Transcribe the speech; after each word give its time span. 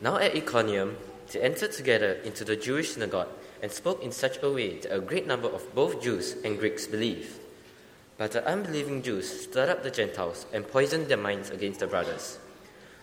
Now 0.00 0.18
at 0.18 0.36
Iconium, 0.36 0.96
they 1.32 1.40
entered 1.40 1.72
together 1.72 2.12
into 2.24 2.44
the 2.44 2.54
Jewish 2.54 2.92
synagogue 2.92 3.28
and 3.62 3.72
spoke 3.72 4.02
in 4.02 4.12
such 4.12 4.42
a 4.42 4.50
way 4.50 4.78
that 4.78 4.94
a 4.94 5.00
great 5.00 5.26
number 5.26 5.48
of 5.48 5.74
both 5.74 6.02
Jews 6.02 6.36
and 6.44 6.58
Greeks 6.58 6.86
believed. 6.86 7.40
But 8.18 8.32
the 8.32 8.46
unbelieving 8.46 9.02
Jews 9.02 9.44
stirred 9.44 9.70
up 9.70 9.82
the 9.82 9.90
Gentiles 9.90 10.44
and 10.52 10.68
poisoned 10.68 11.08
their 11.08 11.16
minds 11.16 11.50
against 11.50 11.80
the 11.80 11.86
brothers. 11.86 12.38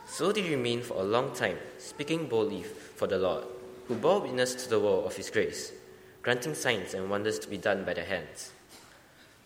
So 0.07 0.31
they 0.31 0.41
remained 0.41 0.83
for 0.83 0.99
a 0.99 1.03
long 1.03 1.33
time, 1.33 1.57
speaking 1.79 2.27
boldly 2.27 2.63
for 2.63 3.07
the 3.07 3.17
Lord, 3.17 3.45
who 3.87 3.95
bore 3.95 4.21
witness 4.21 4.53
to 4.55 4.69
the 4.69 4.79
word 4.79 5.05
of 5.05 5.15
his 5.15 5.29
grace, 5.31 5.71
granting 6.21 6.53
signs 6.53 6.93
and 6.93 7.09
wonders 7.09 7.39
to 7.39 7.47
be 7.47 7.57
done 7.57 7.83
by 7.83 7.95
their 7.95 8.05
hands. 8.05 8.51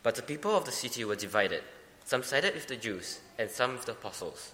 But 0.03 0.15
the 0.15 0.21
people 0.21 0.55
of 0.55 0.65
the 0.65 0.71
city 0.71 1.05
were 1.05 1.15
divided. 1.15 1.63
Some 2.03 2.23
sided 2.23 2.53
with 2.53 2.67
the 2.67 2.75
Jews, 2.75 3.19
and 3.37 3.49
some 3.49 3.73
with 3.73 3.85
the 3.85 3.91
apostles. 3.93 4.51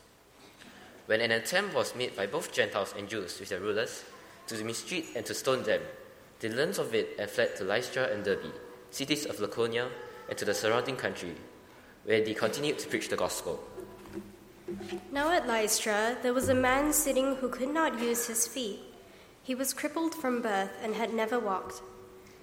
When 1.06 1.20
an 1.20 1.32
attempt 1.32 1.76
was 1.76 1.96
made 1.96 2.16
by 2.16 2.28
both 2.28 2.54
Gentiles 2.54 2.94
and 2.98 3.10
Jews 3.10 3.40
with 3.40 3.50
their 3.50 3.60
rulers 3.60 4.06
to 4.48 4.64
mistreat 4.64 5.08
and 5.16 5.26
to 5.26 5.34
stone 5.34 5.64
them, 5.64 5.82
they 6.40 6.50
learned 6.50 6.80
of 6.80 6.96
it 6.96 7.16
and 7.20 7.30
fled 7.30 7.56
to 7.58 7.66
Lystra 7.66 8.06
and 8.06 8.24
Derbe, 8.24 8.54
cities 8.90 9.26
of 9.26 9.38
Lycaonia, 9.38 9.90
and 10.30 10.38
to 10.38 10.46
the 10.46 10.54
surrounding 10.54 10.96
country, 10.96 11.36
where 12.06 12.24
they 12.24 12.34
continued 12.34 12.80
to 12.80 12.88
preach 12.88 13.10
the 13.10 13.18
gospel. 13.18 13.62
Now 15.12 15.32
at 15.32 15.48
Lystra 15.48 16.18
there 16.22 16.34
was 16.34 16.48
a 16.48 16.56
man 16.56 16.94
sitting 16.94 17.36
who 17.36 17.50
could 17.50 17.70
not 17.70 18.00
use 18.00 18.28
his 18.28 18.48
feet. 18.48 18.80
He 19.42 19.56
was 19.56 19.74
crippled 19.74 20.16
from 20.16 20.42
birth 20.42 20.72
and 20.82 20.96
had 20.96 21.14
never 21.14 21.38
walked. 21.38 21.82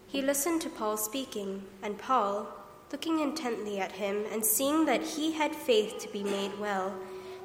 He 0.06 0.20
listened 0.20 0.60
to 0.62 0.68
Paul 0.68 0.98
speaking, 0.98 1.65
and 1.82 1.98
Paul, 1.98 2.46
looking 2.92 3.20
intently 3.20 3.80
at 3.80 3.92
him 3.92 4.24
and 4.30 4.45
seeing 4.45 4.84
that 4.84 5.02
he 5.02 5.32
had 5.32 5.54
faith 5.54 5.98
to 6.01 6.09
be 6.09 6.23
made 6.23 6.59
well, 6.59 6.95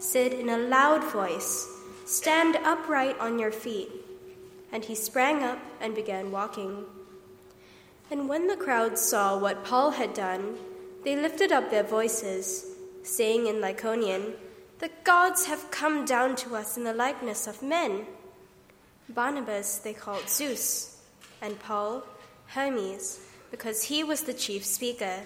said 0.05 0.33
in 0.33 0.49
a 0.49 0.57
loud 0.57 1.03
voice, 1.11 1.67
Stand 2.05 2.55
upright 2.57 3.19
on 3.19 3.39
your 3.39 3.51
feet. 3.51 3.89
And 4.71 4.85
he 4.85 4.95
sprang 4.95 5.43
up 5.43 5.59
and 5.81 5.95
began 5.95 6.31
walking. 6.31 6.85
And 8.11 8.29
when 8.29 8.47
the 8.47 8.57
crowd 8.57 8.97
saw 8.99 9.37
what 9.37 9.65
Paul 9.65 9.91
had 9.91 10.13
done, 10.13 10.57
they 11.03 11.15
lifted 11.15 11.51
up 11.51 11.69
their 11.69 11.83
voices, 11.83 12.65
saying 13.03 13.47
in 13.47 13.55
Lycaonian, 13.55 14.33
The 14.79 14.91
gods 15.03 15.45
have 15.45 15.71
come 15.71 16.05
down 16.05 16.35
to 16.37 16.55
us 16.55 16.77
in 16.77 16.83
the 16.83 16.93
likeness 16.93 17.47
of 17.47 17.63
men. 17.63 18.05
Barnabas 19.09 19.79
they 19.79 19.93
called 19.93 20.29
Zeus, 20.29 21.01
and 21.41 21.59
Paul 21.59 22.03
Hermes, 22.47 23.19
because 23.51 23.83
he 23.83 24.03
was 24.03 24.23
the 24.23 24.33
chief 24.33 24.65
speaker. 24.65 25.21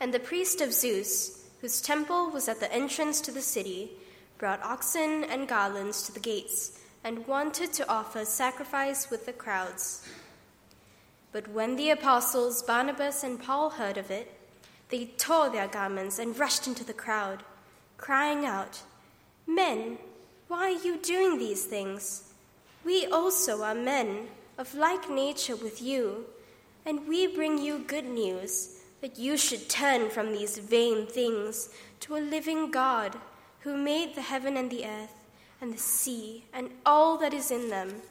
And 0.00 0.14
the 0.14 0.20
priest 0.20 0.60
of 0.60 0.72
Zeus, 0.72 1.37
whose 1.60 1.80
temple 1.80 2.30
was 2.30 2.48
at 2.48 2.60
the 2.60 2.72
entrance 2.72 3.20
to 3.20 3.32
the 3.32 3.42
city, 3.42 3.90
brought 4.38 4.62
oxen 4.62 5.24
and 5.24 5.48
garlands 5.48 6.02
to 6.02 6.12
the 6.12 6.20
gates, 6.20 6.80
and 7.02 7.26
wanted 7.26 7.72
to 7.72 7.88
offer 7.88 8.24
sacrifice 8.24 9.10
with 9.10 9.26
the 9.26 9.32
crowds. 9.32 10.06
But 11.32 11.48
when 11.48 11.76
the 11.76 11.90
apostles 11.90 12.62
Barnabas 12.62 13.22
and 13.22 13.42
Paul 13.42 13.70
heard 13.70 13.98
of 13.98 14.10
it, 14.10 14.32
they 14.88 15.06
tore 15.18 15.50
their 15.50 15.68
garments 15.68 16.18
and 16.18 16.38
rushed 16.38 16.66
into 16.66 16.84
the 16.84 16.94
crowd, 16.94 17.42
crying 17.98 18.46
out, 18.46 18.82
Men, 19.46 19.98
why 20.46 20.72
are 20.72 20.84
you 20.84 20.96
doing 20.98 21.38
these 21.38 21.64
things? 21.64 22.32
We 22.84 23.06
also 23.06 23.62
are 23.62 23.74
men 23.74 24.28
of 24.56 24.74
like 24.74 25.10
nature 25.10 25.56
with 25.56 25.82
you, 25.82 26.26
and 26.86 27.06
we 27.06 27.26
bring 27.26 27.58
you 27.58 27.80
good 27.80 28.06
news 28.06 28.77
that 29.00 29.18
you 29.18 29.36
should 29.36 29.68
turn 29.68 30.10
from 30.10 30.32
these 30.32 30.58
vain 30.58 31.06
things 31.06 31.70
to 32.00 32.16
a 32.16 32.18
living 32.18 32.70
God 32.70 33.16
who 33.60 33.76
made 33.76 34.14
the 34.14 34.22
heaven 34.22 34.56
and 34.56 34.70
the 34.70 34.84
earth 34.84 35.14
and 35.60 35.72
the 35.72 35.78
sea 35.78 36.44
and 36.52 36.70
all 36.86 37.16
that 37.18 37.34
is 37.34 37.50
in 37.50 37.70
them. 37.70 38.02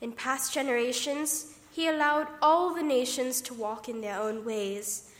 In 0.00 0.12
past 0.12 0.52
generations, 0.52 1.54
he 1.72 1.88
allowed 1.88 2.28
all 2.40 2.74
the 2.74 2.82
nations 2.82 3.40
to 3.42 3.54
walk 3.54 3.88
in 3.88 4.00
their 4.00 4.20
own 4.20 4.44
ways. 4.44 5.10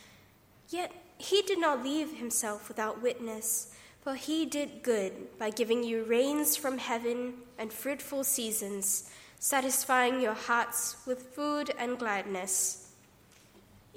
Yet 0.69 0.91
he 1.17 1.41
did 1.41 1.59
not 1.59 1.83
leave 1.83 2.17
himself 2.17 2.67
without 2.67 3.01
witness, 3.01 3.73
for 4.01 4.15
he 4.15 4.45
did 4.45 4.83
good 4.83 5.37
by 5.39 5.49
giving 5.49 5.83
you 5.83 6.03
rains 6.03 6.55
from 6.55 6.77
heaven 6.77 7.33
and 7.57 7.73
fruitful 7.73 8.23
seasons, 8.23 9.09
satisfying 9.39 10.21
your 10.21 10.33
hearts 10.33 10.97
with 11.05 11.33
food 11.33 11.71
and 11.77 11.97
gladness. 11.97 12.84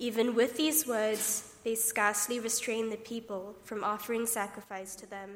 Even 0.00 0.36
with 0.36 0.56
these 0.56 0.86
words, 0.86 1.56
they 1.64 1.74
scarcely 1.74 2.38
restrained 2.38 2.92
the 2.92 2.96
people 2.96 3.56
from 3.64 3.82
offering 3.82 4.26
sacrifice 4.26 4.94
to 4.94 5.10
them. 5.10 5.30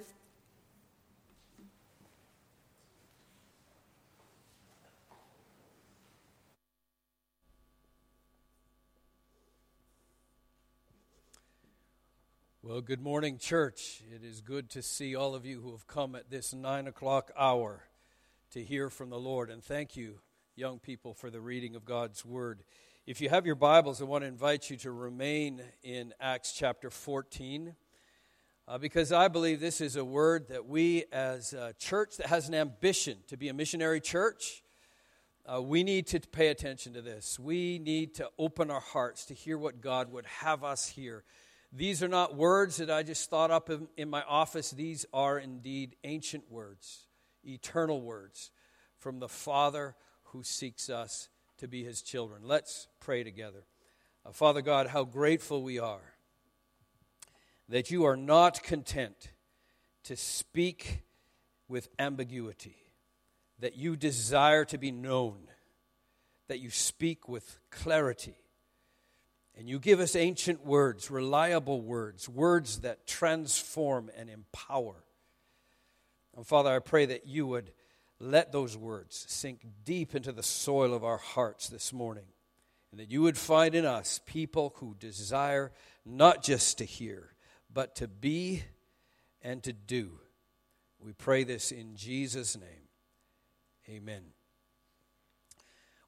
Well, 12.63 12.81
good 12.81 13.01
morning, 13.01 13.39
church. 13.39 14.05
It 14.15 14.25
is 14.25 14.41
good 14.41 14.71
to 14.71 14.83
see 14.83 15.17
all 15.17 15.35
of 15.35 15.45
you 15.45 15.61
who 15.61 15.73
have 15.73 15.89
come 15.89 16.15
at 16.15 16.31
this 16.31 16.55
nine 16.55 16.87
o'clock 16.87 17.33
hour 17.37 17.83
to 18.53 18.63
hear 18.63 18.89
from 18.89 19.11
the 19.11 19.19
Lord. 19.19 19.51
And 19.51 19.65
thank 19.65 19.97
you, 19.97 20.21
young 20.55 20.79
people, 20.79 21.15
for 21.15 21.31
the 21.31 21.41
reading 21.41 21.75
of 21.75 21.85
God's 21.85 22.25
Word. 22.25 22.63
If 23.05 23.21
you 23.21 23.29
have 23.29 23.47
your 23.47 23.57
Bibles, 23.57 24.01
I 24.01 24.05
want 24.05 24.23
to 24.23 24.29
invite 24.29 24.71
you 24.71 24.77
to 24.79 24.93
remain 24.93 25.61
in 25.83 26.15
Acts 26.21 26.53
chapter 26.53 26.89
14. 26.89 27.75
Uh, 28.69 28.79
because 28.79 29.11
I 29.11 29.27
believe 29.29 29.59
this 29.59 29.81
is 29.81 29.97
a 29.97 30.05
word 30.05 30.49
that 30.49 30.67
we, 30.67 31.05
as 31.11 31.53
a 31.53 31.75
church 31.79 32.19
that 32.19 32.27
has 32.27 32.49
an 32.49 32.55
ambition 32.55 33.19
to 33.27 33.37
be 33.37 33.49
a 33.49 33.55
missionary 33.55 34.01
church, 34.01 34.63
uh, 35.47 35.61
we 35.61 35.83
need 35.83 36.07
to 36.09 36.21
pay 36.21 36.49
attention 36.49 36.93
to 36.95 37.03
this. 37.03 37.39
We 37.39 37.81
need 37.81 38.15
to 38.15 38.31
open 38.39 38.71
our 38.71 38.81
hearts 38.81 39.25
to 39.27 39.35
hear 39.35 39.59
what 39.59 39.81
God 39.81 40.13
would 40.13 40.27
have 40.27 40.63
us 40.63 40.89
hear 40.89 41.25
these 41.73 42.03
are 42.03 42.09
not 42.09 42.37
words 42.37 42.77
that 42.77 42.91
I 42.91 43.03
just 43.03 43.31
thought 43.31 43.51
up 43.51 43.71
in, 43.71 43.89
in 43.97 44.11
my 44.11 44.23
office. 44.23 44.71
These 44.71 45.07
are 45.13 45.39
indeed 45.39 45.97
ancient 46.05 46.51
words, 46.51 47.07
eternal 47.45 48.03
words 48.03 48.51
from 48.99 49.21
the 49.21 49.29
Father 49.29 49.97
who 50.25 50.43
seeks 50.43 50.91
us 50.91 51.31
to 51.63 51.69
be 51.69 51.85
his 51.85 52.03
children. 52.03 52.43
Let's 52.45 52.89
pray 52.99 53.23
together. 53.23 53.63
Uh, 54.27 54.33
Father 54.33 54.63
God, 54.63 54.89
how 54.89 55.05
grateful 55.05 55.63
we 55.63 55.79
are 55.79 56.15
that 57.69 57.89
you 57.89 58.03
are 58.05 58.17
not 58.17 58.65
content 58.65 59.31
to 60.03 60.17
speak 60.17 61.05
with 61.69 61.89
ambiguity, 62.01 62.75
that 63.61 63.77
you 63.77 63.95
desire 63.95 64.65
to 64.65 64.77
be 64.77 64.91
known, 64.91 65.39
that 66.49 66.59
you 66.59 66.69
speak 66.69 67.29
with 67.29 67.61
clarity 67.71 68.35
and 69.57 69.69
you 69.69 69.79
give 69.79 70.01
us 70.01 70.17
ancient 70.17 70.67
words, 70.67 71.13
reliable 71.13 71.81
words, 71.81 72.29
words 72.29 72.81
that 72.81 73.07
transform 73.07 74.11
and 74.19 74.29
empower. 74.29 75.05
And 76.37 76.45
Father, 76.45 76.75
I 76.75 76.81
pray 76.81 77.07
that 77.07 77.29
you 77.29 77.47
would 77.47 77.71
let 78.23 78.53
those 78.53 78.77
words 78.77 79.25
sink 79.29 79.67
deep 79.85 80.15
into 80.15 80.31
the 80.31 80.43
soil 80.43 80.95
of 80.95 81.05
our 81.05 81.19
hearts 81.19 81.69
this 81.69 81.93
morning. 81.93 82.27
And 82.91 83.01
that 83.01 83.11
you 83.11 83.23
would 83.23 83.37
find 83.37 83.75
in 83.75 83.85
us 83.85 84.21
people 84.27 84.75
who 84.77 84.95
desire 84.99 85.73
not 86.05 86.43
just 86.43 86.79
to 86.79 86.85
hear, 86.85 87.35
but 87.73 87.97
to 87.97 88.07
be 88.07 88.63
and 89.41 89.63
to 89.65 89.73
do. 89.73 90.13
We 91.01 91.13
pray 91.13 91.43
this 91.43 91.73
in 91.73 91.97
Jesus' 91.97 92.57
name. 92.57 92.89
Amen. 93.89 94.23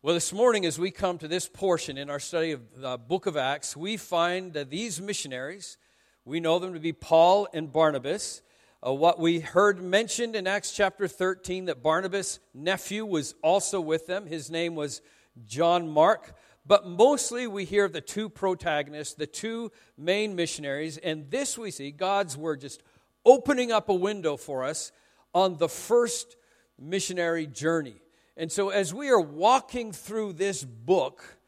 Well, 0.00 0.14
this 0.14 0.32
morning, 0.32 0.66
as 0.66 0.78
we 0.78 0.90
come 0.90 1.18
to 1.18 1.26
this 1.26 1.48
portion 1.48 1.96
in 1.96 2.10
our 2.10 2.20
study 2.20 2.52
of 2.52 2.60
the 2.76 2.98
book 2.98 3.26
of 3.26 3.36
Acts, 3.36 3.76
we 3.76 3.96
find 3.96 4.52
that 4.52 4.70
these 4.70 5.00
missionaries, 5.00 5.78
we 6.24 6.38
know 6.38 6.58
them 6.58 6.74
to 6.74 6.80
be 6.80 6.92
Paul 6.92 7.48
and 7.52 7.72
Barnabas. 7.72 8.42
Uh, 8.86 8.92
what 8.92 9.18
we 9.18 9.40
heard 9.40 9.80
mentioned 9.80 10.36
in 10.36 10.46
Acts 10.46 10.70
chapter 10.70 11.08
13, 11.08 11.66
that 11.66 11.82
Barnabas' 11.82 12.38
nephew 12.52 13.06
was 13.06 13.34
also 13.42 13.80
with 13.80 14.06
them. 14.06 14.26
His 14.26 14.50
name 14.50 14.74
was 14.74 15.00
John 15.46 15.88
Mark. 15.88 16.34
But 16.66 16.86
mostly 16.86 17.46
we 17.46 17.64
hear 17.64 17.88
the 17.88 18.02
two 18.02 18.28
protagonists, 18.28 19.14
the 19.14 19.26
two 19.26 19.72
main 19.96 20.36
missionaries, 20.36 20.98
and 20.98 21.30
this 21.30 21.56
we 21.56 21.70
see 21.70 21.92
God's 21.92 22.36
word 22.36 22.60
just 22.60 22.82
opening 23.24 23.72
up 23.72 23.88
a 23.88 23.94
window 23.94 24.36
for 24.36 24.64
us 24.64 24.92
on 25.32 25.56
the 25.56 25.68
first 25.68 26.36
missionary 26.78 27.46
journey. 27.46 27.96
And 28.36 28.52
so, 28.52 28.68
as 28.68 28.92
we 28.92 29.08
are 29.08 29.20
walking 29.20 29.92
through 29.92 30.34
this 30.34 30.62
book, 30.62 31.38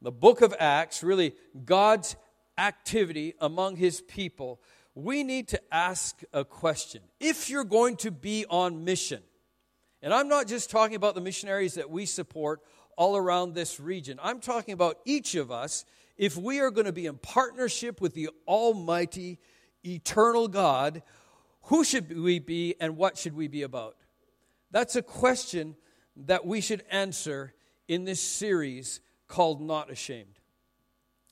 the 0.00 0.12
book 0.12 0.40
of 0.40 0.54
Acts, 0.58 1.02
really 1.02 1.34
God's 1.62 2.16
activity 2.56 3.34
among 3.38 3.76
his 3.76 4.00
people, 4.00 4.60
we 5.04 5.24
need 5.24 5.48
to 5.48 5.60
ask 5.72 6.22
a 6.32 6.44
question. 6.44 7.02
If 7.18 7.50
you're 7.50 7.64
going 7.64 7.96
to 7.98 8.10
be 8.10 8.44
on 8.48 8.84
mission, 8.84 9.22
and 10.02 10.14
I'm 10.14 10.28
not 10.28 10.46
just 10.46 10.70
talking 10.70 10.96
about 10.96 11.14
the 11.14 11.20
missionaries 11.20 11.74
that 11.74 11.90
we 11.90 12.06
support 12.06 12.60
all 12.96 13.16
around 13.16 13.54
this 13.54 13.80
region, 13.80 14.18
I'm 14.22 14.40
talking 14.40 14.74
about 14.74 14.98
each 15.04 15.34
of 15.34 15.50
us. 15.50 15.84
If 16.16 16.36
we 16.36 16.60
are 16.60 16.70
going 16.70 16.86
to 16.86 16.92
be 16.92 17.06
in 17.06 17.16
partnership 17.16 18.00
with 18.00 18.14
the 18.14 18.30
Almighty, 18.46 19.38
eternal 19.84 20.48
God, 20.48 21.02
who 21.64 21.84
should 21.84 22.18
we 22.18 22.38
be 22.38 22.74
and 22.80 22.96
what 22.96 23.16
should 23.16 23.34
we 23.34 23.48
be 23.48 23.62
about? 23.62 23.96
That's 24.70 24.96
a 24.96 25.02
question 25.02 25.76
that 26.16 26.46
we 26.46 26.60
should 26.60 26.84
answer 26.90 27.54
in 27.88 28.04
this 28.04 28.20
series 28.20 29.00
called 29.28 29.60
Not 29.60 29.90
Ashamed. 29.90 30.38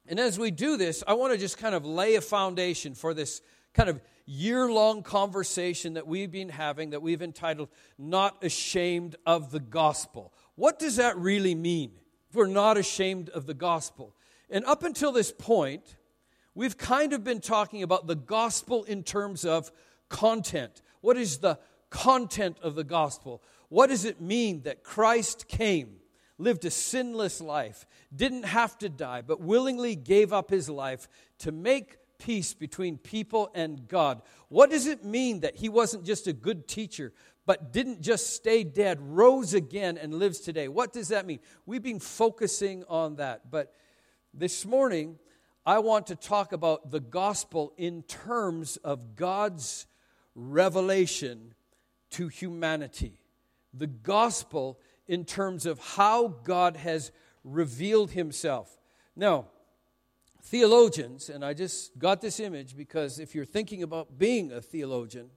And 0.06 0.18
as 0.18 0.38
we 0.38 0.50
do 0.50 0.76
this, 0.76 1.04
I 1.06 1.14
want 1.14 1.34
to 1.34 1.38
just 1.38 1.58
kind 1.58 1.74
of 1.74 1.84
lay 1.84 2.14
a 2.14 2.20
foundation 2.20 2.94
for 2.94 3.12
this 3.12 3.42
kind 3.78 3.90
of 3.90 4.00
year 4.26 4.68
long 4.68 5.04
conversation 5.04 5.94
that 5.94 6.04
we've 6.04 6.32
been 6.32 6.48
having 6.48 6.90
that 6.90 7.00
we've 7.00 7.22
entitled 7.22 7.68
Not 7.96 8.42
Ashamed 8.42 9.14
of 9.24 9.52
the 9.52 9.60
Gospel. 9.60 10.32
What 10.56 10.80
does 10.80 10.96
that 10.96 11.16
really 11.16 11.54
mean 11.54 11.92
if 12.28 12.34
we're 12.34 12.48
not 12.48 12.76
ashamed 12.76 13.28
of 13.28 13.46
the 13.46 13.54
gospel? 13.54 14.16
And 14.50 14.64
up 14.64 14.82
until 14.82 15.12
this 15.12 15.30
point, 15.30 15.94
we've 16.56 16.76
kind 16.76 17.12
of 17.12 17.22
been 17.22 17.40
talking 17.40 17.84
about 17.84 18.08
the 18.08 18.16
gospel 18.16 18.82
in 18.82 19.04
terms 19.04 19.44
of 19.44 19.70
content. 20.08 20.82
What 21.00 21.16
is 21.16 21.38
the 21.38 21.60
content 21.88 22.56
of 22.60 22.74
the 22.74 22.82
gospel? 22.82 23.44
What 23.68 23.90
does 23.90 24.04
it 24.04 24.20
mean 24.20 24.62
that 24.62 24.82
Christ 24.82 25.46
came, 25.46 25.98
lived 26.36 26.64
a 26.64 26.70
sinless 26.72 27.40
life, 27.40 27.86
didn't 28.12 28.42
have 28.42 28.76
to 28.78 28.88
die, 28.88 29.22
but 29.22 29.40
willingly 29.40 29.94
gave 29.94 30.32
up 30.32 30.50
his 30.50 30.68
life 30.68 31.08
to 31.38 31.52
make 31.52 31.98
peace 32.18 32.54
between 32.54 32.98
people 32.98 33.50
and 33.54 33.88
God. 33.88 34.22
What 34.48 34.70
does 34.70 34.86
it 34.86 35.04
mean 35.04 35.40
that 35.40 35.56
he 35.56 35.68
wasn't 35.68 36.04
just 36.04 36.26
a 36.26 36.32
good 36.32 36.68
teacher, 36.68 37.12
but 37.46 37.72
didn't 37.72 38.00
just 38.00 38.34
stay 38.34 38.64
dead, 38.64 38.98
rose 39.00 39.54
again, 39.54 39.96
and 39.96 40.14
lives 40.14 40.40
today? 40.40 40.68
What 40.68 40.92
does 40.92 41.08
that 41.08 41.26
mean? 41.26 41.40
We've 41.64 41.82
been 41.82 42.00
focusing 42.00 42.84
on 42.88 43.16
that. 43.16 43.50
But 43.50 43.72
this 44.34 44.66
morning, 44.66 45.18
I 45.64 45.78
want 45.78 46.08
to 46.08 46.16
talk 46.16 46.52
about 46.52 46.90
the 46.90 47.00
gospel 47.00 47.72
in 47.76 48.02
terms 48.02 48.76
of 48.78 49.16
God's 49.16 49.86
revelation 50.34 51.54
to 52.10 52.28
humanity. 52.28 53.20
The 53.74 53.86
gospel 53.86 54.78
in 55.06 55.24
terms 55.24 55.66
of 55.66 55.78
how 55.78 56.28
God 56.28 56.76
has 56.76 57.12
revealed 57.44 58.10
himself. 58.10 58.76
Now, 59.16 59.46
theologians, 60.42 61.28
and 61.28 61.44
I 61.44 61.54
just 61.54 61.98
got 61.98 62.20
this 62.20 62.40
image 62.40 62.76
because 62.76 63.18
if 63.18 63.34
you're 63.34 63.44
thinking 63.44 63.82
about 63.82 64.18
being 64.18 64.52
a 64.52 64.60
theologian, 64.60 65.30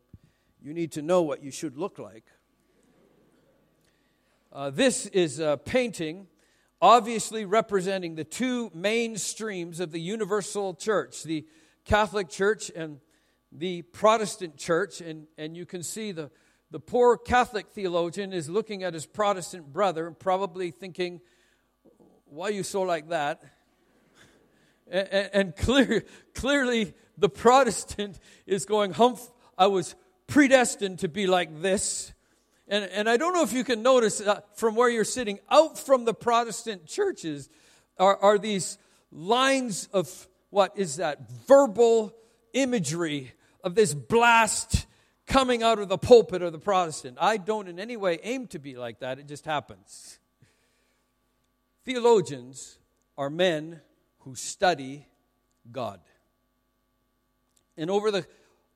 you 0.61 0.73
need 0.73 0.91
to 0.93 1.01
know 1.01 1.21
what 1.21 1.43
you 1.43 1.51
should 1.51 1.77
look 1.77 1.99
like. 1.99 2.25
Uh, 4.53 4.69
this 4.69 5.05
is 5.07 5.39
a 5.39 5.59
painting 5.63 6.27
obviously 6.81 7.45
representing 7.45 8.15
the 8.15 8.23
two 8.23 8.71
main 8.73 9.15
streams 9.15 9.79
of 9.79 9.91
the 9.91 9.99
universal 9.99 10.73
church 10.73 11.23
the 11.23 11.45
Catholic 11.85 12.29
Church 12.29 12.71
and 12.75 12.99
the 13.51 13.81
Protestant 13.81 14.57
church. 14.57 15.01
And, 15.01 15.27
and 15.37 15.55
you 15.55 15.65
can 15.65 15.83
see 15.83 16.11
the, 16.11 16.31
the 16.69 16.79
poor 16.79 17.17
Catholic 17.17 17.67
theologian 17.69 18.33
is 18.33 18.49
looking 18.49 18.83
at 18.83 18.93
his 18.93 19.05
Protestant 19.05 19.71
brother 19.71 20.07
and 20.07 20.17
probably 20.17 20.71
thinking, 20.71 21.21
Why 22.25 22.47
are 22.47 22.51
you 22.51 22.63
so 22.63 22.81
like 22.81 23.09
that? 23.09 23.43
And, 24.91 25.29
and 25.33 25.55
clear, 25.55 26.03
clearly, 26.35 26.93
the 27.17 27.29
Protestant 27.29 28.19
is 28.45 28.65
going, 28.65 28.91
Humph, 28.91 29.31
I 29.57 29.67
was 29.67 29.95
predestined 30.27 30.99
to 30.99 31.07
be 31.07 31.27
like 31.27 31.61
this. 31.61 32.13
And, 32.67 32.85
and 32.85 33.09
I 33.09 33.17
don't 33.17 33.33
know 33.33 33.43
if 33.43 33.53
you 33.53 33.63
can 33.63 33.81
notice 33.81 34.21
uh, 34.21 34.41
from 34.55 34.75
where 34.75 34.89
you're 34.89 35.03
sitting, 35.03 35.39
out 35.49 35.79
from 35.79 36.05
the 36.05 36.13
Protestant 36.13 36.85
churches 36.85 37.49
are, 37.97 38.17
are 38.17 38.37
these 38.37 38.77
lines 39.11 39.87
of 39.93 40.27
what 40.49 40.73
is 40.77 40.97
that? 40.97 41.29
Verbal 41.47 42.13
imagery 42.53 43.33
of 43.63 43.75
this 43.75 43.93
blast 43.93 44.85
coming 45.25 45.63
out 45.63 45.79
of 45.79 45.87
the 45.87 45.97
pulpit 45.97 46.41
of 46.41 46.51
the 46.51 46.59
Protestant. 46.59 47.17
I 47.19 47.37
don't 47.37 47.67
in 47.67 47.79
any 47.79 47.95
way 47.95 48.19
aim 48.23 48.47
to 48.47 48.59
be 48.59 48.75
like 48.75 48.99
that, 48.99 49.19
it 49.19 49.27
just 49.27 49.45
happens. 49.45 50.19
Theologians 51.85 52.79
are 53.17 53.29
men 53.29 53.81
who 54.23 54.35
study 54.35 55.07
God. 55.71 55.99
And 57.77 57.89
over 57.89 58.11
the 58.11 58.25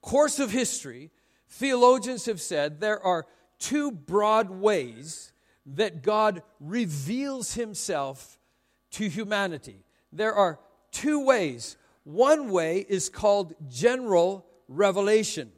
course 0.01 0.39
of 0.39 0.51
history, 0.51 1.11
theologians 1.49 2.25
have 2.25 2.41
said 2.41 2.79
there 2.79 3.01
are 3.01 3.25
two 3.59 3.91
broad 3.91 4.49
ways 4.49 5.31
that 5.65 6.03
God 6.03 6.43
reveals 6.59 7.53
himself 7.53 8.39
to 8.91 9.09
humanity. 9.09 9.83
There 10.11 10.33
are 10.33 10.59
two 10.91 11.25
ways. 11.25 11.77
One 12.03 12.49
way 12.49 12.85
is 12.87 13.09
called 13.09 13.55
general 13.67 14.45
revelation. 14.67 15.51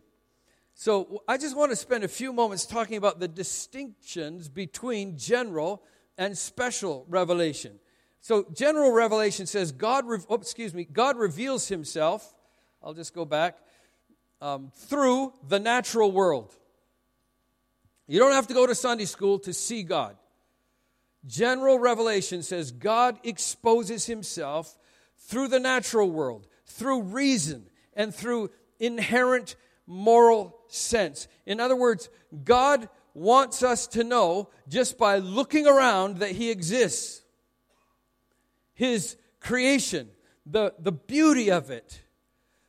So 0.73 1.23
I 1.27 1.37
just 1.37 1.57
want 1.57 1.71
to 1.71 1.75
spend 1.75 2.03
a 2.03 2.07
few 2.07 2.31
moments 2.31 2.65
talking 2.65 2.97
about 2.97 3.19
the 3.19 3.27
distinctions 3.27 4.47
between 4.47 5.17
general 5.17 5.83
and 6.17 6.37
special 6.37 7.05
revelation. 7.09 7.79
So 8.27 8.45
general 8.53 8.91
revelation 8.91 9.45
says 9.45 9.71
God, 9.71 10.03
oh, 10.29 10.35
excuse 10.35 10.73
me, 10.73 10.83
God 10.83 11.15
reveals 11.15 11.69
Himself. 11.69 12.35
I'll 12.83 12.93
just 12.93 13.13
go 13.13 13.23
back 13.23 13.57
um, 14.41 14.69
through 14.75 15.31
the 15.47 15.61
natural 15.61 16.11
world. 16.11 16.53
You 18.05 18.19
don't 18.19 18.33
have 18.33 18.47
to 18.47 18.53
go 18.53 18.67
to 18.67 18.75
Sunday 18.75 19.05
school 19.05 19.39
to 19.39 19.53
see 19.53 19.81
God. 19.81 20.17
General 21.25 21.79
revelation 21.79 22.43
says 22.43 22.71
God 22.73 23.17
exposes 23.23 24.07
Himself 24.07 24.77
through 25.19 25.47
the 25.47 25.61
natural 25.61 26.11
world, 26.11 26.47
through 26.65 27.03
reason, 27.03 27.69
and 27.93 28.13
through 28.13 28.51
inherent 28.77 29.55
moral 29.85 30.53
sense. 30.67 31.29
In 31.45 31.61
other 31.61 31.77
words, 31.77 32.09
God 32.43 32.89
wants 33.13 33.63
us 33.63 33.87
to 33.87 34.03
know 34.03 34.49
just 34.67 34.97
by 34.97 35.19
looking 35.19 35.65
around 35.65 36.17
that 36.17 36.31
He 36.31 36.51
exists 36.51 37.23
his 38.77 39.17
creation, 39.39 40.07
the, 40.45 40.71
the 40.77 40.91
beauty 40.91 41.49
of 41.49 41.71
it, 41.71 41.99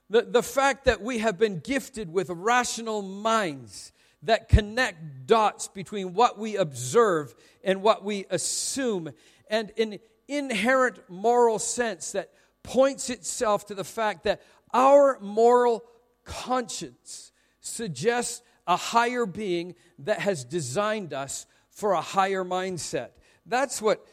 the, 0.09 0.23
the 0.23 0.43
fact 0.43 0.87
that 0.87 1.03
we 1.03 1.19
have 1.19 1.39
been 1.39 1.61
gifted 1.61 2.11
with 2.11 2.31
rational 2.31 3.03
minds 3.03 3.93
that 4.23 4.49
connect 4.49 5.27
dots 5.27 5.69
between 5.69 6.15
what 6.15 6.39
we 6.39 6.57
observe 6.57 7.35
and 7.63 7.83
what 7.83 8.03
we 8.03 8.25
assume, 8.31 9.11
and 9.51 9.71
an 9.77 9.99
inherent 10.27 10.99
moral 11.11 11.59
sense 11.59 12.13
that 12.13 12.31
points 12.63 13.11
itself 13.11 13.67
to 13.67 13.75
the 13.75 13.85
fact 13.85 14.25
that 14.25 14.41
our 14.73 15.19
moral 15.21 15.85
conscience 16.25 17.33
suggests 17.61 18.41
a 18.67 18.77
higher 18.77 19.27
being 19.27 19.75
that 19.99 20.21
has 20.21 20.43
designed 20.43 21.13
us 21.13 21.45
for 21.69 21.93
a 21.93 22.01
higher 22.01 22.45
mindset. 22.45 23.11
That's 23.45 23.83
what 23.83 24.07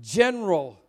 general 0.00 0.81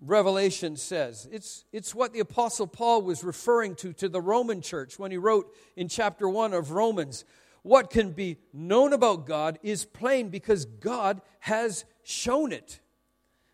Revelation 0.00 0.76
says. 0.76 1.28
It's, 1.32 1.64
it's 1.72 1.94
what 1.94 2.12
the 2.12 2.20
Apostle 2.20 2.66
Paul 2.66 3.02
was 3.02 3.24
referring 3.24 3.74
to 3.76 3.92
to 3.94 4.08
the 4.08 4.20
Roman 4.20 4.60
church 4.60 4.98
when 4.98 5.10
he 5.10 5.16
wrote 5.16 5.52
in 5.76 5.88
chapter 5.88 6.28
1 6.28 6.52
of 6.52 6.70
Romans. 6.70 7.24
What 7.62 7.90
can 7.90 8.12
be 8.12 8.38
known 8.52 8.92
about 8.92 9.26
God 9.26 9.58
is 9.62 9.84
plain 9.84 10.28
because 10.28 10.64
God 10.64 11.20
has 11.40 11.84
shown 12.04 12.52
it. 12.52 12.80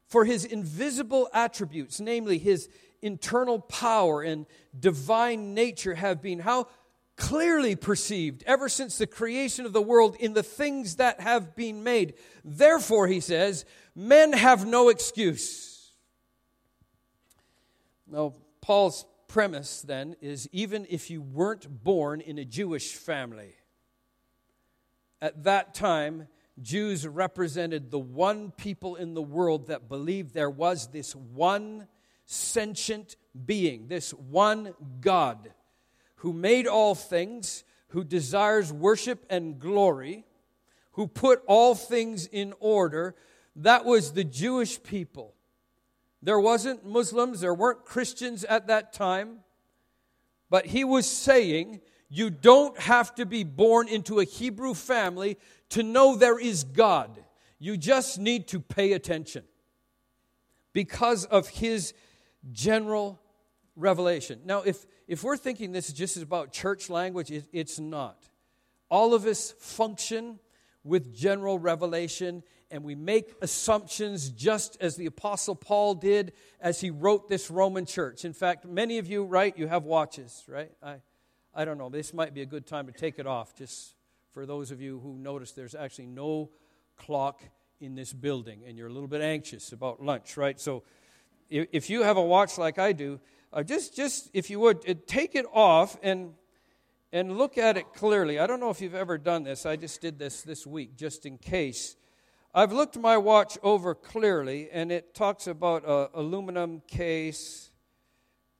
For 0.06 0.24
his 0.24 0.44
invisible 0.44 1.28
attributes, 1.32 1.98
namely 1.98 2.38
his 2.38 2.68
internal 3.00 3.58
power 3.58 4.22
and 4.22 4.46
divine 4.78 5.54
nature, 5.54 5.94
have 5.94 6.20
been 6.20 6.40
how 6.40 6.68
clearly 7.16 7.74
perceived 7.74 8.42
ever 8.46 8.68
since 8.68 8.98
the 8.98 9.06
creation 9.06 9.64
of 9.64 9.72
the 9.72 9.82
world 9.82 10.16
in 10.20 10.34
the 10.34 10.42
things 10.42 10.96
that 10.96 11.20
have 11.20 11.56
been 11.56 11.82
made. 11.82 12.14
Therefore, 12.44 13.06
he 13.06 13.20
says, 13.20 13.64
men 13.94 14.32
have 14.32 14.66
no 14.66 14.88
excuse. 14.88 15.73
Now, 18.06 18.34
Paul's 18.60 19.06
premise 19.28 19.82
then 19.82 20.16
is 20.20 20.48
even 20.52 20.86
if 20.88 21.10
you 21.10 21.22
weren't 21.22 21.82
born 21.82 22.20
in 22.20 22.38
a 22.38 22.44
Jewish 22.44 22.94
family, 22.94 23.54
at 25.20 25.44
that 25.44 25.74
time, 25.74 26.28
Jews 26.60 27.06
represented 27.06 27.90
the 27.90 27.98
one 27.98 28.52
people 28.52 28.96
in 28.96 29.14
the 29.14 29.22
world 29.22 29.68
that 29.68 29.88
believed 29.88 30.34
there 30.34 30.50
was 30.50 30.88
this 30.88 31.16
one 31.16 31.88
sentient 32.26 33.16
being, 33.44 33.88
this 33.88 34.12
one 34.12 34.74
God 35.00 35.52
who 36.16 36.32
made 36.32 36.66
all 36.66 36.94
things, 36.94 37.64
who 37.88 38.04
desires 38.04 38.72
worship 38.72 39.26
and 39.28 39.58
glory, 39.58 40.24
who 40.92 41.06
put 41.06 41.42
all 41.46 41.74
things 41.74 42.26
in 42.26 42.54
order. 42.60 43.14
That 43.56 43.84
was 43.84 44.12
the 44.12 44.24
Jewish 44.24 44.82
people. 44.82 45.33
There 46.24 46.40
wasn't 46.40 46.86
Muslims, 46.86 47.40
there 47.40 47.52
weren't 47.52 47.84
Christians 47.84 48.44
at 48.44 48.66
that 48.68 48.94
time. 48.94 49.40
But 50.48 50.66
he 50.66 50.82
was 50.82 51.06
saying, 51.10 51.80
you 52.08 52.30
don't 52.30 52.78
have 52.80 53.14
to 53.16 53.26
be 53.26 53.44
born 53.44 53.88
into 53.88 54.20
a 54.20 54.24
Hebrew 54.24 54.72
family 54.72 55.36
to 55.70 55.82
know 55.82 56.16
there 56.16 56.38
is 56.38 56.64
God. 56.64 57.22
You 57.58 57.76
just 57.76 58.18
need 58.18 58.48
to 58.48 58.60
pay 58.60 58.92
attention 58.92 59.44
because 60.72 61.26
of 61.26 61.48
his 61.48 61.92
general 62.52 63.20
revelation. 63.76 64.40
Now, 64.44 64.62
if, 64.62 64.86
if 65.06 65.24
we're 65.24 65.36
thinking 65.36 65.72
this 65.72 65.88
is 65.88 65.94
just 65.94 66.16
about 66.16 66.52
church 66.52 66.88
language, 66.88 67.30
it, 67.30 67.44
it's 67.52 67.78
not. 67.78 68.28
All 68.88 69.12
of 69.12 69.26
us 69.26 69.52
function 69.58 70.38
with 70.84 71.14
general 71.14 71.58
revelation 71.58 72.42
and 72.74 72.82
we 72.82 72.96
make 72.96 73.32
assumptions 73.40 74.30
just 74.30 74.76
as 74.80 74.96
the 74.96 75.06
Apostle 75.06 75.54
Paul 75.54 75.94
did 75.94 76.32
as 76.60 76.80
he 76.80 76.90
wrote 76.90 77.28
this 77.28 77.48
Roman 77.48 77.86
church. 77.86 78.24
In 78.24 78.32
fact, 78.32 78.64
many 78.64 78.98
of 78.98 79.06
you, 79.06 79.22
right, 79.22 79.56
you 79.56 79.68
have 79.68 79.84
watches, 79.84 80.42
right? 80.48 80.72
I, 80.82 80.96
I 81.54 81.64
don't 81.64 81.78
know, 81.78 81.88
this 81.88 82.12
might 82.12 82.34
be 82.34 82.42
a 82.42 82.46
good 82.46 82.66
time 82.66 82.86
to 82.88 82.92
take 82.92 83.20
it 83.20 83.28
off 83.28 83.54
just 83.54 83.94
for 84.32 84.44
those 84.44 84.72
of 84.72 84.80
you 84.80 84.98
who 84.98 85.16
notice 85.16 85.52
there's 85.52 85.76
actually 85.76 86.06
no 86.06 86.50
clock 86.96 87.44
in 87.80 87.94
this 87.94 88.12
building 88.12 88.62
and 88.66 88.76
you're 88.76 88.88
a 88.88 88.92
little 88.92 89.06
bit 89.06 89.22
anxious 89.22 89.70
about 89.70 90.02
lunch, 90.02 90.36
right? 90.36 90.60
So 90.60 90.82
if 91.48 91.88
you 91.88 92.02
have 92.02 92.16
a 92.16 92.22
watch 92.22 92.58
like 92.58 92.80
I 92.80 92.92
do, 92.92 93.20
uh, 93.52 93.62
just, 93.62 93.94
just 93.94 94.30
if 94.34 94.50
you 94.50 94.58
would, 94.58 94.78
uh, 94.90 94.94
take 95.06 95.36
it 95.36 95.46
off 95.52 95.96
and, 96.02 96.34
and 97.12 97.38
look 97.38 97.56
at 97.56 97.76
it 97.76 97.92
clearly. 97.94 98.40
I 98.40 98.48
don't 98.48 98.58
know 98.58 98.70
if 98.70 98.80
you've 98.80 98.96
ever 98.96 99.16
done 99.16 99.44
this. 99.44 99.64
I 99.64 99.76
just 99.76 100.00
did 100.00 100.18
this 100.18 100.42
this 100.42 100.66
week 100.66 100.96
just 100.96 101.24
in 101.24 101.38
case. 101.38 101.94
I've 102.56 102.72
looked 102.72 102.96
my 102.96 103.16
watch 103.16 103.58
over 103.64 103.96
clearly, 103.96 104.68
and 104.70 104.92
it 104.92 105.12
talks 105.12 105.48
about 105.48 105.82
a 105.84 106.08
aluminum 106.14 106.82
case 106.86 107.72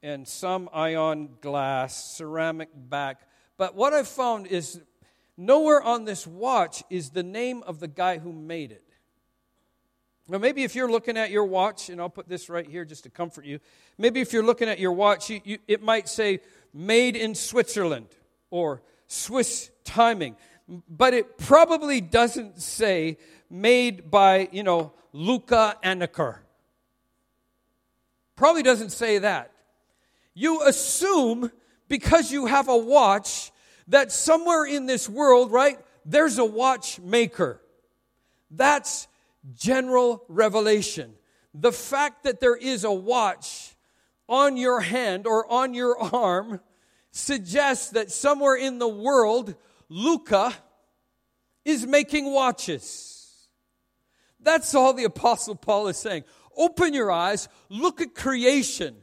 and 0.02 0.26
some 0.26 0.68
ion 0.72 1.28
glass, 1.40 2.16
ceramic 2.16 2.70
back. 2.74 3.20
But 3.56 3.76
what 3.76 3.92
I've 3.92 4.08
found 4.08 4.48
is 4.48 4.80
nowhere 5.36 5.80
on 5.80 6.06
this 6.06 6.26
watch 6.26 6.82
is 6.90 7.10
the 7.10 7.22
name 7.22 7.62
of 7.68 7.78
the 7.78 7.86
guy 7.86 8.18
who 8.18 8.32
made 8.32 8.72
it. 8.72 8.82
Now, 10.26 10.38
maybe 10.38 10.64
if 10.64 10.74
you're 10.74 10.90
looking 10.90 11.16
at 11.16 11.30
your 11.30 11.44
watch, 11.44 11.88
and 11.88 12.00
I'll 12.00 12.10
put 12.10 12.28
this 12.28 12.48
right 12.48 12.66
here 12.66 12.84
just 12.84 13.04
to 13.04 13.10
comfort 13.10 13.44
you. 13.44 13.60
Maybe 13.96 14.20
if 14.20 14.32
you're 14.32 14.42
looking 14.42 14.68
at 14.68 14.80
your 14.80 14.92
watch, 14.92 15.30
you, 15.30 15.40
you, 15.44 15.58
it 15.68 15.82
might 15.84 16.08
say 16.08 16.40
made 16.72 17.14
in 17.14 17.36
Switzerland 17.36 18.08
or 18.50 18.82
Swiss 19.06 19.70
timing. 19.84 20.34
But 20.66 21.14
it 21.14 21.38
probably 21.38 22.00
doesn't 22.00 22.60
say 22.60 23.18
made 23.54 24.11
by, 24.11 24.49
you 24.52 24.62
know, 24.62 24.92
Luca 25.12 25.76
Anneker. 25.82 26.40
Probably 28.37 28.62
doesn't 28.62 28.90
say 28.90 29.18
that. 29.18 29.52
You 30.34 30.62
assume 30.62 31.52
because 31.88 32.32
you 32.32 32.46
have 32.46 32.68
a 32.68 32.76
watch 32.76 33.52
that 33.88 34.11
somewhere 34.11 34.64
in 34.64 34.87
this 34.87 35.08
world, 35.08 35.52
right, 35.52 35.78
there's 36.04 36.38
a 36.38 36.44
watchmaker. 36.44 37.61
That's 38.50 39.06
general 39.54 40.25
revelation. 40.28 41.14
The 41.54 41.73
fact 41.73 42.25
that 42.25 42.40
there 42.40 42.56
is 42.56 42.82
a 42.82 42.92
watch 42.92 43.76
on 44.28 44.56
your 44.56 44.80
hand 44.80 45.26
or 45.26 45.50
on 45.50 45.75
your 45.75 45.96
arm 45.99 46.61
suggests 47.12 47.90
that 47.90 48.11
somewhere 48.11 48.56
in 48.56 48.80
the 48.80 48.88
world, 48.88 49.54
Luca 49.88 50.52
is 51.64 51.87
making 51.87 52.32
watches. 52.32 53.13
That's 54.44 54.74
all 54.74 54.92
the 54.92 55.04
Apostle 55.04 55.56
Paul 55.56 55.88
is 55.88 55.96
saying. 55.96 56.24
Open 56.56 56.94
your 56.94 57.10
eyes, 57.10 57.48
look 57.68 58.00
at 58.00 58.14
creation. 58.14 58.96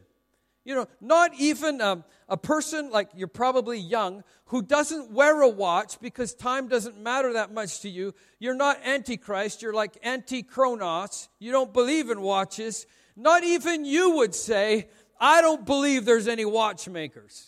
You 0.64 0.76
know, 0.76 0.88
not 1.02 1.32
even 1.40 1.82
um, 1.82 2.04
a 2.30 2.38
person 2.38 2.92
like 2.92 3.10
you're 3.16 3.28
probably 3.28 3.80
young 3.80 4.24
who 4.46 4.62
doesn't 4.62 5.12
wear 5.12 5.42
a 5.42 5.50
watch 5.50 6.00
because 6.00 6.36
time 6.36 6.68
doesn't 6.68 7.02
matter 7.02 7.34
that 7.34 7.52
much 7.52 7.82
to 7.82 7.90
you. 7.90 8.14
You're 8.40 8.54
not 8.54 8.80
Antichrist, 8.86 9.62
you're 9.62 9.74
like 9.74 9.98
Anti 10.04 10.44
Chronos. 10.44 11.30
You 11.40 11.52
don't 11.52 11.74
believe 11.74 12.10
in 12.10 12.22
watches. 12.22 12.86
Not 13.16 13.44
even 13.44 13.86
you 13.86 14.12
would 14.18 14.36
say, 14.36 14.88
I 15.20 15.42
don't 15.42 15.66
believe 15.66 16.06
there's 16.06 16.28
any 16.28 16.46
watchmakers. 16.46 17.48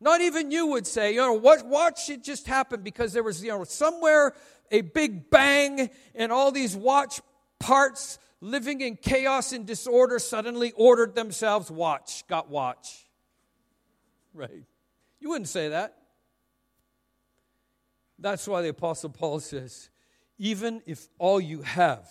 Not 0.00 0.20
even 0.20 0.50
you 0.50 0.66
would 0.66 0.86
say, 0.86 1.12
you 1.14 1.20
know, 1.20 1.32
what 1.32 1.66
watch 1.66 2.10
it 2.10 2.22
just 2.22 2.46
happened 2.46 2.84
because 2.84 3.14
there 3.14 3.22
was, 3.22 3.42
you 3.42 3.50
know, 3.50 3.64
somewhere 3.64 4.34
a 4.70 4.80
big 4.80 5.30
bang 5.30 5.90
and 6.14 6.32
all 6.32 6.50
these 6.50 6.76
watch 6.76 7.20
parts 7.58 8.18
living 8.40 8.80
in 8.80 8.96
chaos 8.96 9.52
and 9.52 9.66
disorder 9.66 10.18
suddenly 10.18 10.72
ordered 10.72 11.14
themselves 11.14 11.70
watch, 11.70 12.26
got 12.28 12.50
watch. 12.50 13.06
Right. 14.34 14.64
You 15.20 15.30
wouldn't 15.30 15.48
say 15.48 15.70
that. 15.70 15.96
That's 18.18 18.46
why 18.46 18.62
the 18.62 18.68
Apostle 18.68 19.10
Paul 19.10 19.40
says, 19.40 19.90
even 20.38 20.82
if 20.86 21.08
all 21.18 21.40
you 21.40 21.62
have 21.62 22.08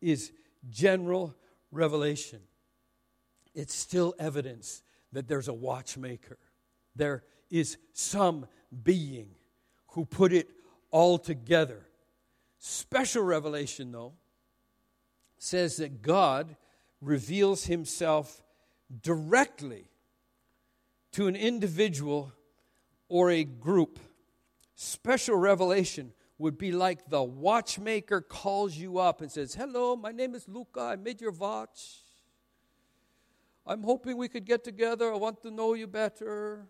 is 0.00 0.32
general 0.68 1.34
revelation, 1.72 2.40
it's 3.54 3.74
still 3.74 4.14
evidence 4.18 4.82
that 5.12 5.26
there's 5.26 5.48
a 5.48 5.52
watchmaker. 5.52 6.38
There 6.94 7.24
is 7.50 7.76
some 7.92 8.46
being 8.82 9.30
who 9.88 10.04
put 10.04 10.32
it 10.32 10.48
all 10.90 11.18
together. 11.18 11.86
Special 12.58 13.22
revelation, 13.22 13.92
though, 13.92 14.12
says 15.38 15.76
that 15.78 16.02
God 16.02 16.56
reveals 17.00 17.64
himself 17.64 18.42
directly 19.02 19.84
to 21.12 21.26
an 21.26 21.36
individual 21.36 22.32
or 23.08 23.30
a 23.30 23.44
group. 23.44 23.98
Special 24.74 25.36
revelation 25.36 26.12
would 26.38 26.56
be 26.56 26.72
like 26.72 27.08
the 27.08 27.22
watchmaker 27.22 28.20
calls 28.20 28.76
you 28.76 28.98
up 28.98 29.20
and 29.20 29.30
says, 29.30 29.54
Hello, 29.54 29.96
my 29.96 30.12
name 30.12 30.34
is 30.34 30.48
Luca. 30.48 30.80
I 30.80 30.96
made 30.96 31.20
your 31.20 31.32
watch. 31.32 31.98
I'm 33.66 33.82
hoping 33.82 34.16
we 34.16 34.28
could 34.28 34.46
get 34.46 34.64
together. 34.64 35.12
I 35.12 35.16
want 35.16 35.42
to 35.42 35.50
know 35.50 35.74
you 35.74 35.86
better. 35.86 36.66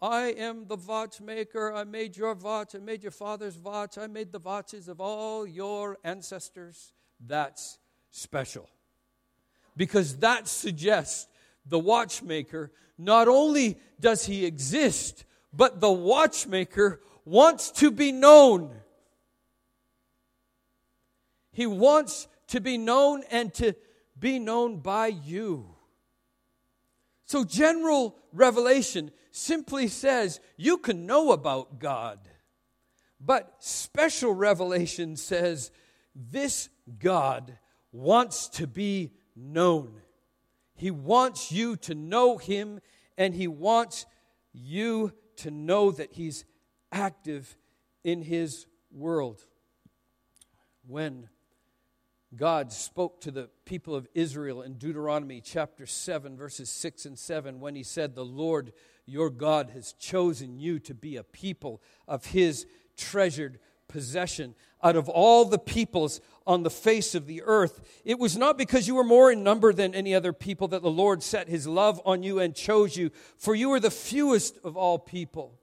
I 0.00 0.26
am 0.32 0.66
the 0.66 0.76
watchmaker. 0.76 1.72
I 1.72 1.84
made 1.84 2.16
your 2.16 2.34
watch. 2.34 2.74
I 2.74 2.78
made 2.78 3.02
your 3.02 3.12
father's 3.12 3.58
watch. 3.58 3.96
I 3.96 4.06
made 4.06 4.32
the 4.32 4.38
watches 4.38 4.88
of 4.88 5.00
all 5.00 5.46
your 5.46 5.96
ancestors. 6.04 6.92
That's 7.24 7.78
special. 8.10 8.68
Because 9.76 10.16
that 10.18 10.48
suggests 10.48 11.28
the 11.64 11.78
watchmaker, 11.78 12.72
not 12.98 13.28
only 13.28 13.78
does 13.98 14.26
he 14.26 14.44
exist, 14.44 15.24
but 15.52 15.80
the 15.80 15.92
watchmaker 15.92 17.00
wants 17.24 17.70
to 17.72 17.90
be 17.90 18.12
known. 18.12 18.70
He 21.52 21.66
wants 21.66 22.28
to 22.48 22.60
be 22.60 22.76
known 22.76 23.22
and 23.30 23.52
to 23.54 23.74
be 24.18 24.38
known 24.38 24.78
by 24.78 25.08
you. 25.08 25.75
So, 27.26 27.42
general 27.42 28.16
revelation 28.32 29.10
simply 29.32 29.88
says 29.88 30.40
you 30.56 30.78
can 30.78 31.06
know 31.06 31.32
about 31.32 31.80
God. 31.80 32.20
But 33.20 33.52
special 33.58 34.32
revelation 34.32 35.16
says 35.16 35.72
this 36.14 36.68
God 36.98 37.58
wants 37.90 38.48
to 38.50 38.66
be 38.68 39.12
known. 39.34 40.00
He 40.76 40.92
wants 40.92 41.50
you 41.50 41.76
to 41.76 41.94
know 41.94 42.38
Him, 42.38 42.80
and 43.18 43.34
He 43.34 43.48
wants 43.48 44.06
you 44.52 45.12
to 45.36 45.50
know 45.50 45.90
that 45.90 46.12
He's 46.12 46.44
active 46.92 47.56
in 48.04 48.22
His 48.22 48.66
world. 48.92 49.44
When 50.86 51.28
God 52.36 52.72
spoke 52.72 53.20
to 53.22 53.30
the 53.30 53.48
people 53.64 53.94
of 53.94 54.08
Israel 54.14 54.62
in 54.62 54.74
Deuteronomy 54.74 55.40
chapter 55.40 55.86
7, 55.86 56.36
verses 56.36 56.68
6 56.68 57.06
and 57.06 57.18
7, 57.18 57.60
when 57.60 57.74
He 57.74 57.82
said, 57.82 58.14
The 58.14 58.24
Lord 58.24 58.72
your 59.06 59.30
God 59.30 59.70
has 59.70 59.92
chosen 59.94 60.58
you 60.58 60.78
to 60.80 60.94
be 60.94 61.16
a 61.16 61.24
people 61.24 61.80
of 62.06 62.26
His 62.26 62.66
treasured 62.96 63.58
possession 63.88 64.54
out 64.82 64.96
of 64.96 65.08
all 65.08 65.44
the 65.44 65.58
peoples 65.58 66.20
on 66.46 66.62
the 66.62 66.70
face 66.70 67.14
of 67.14 67.26
the 67.26 67.42
earth. 67.44 68.02
It 68.04 68.18
was 68.18 68.36
not 68.36 68.58
because 68.58 68.86
you 68.86 68.94
were 68.94 69.04
more 69.04 69.32
in 69.32 69.42
number 69.42 69.72
than 69.72 69.94
any 69.94 70.14
other 70.14 70.32
people 70.32 70.68
that 70.68 70.82
the 70.82 70.90
Lord 70.90 71.22
set 71.22 71.48
his 71.48 71.66
love 71.66 72.00
on 72.04 72.22
you 72.22 72.38
and 72.38 72.54
chose 72.54 72.96
you, 72.96 73.10
for 73.36 73.54
you 73.54 73.72
are 73.72 73.80
the 73.80 73.90
fewest 73.90 74.58
of 74.62 74.76
all 74.76 74.98
people. 74.98 75.58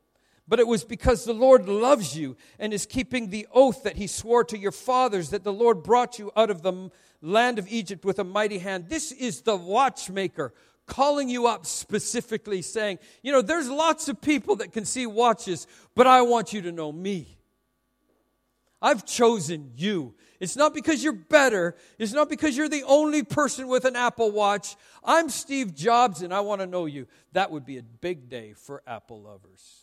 But 0.47 0.59
it 0.59 0.67
was 0.67 0.83
because 0.83 1.23
the 1.23 1.33
Lord 1.33 1.69
loves 1.69 2.17
you 2.17 2.35
and 2.59 2.73
is 2.73 2.85
keeping 2.85 3.29
the 3.29 3.47
oath 3.53 3.83
that 3.83 3.95
he 3.95 4.07
swore 4.07 4.43
to 4.45 4.57
your 4.57 4.73
fathers 4.73 5.29
that 5.29 5.43
the 5.43 5.53
Lord 5.53 5.83
brought 5.83 6.19
you 6.19 6.31
out 6.35 6.49
of 6.49 6.61
the 6.61 6.91
land 7.21 7.59
of 7.59 7.71
Egypt 7.71 8.03
with 8.03 8.19
a 8.19 8.23
mighty 8.25 8.57
hand. 8.57 8.89
This 8.89 9.11
is 9.13 9.41
the 9.41 9.55
watchmaker 9.55 10.53
calling 10.85 11.29
you 11.29 11.47
up 11.47 11.65
specifically 11.65 12.61
saying, 12.61 12.99
you 13.21 13.31
know, 13.31 13.41
there's 13.41 13.69
lots 13.69 14.09
of 14.09 14.21
people 14.21 14.57
that 14.57 14.73
can 14.73 14.85
see 14.85 15.05
watches, 15.05 15.65
but 15.95 16.07
I 16.07 16.21
want 16.23 16.51
you 16.51 16.61
to 16.63 16.71
know 16.71 16.91
me. 16.91 17.37
I've 18.81 19.05
chosen 19.05 19.71
you. 19.77 20.13
It's 20.41 20.57
not 20.57 20.73
because 20.73 21.01
you're 21.01 21.13
better. 21.13 21.77
It's 21.97 22.11
not 22.11 22.29
because 22.29 22.57
you're 22.57 22.67
the 22.67 22.83
only 22.83 23.23
person 23.23 23.69
with 23.69 23.85
an 23.85 23.95
Apple 23.95 24.29
Watch. 24.29 24.75
I'm 25.05 25.29
Steve 25.29 25.73
Jobs 25.73 26.21
and 26.21 26.33
I 26.33 26.41
want 26.41 26.59
to 26.59 26.67
know 26.67 26.85
you. 26.85 27.07
That 27.31 27.49
would 27.49 27.65
be 27.65 27.77
a 27.77 27.83
big 27.83 28.27
day 28.27 28.51
for 28.51 28.83
Apple 28.85 29.21
lovers. 29.21 29.82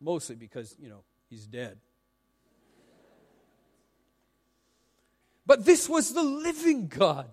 Mostly 0.00 0.36
because, 0.36 0.76
you 0.78 0.88
know, 0.88 1.02
he's 1.28 1.46
dead. 1.46 1.78
But 5.46 5.64
this 5.64 5.88
was 5.88 6.12
the 6.12 6.22
living 6.22 6.88
God 6.88 7.30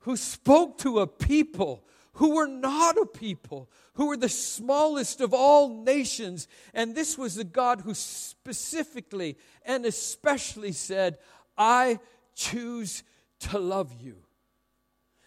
who 0.00 0.16
spoke 0.16 0.78
to 0.78 1.00
a 1.00 1.06
people 1.06 1.82
who 2.16 2.34
were 2.34 2.46
not 2.46 2.96
a 2.96 3.04
people, 3.04 3.68
who 3.94 4.06
were 4.06 4.16
the 4.16 4.28
smallest 4.28 5.20
of 5.20 5.34
all 5.34 5.82
nations. 5.82 6.48
And 6.72 6.94
this 6.94 7.18
was 7.18 7.34
the 7.34 7.44
God 7.44 7.82
who 7.82 7.92
specifically 7.94 9.36
and 9.64 9.84
especially 9.84 10.72
said, 10.72 11.18
I 11.58 11.98
choose 12.34 13.02
to 13.40 13.58
love 13.58 13.92
you. 14.00 14.25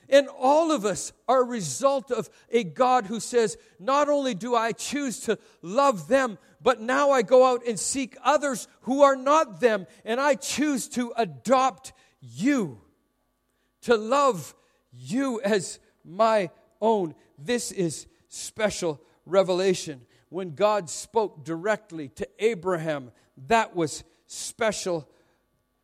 And 0.09 0.27
all 0.27 0.71
of 0.71 0.85
us 0.85 1.13
are 1.27 1.41
a 1.41 1.45
result 1.45 2.11
of 2.11 2.29
a 2.49 2.63
God 2.63 3.05
who 3.05 3.19
says, 3.19 3.57
Not 3.79 4.09
only 4.09 4.33
do 4.33 4.55
I 4.55 4.71
choose 4.71 5.19
to 5.21 5.37
love 5.61 6.07
them, 6.07 6.39
but 6.61 6.81
now 6.81 7.11
I 7.11 7.21
go 7.21 7.45
out 7.45 7.65
and 7.65 7.79
seek 7.79 8.17
others 8.23 8.67
who 8.81 9.03
are 9.03 9.15
not 9.15 9.59
them, 9.59 9.85
and 10.03 10.19
I 10.19 10.33
choose 10.35 10.87
to 10.89 11.13
adopt 11.15 11.93
you, 12.21 12.81
to 13.81 13.95
love 13.95 14.55
you 14.91 15.41
as 15.41 15.79
my 16.03 16.49
own. 16.81 17.13
This 17.37 17.71
is 17.71 18.07
special 18.29 18.99
revelation. 19.27 20.01
When 20.29 20.55
God 20.55 20.89
spoke 20.89 21.45
directly 21.45 22.09
to 22.09 22.27
Abraham, 22.39 23.11
that 23.47 23.75
was 23.75 24.03
special 24.25 25.07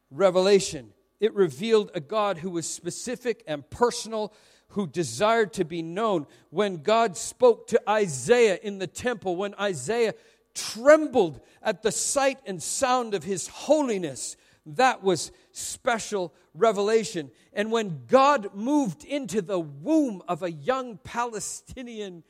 revelation. 0.10 0.95
It 1.20 1.34
revealed 1.34 1.92
a 1.94 2.00
God 2.00 2.40
who 2.40 2.50
was 2.50 2.68
specific 2.68 3.44
and 3.48 3.70
personal, 3.70 4.34
who 4.70 4.88
desired 4.88 5.54
to 5.54 5.66
be 5.66 5.82
known. 5.82 6.28
When 6.50 6.78
God 6.78 7.18
spoke 7.18 7.68
to 7.68 7.90
Isaiah 7.90 8.60
in 8.62 8.80
the 8.80 8.88
temple, 8.88 9.36
when 9.36 9.56
Isaiah 9.56 10.14
trembled 10.54 11.42
at 11.62 11.84
the 11.84 11.92
sight 11.92 12.40
and 12.46 12.62
sound 12.62 13.14
of 13.14 13.24
his 13.24 13.48
holiness, 13.48 14.36
that 14.66 15.04
was 15.04 15.32
special 15.52 16.34
revelation. 16.54 17.32
And 17.54 17.72
when 17.72 18.06
God 18.08 18.56
moved 18.56 19.04
into 19.04 19.42
the 19.42 19.60
womb 19.60 20.22
of 20.28 20.44
a 20.44 20.52
young 20.52 20.98
Palestinian 20.98 22.24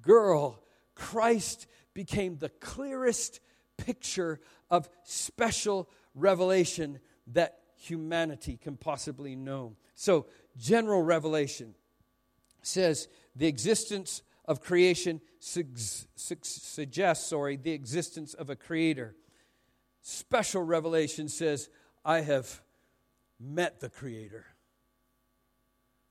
girl, 0.00 0.62
Christ 0.94 1.66
became 1.92 2.38
the 2.38 2.48
clearest 2.48 3.40
picture 3.76 4.40
of 4.70 4.88
special 5.02 5.88
revelation 6.14 7.00
that 7.28 7.60
humanity 7.88 8.58
can 8.60 8.76
possibly 8.76 9.36
know. 9.36 9.76
So, 9.94 10.26
general 10.56 11.02
revelation 11.02 11.74
says 12.62 13.08
the 13.36 13.46
existence 13.46 14.22
of 14.46 14.60
creation 14.60 15.20
suggests, 15.38 17.26
sorry, 17.26 17.56
the 17.56 17.72
existence 17.72 18.34
of 18.34 18.50
a 18.50 18.56
creator. 18.56 19.14
Special 20.02 20.62
revelation 20.62 21.28
says, 21.28 21.68
I 22.04 22.20
have 22.20 22.60
met 23.40 23.80
the 23.80 23.88
creator. 23.88 24.46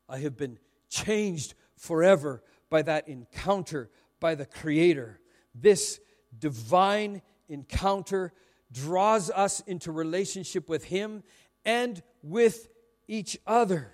I 0.10 0.20
have 0.20 0.36
been 0.38 0.58
changed 0.90 1.54
forever 1.78 2.44
by 2.70 2.82
that 2.84 3.08
encounter 3.08 3.90
by 4.20 4.36
the 4.36 4.46
creator. 4.46 5.20
This 5.54 6.00
divine 6.38 7.22
encounter 7.48 8.34
draws 8.72 9.30
us 9.30 9.60
into 9.62 9.92
relationship 9.92 10.68
with 10.68 10.86
him 10.86 11.24
and 11.66 12.02
with 12.22 12.68
each 13.08 13.38
other. 13.46 13.92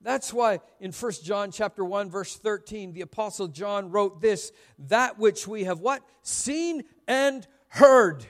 That's 0.00 0.32
why 0.32 0.60
in 0.80 0.92
1 0.92 1.12
John 1.22 1.50
chapter 1.50 1.84
1 1.84 2.10
verse 2.10 2.36
13 2.36 2.92
the 2.92 3.00
apostle 3.00 3.48
John 3.48 3.90
wrote 3.90 4.20
this 4.20 4.52
that 4.80 5.18
which 5.18 5.48
we 5.48 5.64
have 5.64 5.80
what? 5.80 6.02
Seen 6.22 6.84
and 7.08 7.46
heard. 7.68 8.26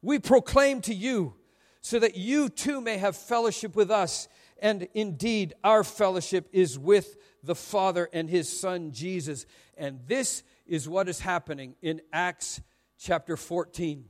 We 0.00 0.18
proclaim 0.18 0.80
to 0.82 0.94
you 0.94 1.34
so 1.80 1.98
that 1.98 2.16
you 2.16 2.48
too 2.48 2.80
may 2.80 2.98
have 2.98 3.16
fellowship 3.16 3.74
with 3.74 3.90
us. 3.90 4.28
And 4.60 4.86
indeed 4.94 5.54
our 5.64 5.82
fellowship 5.82 6.48
is 6.52 6.78
with 6.78 7.16
the 7.42 7.56
Father 7.56 8.08
and 8.12 8.30
his 8.30 8.48
son 8.48 8.92
Jesus. 8.92 9.44
And 9.76 10.00
this 10.06 10.44
is 10.66 10.88
what 10.88 11.08
is 11.08 11.18
happening 11.18 11.74
in 11.82 12.00
Acts 12.12 12.60
chapter 12.96 13.36
14 13.36 14.04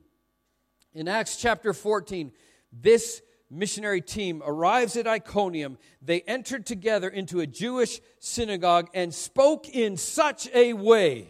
in 0.95 1.09
Acts 1.09 1.37
chapter 1.37 1.73
14 1.73 2.33
this 2.73 3.23
missionary 3.51 4.01
team 4.01 4.43
arrives 4.45 4.97
at 4.97 5.07
Iconium. 5.07 5.79
They 6.01 6.23
entered 6.23 6.67
together 6.67 7.09
into 7.09 7.41
a 7.41 7.47
Jewish 7.47 8.01
synagogue 8.19 8.89
and 8.95 9.15
spoke 9.15 9.69
in 9.69 9.97
such 9.97 10.49
a 10.55 10.73
way. 10.73 11.29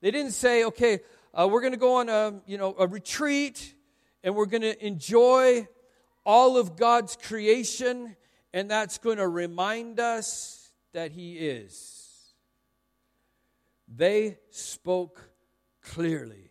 They 0.00 0.10
didn't 0.10 0.32
say, 0.32 0.64
okay, 0.64 1.00
uh, 1.34 1.48
we're 1.50 1.60
going 1.60 1.74
to 1.74 1.78
go 1.78 1.96
on 1.96 2.08
a, 2.08 2.40
you 2.46 2.58
know, 2.58 2.74
a 2.78 2.86
retreat 2.86 3.74
and 4.24 4.34
we're 4.34 4.46
going 4.46 4.62
to 4.62 4.84
enjoy 4.84 5.68
all 6.24 6.56
of 6.56 6.76
God's 6.76 7.16
creation 7.16 8.16
and 8.52 8.70
that's 8.70 8.98
going 8.98 9.18
to 9.18 9.28
remind 9.28 10.00
us 10.00 10.72
that 10.92 11.12
He 11.12 11.34
is. 11.34 12.34
They 13.88 14.38
spoke 14.50 15.30
clearly. 15.82 16.50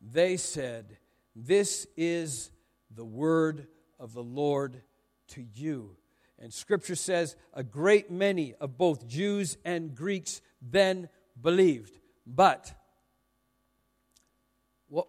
They 0.00 0.36
said, 0.36 0.98
This 1.34 1.86
is 1.96 2.50
the 2.94 3.04
word 3.04 3.66
of 3.98 4.12
the 4.12 4.22
Lord 4.22 4.82
to 5.28 5.42
you. 5.54 5.96
And 6.38 6.52
scripture 6.52 6.94
says 6.94 7.36
a 7.52 7.62
great 7.62 8.10
many 8.10 8.54
of 8.54 8.78
both 8.78 9.06
Jews 9.06 9.58
and 9.64 9.94
Greeks 9.94 10.40
then 10.62 11.08
believed. 11.40 11.98
But 12.26 12.72
what, 14.88 15.06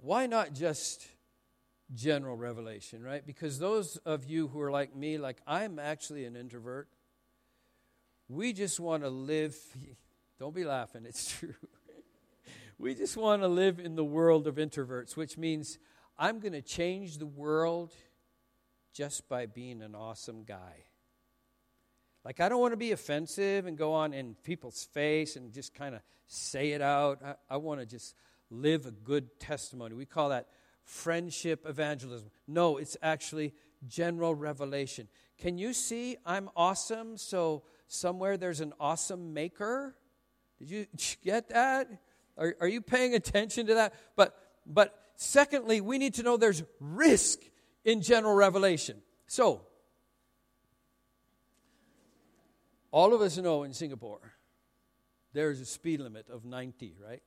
why 0.00 0.26
not 0.26 0.54
just 0.54 1.06
general 1.94 2.36
revelation, 2.36 3.02
right? 3.02 3.24
Because 3.24 3.58
those 3.58 3.96
of 3.98 4.24
you 4.24 4.48
who 4.48 4.60
are 4.60 4.70
like 4.70 4.94
me, 4.96 5.18
like 5.18 5.40
I'm 5.46 5.78
actually 5.78 6.24
an 6.24 6.36
introvert, 6.36 6.88
we 8.28 8.52
just 8.52 8.80
want 8.80 9.02
to 9.02 9.10
live. 9.10 9.56
Don't 10.38 10.54
be 10.54 10.64
laughing, 10.64 11.04
it's 11.06 11.30
true. 11.38 11.54
we 12.78 12.94
just 12.94 13.16
want 13.16 13.42
to 13.42 13.48
live 13.48 13.78
in 13.78 13.94
the 13.94 14.04
world 14.04 14.46
of 14.46 14.56
introverts, 14.56 15.16
which 15.16 15.36
means 15.36 15.78
I'm 16.18 16.38
going 16.38 16.52
to 16.52 16.62
change 16.62 17.18
the 17.18 17.26
world 17.26 17.92
just 18.92 19.28
by 19.28 19.46
being 19.46 19.82
an 19.82 19.94
awesome 19.94 20.44
guy. 20.44 20.84
Like, 22.24 22.40
I 22.40 22.48
don't 22.48 22.60
want 22.60 22.72
to 22.72 22.78
be 22.78 22.92
offensive 22.92 23.66
and 23.66 23.76
go 23.76 23.92
on 23.92 24.14
in 24.14 24.34
people's 24.44 24.84
face 24.84 25.36
and 25.36 25.52
just 25.52 25.74
kind 25.74 25.94
of 25.94 26.00
say 26.26 26.70
it 26.70 26.80
out. 26.80 27.20
I, 27.22 27.34
I 27.50 27.56
want 27.58 27.80
to 27.80 27.86
just 27.86 28.14
live 28.50 28.86
a 28.86 28.90
good 28.90 29.38
testimony. 29.38 29.94
We 29.94 30.06
call 30.06 30.30
that 30.30 30.48
friendship 30.84 31.66
evangelism. 31.68 32.30
No, 32.46 32.78
it's 32.78 32.96
actually 33.02 33.52
general 33.86 34.34
revelation. 34.34 35.08
Can 35.38 35.58
you 35.58 35.72
see 35.72 36.16
I'm 36.24 36.48
awesome? 36.56 37.16
So, 37.16 37.64
somewhere 37.88 38.36
there's 38.36 38.60
an 38.60 38.72
awesome 38.80 39.34
maker? 39.34 39.96
Did 40.58 40.70
you 40.70 40.86
get 41.24 41.50
that? 41.50 41.88
Are, 42.38 42.56
are 42.60 42.68
you 42.68 42.80
paying 42.80 43.14
attention 43.14 43.66
to 43.66 43.74
that? 43.74 43.94
But, 44.16 44.36
but 44.66 44.98
secondly, 45.16 45.80
we 45.80 45.98
need 45.98 46.14
to 46.14 46.22
know 46.22 46.36
there's 46.36 46.62
risk 46.80 47.40
in 47.84 48.00
general 48.00 48.34
revelation. 48.34 49.02
So, 49.26 49.62
all 52.90 53.12
of 53.14 53.20
us 53.20 53.36
know 53.38 53.64
in 53.64 53.72
Singapore 53.72 54.20
there's 55.32 55.60
a 55.60 55.66
speed 55.66 56.00
limit 56.00 56.28
of 56.30 56.44
90, 56.44 56.96
right? 57.04 57.22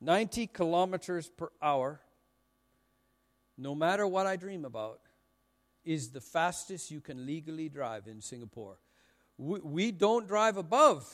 90 0.00 0.48
kilometers 0.48 1.28
per 1.28 1.48
hour, 1.62 2.00
no 3.56 3.74
matter 3.74 4.06
what 4.06 4.26
I 4.26 4.36
dream 4.36 4.64
about, 4.64 5.00
is 5.84 6.10
the 6.10 6.20
fastest 6.20 6.90
you 6.90 7.00
can 7.00 7.24
legally 7.24 7.68
drive 7.68 8.08
in 8.08 8.20
Singapore. 8.20 8.78
We, 9.38 9.60
we 9.60 9.92
don't 9.92 10.26
drive 10.26 10.56
above 10.56 11.08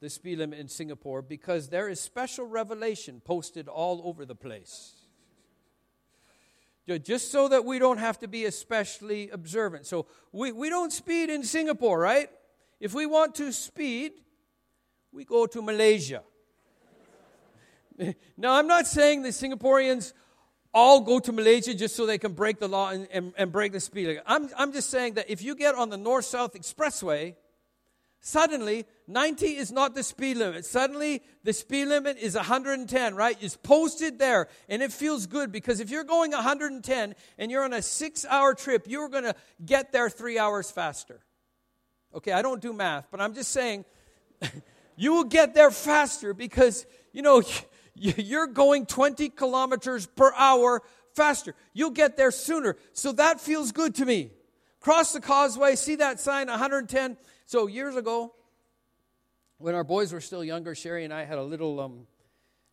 the 0.00 0.10
speed 0.10 0.38
limit 0.38 0.58
in 0.58 0.68
Singapore 0.68 1.22
because 1.22 1.68
there 1.68 1.88
is 1.88 2.00
special 2.00 2.46
revelation 2.46 3.22
posted 3.24 3.68
all 3.68 4.02
over 4.04 4.24
the 4.24 4.34
place 4.34 5.01
just 6.86 7.30
so 7.30 7.48
that 7.48 7.64
we 7.64 7.78
don't 7.78 7.98
have 7.98 8.18
to 8.20 8.28
be 8.28 8.44
especially 8.44 9.30
observant. 9.30 9.86
So 9.86 10.06
we, 10.32 10.52
we 10.52 10.68
don't 10.68 10.92
speed 10.92 11.30
in 11.30 11.44
Singapore, 11.44 11.98
right? 11.98 12.28
If 12.80 12.94
we 12.94 13.06
want 13.06 13.36
to 13.36 13.52
speed, 13.52 14.12
we 15.12 15.24
go 15.24 15.46
to 15.46 15.62
Malaysia. 15.62 16.22
now, 18.36 18.54
I'm 18.54 18.66
not 18.66 18.86
saying 18.86 19.22
the 19.22 19.28
Singaporeans 19.28 20.12
all 20.74 21.00
go 21.00 21.20
to 21.20 21.32
Malaysia 21.32 21.74
just 21.74 21.94
so 21.94 22.06
they 22.06 22.18
can 22.18 22.32
break 22.32 22.58
the 22.58 22.68
law 22.68 22.90
and, 22.90 23.06
and, 23.12 23.32
and 23.36 23.52
break 23.52 23.72
the 23.72 23.80
speed. 23.80 24.20
I'm, 24.26 24.48
I'm 24.56 24.72
just 24.72 24.90
saying 24.90 25.14
that 25.14 25.30
if 25.30 25.42
you 25.42 25.54
get 25.54 25.74
on 25.74 25.90
the 25.90 25.98
North 25.98 26.24
South 26.24 26.54
Expressway, 26.54 27.34
Suddenly, 28.24 28.86
90 29.12 29.46
is 29.46 29.70
not 29.70 29.94
the 29.94 30.02
speed 30.02 30.38
limit. 30.38 30.64
Suddenly, 30.64 31.22
the 31.44 31.52
speed 31.52 31.86
limit 31.86 32.18
is 32.18 32.34
110, 32.34 33.14
right? 33.14 33.36
It's 33.40 33.56
posted 33.56 34.18
there, 34.18 34.48
and 34.68 34.82
it 34.82 34.92
feels 34.92 35.26
good 35.26 35.52
because 35.52 35.80
if 35.80 35.90
you're 35.90 36.04
going 36.04 36.32
110 36.32 37.14
and 37.38 37.50
you're 37.50 37.64
on 37.64 37.72
a 37.72 37.82
six 37.82 38.24
hour 38.24 38.54
trip, 38.54 38.86
you're 38.88 39.08
going 39.08 39.24
to 39.24 39.34
get 39.64 39.92
there 39.92 40.08
three 40.08 40.38
hours 40.38 40.70
faster. 40.70 41.20
Okay, 42.14 42.32
I 42.32 42.42
don't 42.42 42.60
do 42.60 42.72
math, 42.72 43.08
but 43.10 43.20
I'm 43.20 43.34
just 43.34 43.50
saying 43.50 43.84
you 44.96 45.12
will 45.12 45.24
get 45.24 45.54
there 45.54 45.70
faster 45.70 46.34
because, 46.34 46.86
you 47.12 47.22
know, 47.22 47.42
you're 47.94 48.46
going 48.46 48.86
20 48.86 49.28
kilometers 49.30 50.06
per 50.06 50.32
hour 50.34 50.82
faster. 51.14 51.54
You'll 51.72 51.90
get 51.90 52.16
there 52.16 52.30
sooner. 52.30 52.76
So 52.92 53.12
that 53.12 53.40
feels 53.40 53.72
good 53.72 53.94
to 53.96 54.06
me. 54.06 54.30
cross 54.80 55.12
the 55.12 55.20
causeway, 55.20 55.76
see 55.76 55.96
that 55.96 56.20
sign, 56.20 56.48
110. 56.48 57.16
So 57.46 57.66
years 57.66 57.96
ago, 57.96 58.34
when 59.62 59.76
our 59.76 59.84
boys 59.84 60.12
were 60.12 60.20
still 60.20 60.42
younger, 60.42 60.74
Sherry 60.74 61.04
and 61.04 61.14
I 61.14 61.24
had 61.24 61.38
a 61.38 61.42
little 61.42 61.78
um, 61.78 62.06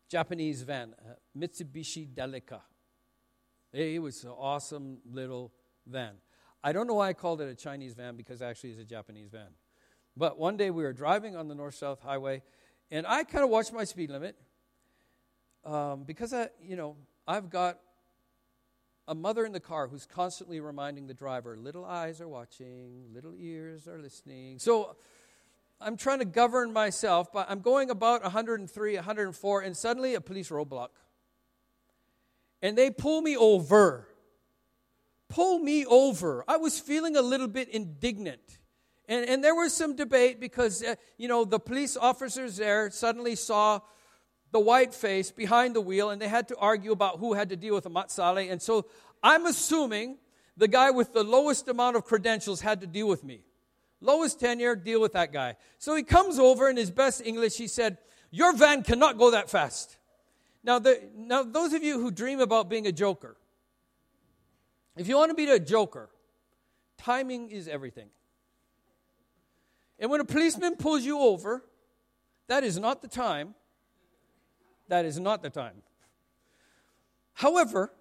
Japanese 0.09 0.63
van, 0.63 0.95
Mitsubishi 1.37 2.07
Delica. 2.11 2.61
It 3.71 4.01
was 4.01 4.23
an 4.23 4.31
awesome 4.31 4.97
little 5.05 5.53
van. 5.85 6.15
I 6.63 6.71
don't 6.71 6.87
know 6.87 6.95
why 6.95 7.09
I 7.09 7.13
called 7.13 7.41
it 7.41 7.47
a 7.47 7.53
Chinese 7.53 7.93
van 7.93 8.15
because 8.15 8.41
actually 8.41 8.71
it's 8.71 8.79
a 8.79 8.85
Japanese 8.85 9.29
van. 9.29 9.49
But 10.17 10.39
one 10.39 10.57
day 10.57 10.71
we 10.71 10.81
were 10.81 10.91
driving 10.91 11.35
on 11.35 11.47
the 11.47 11.53
north 11.53 11.75
south 11.75 12.01
highway, 12.01 12.41
and 12.89 13.05
I 13.05 13.23
kind 13.23 13.43
of 13.43 13.51
watched 13.51 13.71
my 13.71 13.83
speed 13.83 14.09
limit 14.09 14.35
um, 15.63 16.03
because 16.05 16.33
I, 16.33 16.49
you 16.59 16.75
know, 16.75 16.95
I've 17.27 17.51
got 17.51 17.79
a 19.07 19.13
mother 19.13 19.45
in 19.45 19.51
the 19.51 19.59
car 19.59 19.87
who's 19.87 20.07
constantly 20.07 20.59
reminding 20.59 21.05
the 21.05 21.13
driver, 21.13 21.55
little 21.55 21.85
eyes 21.85 22.19
are 22.19 22.27
watching, 22.27 23.05
little 23.13 23.35
ears 23.37 23.87
are 23.87 23.99
listening. 23.99 24.57
So 24.57 24.95
I'm 25.81 25.95
trying 25.95 26.19
to 26.19 26.25
govern 26.25 26.73
myself, 26.73 27.31
but 27.31 27.49
I'm 27.49 27.61
going 27.61 27.89
about 27.89 28.21
103, 28.23 28.95
104, 28.95 29.61
and 29.61 29.77
suddenly 29.77 30.15
a 30.15 30.21
police 30.21 30.49
roadblock. 30.49 30.89
And 32.61 32.77
they 32.77 32.91
pull 32.91 33.21
me 33.21 33.37
over. 33.37 34.07
Pull 35.29 35.59
me 35.59 35.85
over. 35.85 36.43
I 36.47 36.57
was 36.57 36.79
feeling 36.79 37.15
a 37.15 37.21
little 37.21 37.47
bit 37.47 37.69
indignant. 37.69 38.59
And, 39.07 39.27
and 39.27 39.43
there 39.43 39.55
was 39.55 39.73
some 39.73 39.95
debate 39.95 40.39
because, 40.39 40.83
uh, 40.83 40.95
you 41.17 41.27
know, 41.27 41.45
the 41.45 41.59
police 41.59 41.95
officers 41.95 42.57
there 42.57 42.91
suddenly 42.91 43.35
saw 43.35 43.79
the 44.51 44.59
white 44.59 44.93
face 44.93 45.31
behind 45.31 45.75
the 45.75 45.81
wheel 45.81 46.09
and 46.09 46.21
they 46.21 46.27
had 46.27 46.47
to 46.49 46.57
argue 46.57 46.91
about 46.91 47.19
who 47.19 47.33
had 47.33 47.49
to 47.49 47.55
deal 47.55 47.75
with 47.75 47.85
the 47.85 47.89
mat 47.89 48.09
salleh. 48.09 48.51
And 48.51 48.61
so 48.61 48.85
I'm 49.23 49.45
assuming 49.45 50.17
the 50.57 50.67
guy 50.67 50.91
with 50.91 51.13
the 51.13 51.23
lowest 51.23 51.67
amount 51.67 51.95
of 51.95 52.03
credentials 52.03 52.61
had 52.61 52.81
to 52.81 52.87
deal 52.87 53.07
with 53.07 53.23
me. 53.23 53.41
Lowest 54.01 54.39
tenure, 54.39 54.75
deal 54.75 55.01
with 55.01 55.13
that 55.13 55.33
guy. 55.33 55.55
So 55.77 55.95
he 55.95 56.03
comes 56.03 56.39
over 56.39 56.69
in 56.69 56.77
his 56.77 56.89
best 56.89 57.21
English. 57.25 57.57
He 57.57 57.67
said, 57.67 57.97
Your 58.31 58.53
van 58.53 58.83
cannot 58.83 59.17
go 59.17 59.31
that 59.31 59.49
fast. 59.49 59.97
Now, 60.63 60.79
the, 60.79 61.01
now, 61.15 61.43
those 61.43 61.73
of 61.73 61.83
you 61.83 61.99
who 61.99 62.11
dream 62.11 62.39
about 62.39 62.69
being 62.69 62.87
a 62.87 62.91
joker, 62.91 63.37
if 64.97 65.07
you 65.07 65.15
want 65.15 65.29
to 65.31 65.35
be 65.35 65.49
a 65.49 65.59
joker, 65.59 66.09
timing 66.97 67.49
is 67.49 67.67
everything. 67.67 68.09
And 69.99 70.09
when 70.09 70.21
a 70.21 70.25
policeman 70.25 70.75
pulls 70.75 71.03
you 71.03 71.19
over, 71.19 71.63
that 72.47 72.63
is 72.63 72.79
not 72.79 73.01
the 73.01 73.07
time. 73.07 73.53
That 74.87 75.05
is 75.05 75.19
not 75.19 75.43
the 75.43 75.49
time. 75.49 75.83
However, 77.33 77.93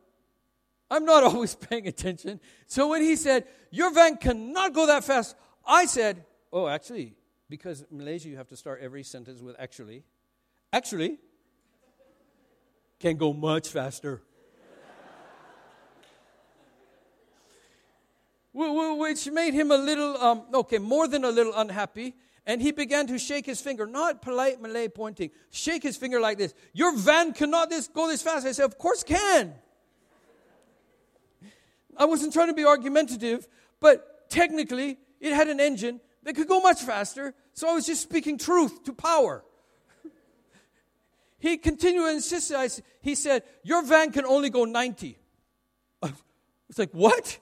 I'm 0.91 1.05
not 1.05 1.23
always 1.25 1.55
paying 1.55 1.87
attention. 1.87 2.41
So 2.67 2.89
when 2.89 3.03
he 3.03 3.17
said, 3.17 3.47
Your 3.71 3.93
van 3.93 4.17
cannot 4.17 4.73
go 4.73 4.87
that 4.87 5.05
fast, 5.05 5.37
I 5.69 5.85
said, 5.85 6.25
Oh, 6.51 6.67
actually, 6.67 7.15
because 7.51 7.85
Malaysia 7.91 8.31
you 8.31 8.39
have 8.39 8.49
to 8.49 8.57
start 8.57 8.81
every 8.81 9.03
sentence 9.03 9.43
with 9.43 9.55
actually. 9.59 10.03
Actually, 10.73 11.19
can 12.99 13.17
go 13.17 13.33
much 13.33 13.69
faster. 13.69 14.23
Which 18.55 19.31
made 19.31 19.55
him 19.55 19.71
a 19.71 19.77
little, 19.77 20.17
um, 20.17 20.43
okay, 20.53 20.79
more 20.79 21.07
than 21.07 21.23
a 21.25 21.31
little 21.31 21.53
unhappy. 21.55 22.17
And 22.45 22.63
he 22.63 22.73
began 22.73 23.07
to 23.09 23.19
shake 23.19 23.45
his 23.45 23.61
finger, 23.61 23.87
not 23.87 24.23
polite 24.23 24.61
Malay 24.61 24.89
pointing, 24.89 25.31
shake 25.51 25.83
his 25.83 25.97
finger 25.99 26.19
like 26.19 26.39
this. 26.39 26.55
Your 26.73 26.97
van 26.97 27.35
cannot 27.35 27.69
this, 27.69 27.89
go 27.89 28.09
this 28.09 28.23
fast. 28.23 28.47
I 28.47 28.53
said, 28.53 28.65
Of 28.65 28.79
course 28.79 29.03
can. 29.03 29.55
I 31.97 32.07
wasn't 32.07 32.33
trying 32.33 32.49
to 32.49 32.55
be 32.55 32.65
argumentative, 32.65 33.47
but 33.81 34.31
technically, 34.31 34.99
it 35.21 35.33
had 35.33 35.49
an 35.49 35.61
engine 35.61 36.01
that 36.23 36.35
could 36.35 36.49
go 36.49 36.61
much 36.61 36.83
faster, 36.83 37.35
so 37.53 37.69
I 37.69 37.75
was 37.75 37.87
just 37.87 38.03
speaking 38.03 38.39
truth 38.39 38.85
to 38.85 38.93
power. 38.93 39.45
he 41.39 41.57
continued 41.57 42.03
to 42.03 42.09
insist. 42.11 42.53
I, 42.55 42.69
he 43.01 43.15
said, 43.15 43.43
Your 43.63 43.83
van 43.83 44.13
can 44.13 44.25
only 44.25 44.51
go 44.51 44.65
90. 44.65 45.19
I 46.03 46.13
was 46.69 46.79
like, 46.79 46.91
What? 46.93 47.15
What 47.15 47.41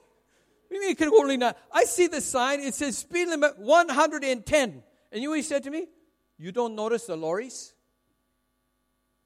do 0.69 0.75
you 0.75 0.81
mean 0.81 0.91
it 0.91 0.97
can 0.97 1.09
go 1.09 1.21
only 1.21 1.37
90? 1.37 1.57
I 1.71 1.85
see 1.85 2.07
the 2.07 2.21
sign, 2.21 2.59
it 2.59 2.73
says 2.73 2.97
speed 2.97 3.29
limit 3.29 3.57
110. 3.57 4.83
And 5.11 5.21
you 5.21 5.29
know 5.29 5.35
he 5.35 5.41
said 5.41 5.63
to 5.63 5.71
me? 5.71 5.87
You 6.37 6.51
don't 6.51 6.75
notice 6.75 7.05
the 7.05 7.15
lorries? 7.15 7.73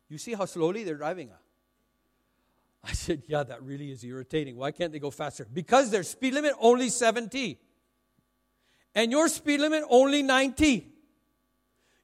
You 0.08 0.18
see 0.18 0.34
how 0.34 0.46
slowly 0.46 0.84
they're 0.84 0.98
driving? 0.98 1.30
I 2.84 2.94
said, 2.94 3.24
Yeah, 3.28 3.44
that 3.44 3.64
really 3.64 3.92
is 3.92 4.04
irritating. 4.04 4.58
Why 4.58 4.72
can't 4.72 4.92
they 4.92 5.00
go 5.00 5.12
faster? 5.12 5.48
Because 5.52 5.92
their 5.92 6.04
speed 6.04 6.34
limit 6.34 6.54
only 6.60 6.90
70 6.90 7.60
and 8.96 9.12
your 9.12 9.28
speed 9.28 9.60
limit 9.60 9.84
only 9.90 10.22
90. 10.24 10.88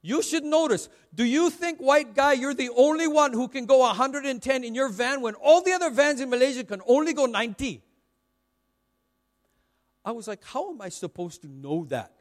You 0.00 0.22
should 0.22 0.44
notice, 0.44 0.88
do 1.14 1.24
you 1.24 1.50
think, 1.50 1.80
white 1.80 2.14
guy, 2.14 2.34
you're 2.34 2.54
the 2.54 2.70
only 2.76 3.08
one 3.08 3.32
who 3.32 3.48
can 3.48 3.66
go 3.66 3.78
110 3.78 4.64
in 4.64 4.74
your 4.74 4.88
van 4.88 5.20
when 5.20 5.34
all 5.34 5.62
the 5.62 5.72
other 5.72 5.90
vans 5.90 6.20
in 6.20 6.30
Malaysia 6.30 6.64
can 6.64 6.80
only 6.86 7.12
go 7.12 7.26
90? 7.26 7.82
I 10.04 10.12
was 10.12 10.28
like, 10.28 10.42
how 10.44 10.70
am 10.70 10.80
I 10.80 10.88
supposed 10.88 11.42
to 11.42 11.48
know 11.48 11.84
that? 11.86 12.12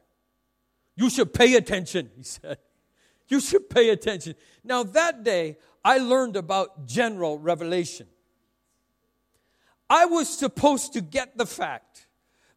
You 0.96 1.10
should 1.10 1.34
pay 1.34 1.56
attention, 1.56 2.10
he 2.16 2.24
said. 2.24 2.58
You 3.30 3.42
should 3.42 3.70
pay 3.70 3.90
attention. 3.90 4.36
Now, 4.64 4.84
that 4.84 5.26
day, 5.26 5.58
I 5.84 5.98
learned 5.98 6.38
about 6.38 6.86
general 6.86 7.38
revelation. 7.38 8.08
I 9.90 10.06
was 10.06 10.30
supposed 10.30 10.94
to 10.94 11.02
get 11.02 11.38
the 11.38 11.46
fact 11.46 11.87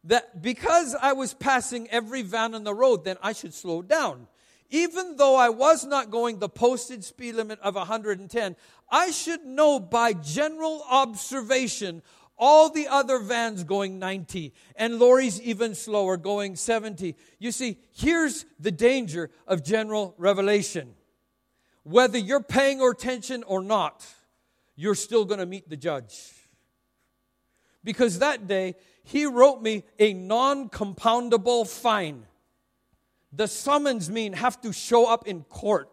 that 0.05 0.41
because 0.41 0.95
I 0.99 1.13
was 1.13 1.33
passing 1.33 1.89
every 1.89 2.21
van 2.21 2.55
on 2.55 2.63
the 2.63 2.73
road, 2.73 3.03
then 3.03 3.17
I 3.21 3.33
should 3.33 3.53
slow 3.53 3.81
down. 3.81 4.27
Even 4.69 5.17
though 5.17 5.35
I 5.35 5.49
was 5.49 5.85
not 5.85 6.09
going 6.09 6.39
the 6.39 6.49
posted 6.49 7.03
speed 7.03 7.35
limit 7.35 7.59
of 7.59 7.75
110, 7.75 8.55
I 8.89 9.11
should 9.11 9.45
know 9.45 9.79
by 9.79 10.13
general 10.13 10.83
observation 10.89 12.01
all 12.37 12.69
the 12.69 12.87
other 12.87 13.19
vans 13.19 13.63
going 13.63 13.99
90 13.99 14.53
and 14.75 14.97
lorries 14.97 15.39
even 15.41 15.75
slower 15.75 16.17
going 16.17 16.55
70. 16.55 17.15
You 17.37 17.51
see, 17.51 17.77
here's 17.93 18.45
the 18.59 18.71
danger 18.71 19.29
of 19.45 19.63
general 19.63 20.15
revelation. 20.17 20.95
Whether 21.83 22.17
you're 22.17 22.41
paying 22.41 22.81
attention 22.81 23.43
or 23.43 23.61
not, 23.61 24.05
you're 24.75 24.95
still 24.95 25.25
going 25.25 25.39
to 25.39 25.45
meet 25.45 25.69
the 25.69 25.77
judge. 25.77 26.31
Because 27.83 28.19
that 28.19 28.47
day, 28.47 28.75
he 29.03 29.25
wrote 29.25 29.61
me 29.61 29.83
a 29.99 30.13
non 30.13 30.69
compoundable 30.69 31.67
fine. 31.67 32.25
The 33.33 33.47
summons 33.47 34.09
mean 34.09 34.33
have 34.33 34.59
to 34.61 34.73
show 34.73 35.05
up 35.11 35.27
in 35.27 35.43
court. 35.43 35.89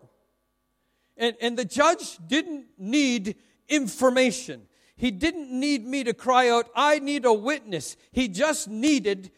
And, 1.16 1.36
and 1.40 1.56
the 1.58 1.64
judge 1.64 2.18
didn't 2.26 2.66
need 2.78 3.36
information. 3.68 4.62
He 4.96 5.10
didn't 5.10 5.50
need 5.50 5.86
me 5.86 6.04
to 6.04 6.14
cry 6.14 6.48
out, 6.48 6.68
I 6.74 6.98
need 6.98 7.24
a 7.24 7.32
witness. 7.32 7.96
He 8.10 8.28
just 8.28 8.68
needed 8.68 9.30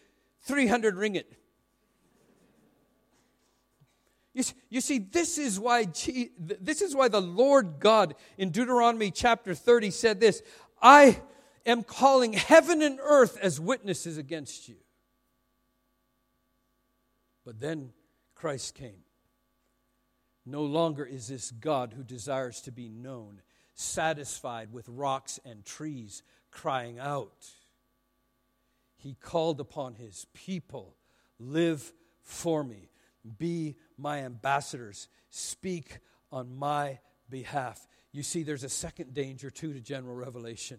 300 0.42 0.96
ringgit. 0.96 1.24
You 4.32 4.42
see, 4.42 4.54
you 4.68 4.80
see, 4.80 4.98
this 4.98 5.38
is 5.38 5.58
why 5.58 5.84
this 5.84 6.80
is 6.80 6.94
why 6.94 7.08
the 7.08 7.20
Lord 7.20 7.80
God 7.80 8.14
in 8.38 8.50
Deuteronomy 8.50 9.10
chapter 9.10 9.54
30 9.54 9.90
said 9.90 10.20
this, 10.20 10.42
I 10.80 11.20
am 11.66 11.82
calling 11.82 12.32
heaven 12.32 12.82
and 12.82 12.98
earth 13.02 13.38
as 13.40 13.60
witnesses 13.60 14.18
against 14.18 14.68
you. 14.68 14.76
But 17.44 17.60
then 17.60 17.92
Christ 18.34 18.74
came. 18.74 19.02
No 20.46 20.62
longer 20.62 21.04
is 21.04 21.28
this 21.28 21.50
God 21.50 21.92
who 21.96 22.02
desires 22.02 22.60
to 22.62 22.72
be 22.72 22.88
known, 22.88 23.42
satisfied 23.74 24.72
with 24.72 24.88
rocks 24.88 25.38
and 25.44 25.64
trees 25.64 26.22
crying 26.50 26.98
out. 26.98 27.46
He 28.96 29.14
called 29.14 29.60
upon 29.60 29.94
his 29.94 30.26
people 30.34 30.96
live 31.38 31.92
for 32.22 32.62
me, 32.62 32.90
be 33.38 33.76
my 33.96 34.18
ambassadors, 34.18 35.08
speak 35.30 35.98
on 36.30 36.56
my 36.56 36.98
behalf. 37.28 37.86
You 38.12 38.22
see, 38.22 38.42
there's 38.42 38.64
a 38.64 38.68
second 38.68 39.14
danger 39.14 39.50
too 39.50 39.72
to 39.72 39.80
general 39.80 40.14
revelation. 40.14 40.78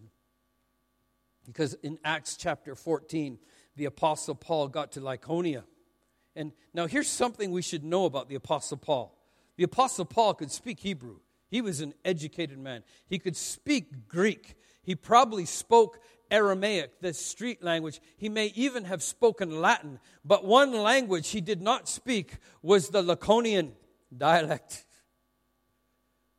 Because 1.45 1.73
in 1.75 1.97
Acts 2.03 2.37
chapter 2.37 2.75
14, 2.75 3.39
the 3.75 3.85
Apostle 3.85 4.35
Paul 4.35 4.67
got 4.67 4.91
to 4.93 5.01
Lycaonia. 5.01 5.63
And 6.35 6.51
now 6.73 6.87
here's 6.87 7.07
something 7.09 7.51
we 7.51 7.61
should 7.61 7.83
know 7.83 8.05
about 8.05 8.29
the 8.29 8.35
Apostle 8.35 8.77
Paul. 8.77 9.17
The 9.57 9.63
Apostle 9.63 10.05
Paul 10.05 10.33
could 10.33 10.51
speak 10.51 10.79
Hebrew. 10.79 11.17
He 11.49 11.61
was 11.61 11.81
an 11.81 11.93
educated 12.05 12.57
man. 12.57 12.83
He 13.07 13.19
could 13.19 13.35
speak 13.35 14.07
Greek. 14.07 14.55
He 14.83 14.95
probably 14.95 15.45
spoke 15.45 15.99
Aramaic, 16.31 17.01
the 17.01 17.13
street 17.13 17.61
language. 17.61 17.99
He 18.17 18.29
may 18.29 18.47
even 18.55 18.85
have 18.85 19.03
spoken 19.03 19.61
Latin. 19.61 19.99
But 20.23 20.45
one 20.45 20.71
language 20.71 21.29
he 21.29 21.41
did 21.41 21.61
not 21.61 21.89
speak 21.89 22.37
was 22.61 22.89
the 22.89 23.03
Lycaonian 23.03 23.71
dialect. 24.15 24.85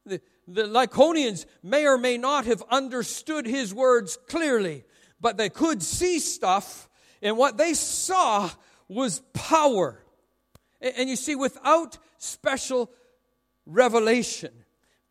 The, 0.06 0.20
the 0.48 0.62
Lycaonians 0.62 1.44
may 1.62 1.86
or 1.86 1.98
may 1.98 2.16
not 2.16 2.46
have 2.46 2.62
understood 2.70 3.46
his 3.46 3.74
words 3.74 4.18
clearly, 4.28 4.84
but 5.22 5.38
they 5.38 5.48
could 5.48 5.82
see 5.82 6.18
stuff 6.18 6.90
And 7.22 7.38
what 7.38 7.56
they 7.56 7.72
saw 7.72 8.50
was 8.88 9.20
power. 9.32 10.02
And 10.80 11.08
you 11.08 11.14
see, 11.14 11.36
without 11.36 11.96
special 12.18 12.90
revelation, 13.64 14.50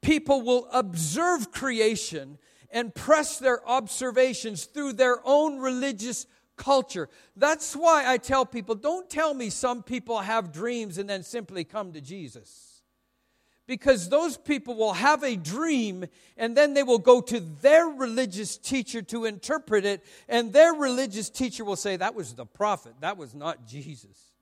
people 0.01 0.41
will 0.41 0.67
observe 0.73 1.51
creation 1.51 2.37
and 2.69 2.93
press 2.93 3.39
their 3.39 3.67
observations 3.67 4.65
through 4.65 4.93
their 4.93 5.19
own 5.23 5.59
religious 5.59 6.27
culture. 6.57 7.07
That's 7.37 7.75
why 7.75 8.03
I 8.05 8.17
tell 8.17 8.45
people 8.45 8.75
don't 8.75 9.09
tell 9.09 9.33
me 9.33 9.49
some 9.49 9.81
people 9.81 10.19
have 10.19 10.51
dreams 10.51 10.97
and 10.97 11.09
then 11.09 11.23
simply 11.23 11.63
come 11.63 11.93
to 11.93 12.01
Jesus. 12.01 12.80
Because 13.71 14.09
those 14.09 14.35
people 14.35 14.75
will 14.75 14.91
have 14.91 15.23
a 15.23 15.37
dream 15.37 16.03
and 16.35 16.57
then 16.57 16.73
they 16.73 16.83
will 16.83 16.99
go 16.99 17.21
to 17.21 17.39
their 17.39 17.85
religious 17.85 18.57
teacher 18.57 19.01
to 19.03 19.23
interpret 19.23 19.85
it, 19.85 20.03
and 20.27 20.51
their 20.51 20.73
religious 20.73 21.29
teacher 21.29 21.63
will 21.63 21.77
say, 21.77 21.95
That 21.95 22.13
was 22.13 22.33
the 22.33 22.45
prophet, 22.45 22.95
that 22.99 23.15
was 23.15 23.33
not 23.33 23.65
Jesus. 23.65 24.33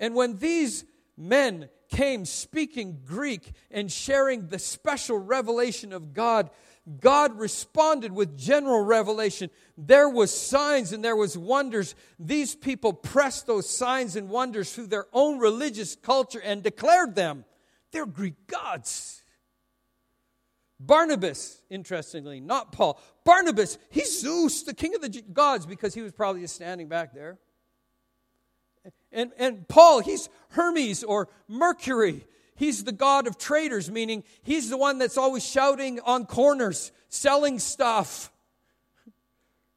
And 0.00 0.14
when 0.14 0.38
these 0.38 0.86
men 1.14 1.68
came 1.90 2.24
speaking 2.24 3.02
Greek 3.04 3.52
and 3.70 3.92
sharing 3.92 4.48
the 4.48 4.58
special 4.58 5.18
revelation 5.18 5.92
of 5.92 6.14
God, 6.14 6.48
God 7.00 7.38
responded 7.38 8.12
with 8.12 8.38
general 8.38 8.80
revelation. 8.80 9.50
There 9.76 10.08
was 10.08 10.32
signs 10.32 10.92
and 10.92 11.04
there 11.04 11.16
was 11.16 11.36
wonders. 11.36 11.96
These 12.18 12.54
people 12.54 12.92
pressed 12.92 13.46
those 13.46 13.68
signs 13.68 14.14
and 14.14 14.28
wonders 14.28 14.72
through 14.72 14.86
their 14.86 15.06
own 15.12 15.38
religious 15.38 15.96
culture 15.96 16.40
and 16.42 16.62
declared 16.62 17.16
them. 17.16 17.44
They're 17.90 18.06
Greek 18.06 18.46
gods. 18.46 19.22
Barnabas, 20.78 21.60
interestingly, 21.70 22.38
not 22.38 22.70
Paul. 22.70 23.00
Barnabas, 23.24 23.78
he's 23.90 24.20
Zeus, 24.20 24.62
the 24.62 24.74
king 24.74 24.94
of 24.94 25.00
the 25.00 25.22
gods, 25.32 25.66
because 25.66 25.94
he 25.94 26.02
was 26.02 26.12
probably 26.12 26.42
just 26.42 26.54
standing 26.54 26.86
back 26.88 27.14
there. 27.14 27.38
And, 29.10 29.32
and 29.38 29.66
Paul, 29.66 30.00
he's 30.00 30.28
Hermes 30.50 31.02
or 31.02 31.28
Mercury. 31.48 32.26
He's 32.56 32.84
the 32.84 32.92
god 32.92 33.26
of 33.26 33.38
traders, 33.38 33.90
meaning 33.90 34.24
he's 34.42 34.70
the 34.70 34.76
one 34.76 34.98
that's 34.98 35.18
always 35.18 35.46
shouting 35.46 36.00
on 36.00 36.26
corners, 36.26 36.90
selling 37.08 37.58
stuff. 37.58 38.32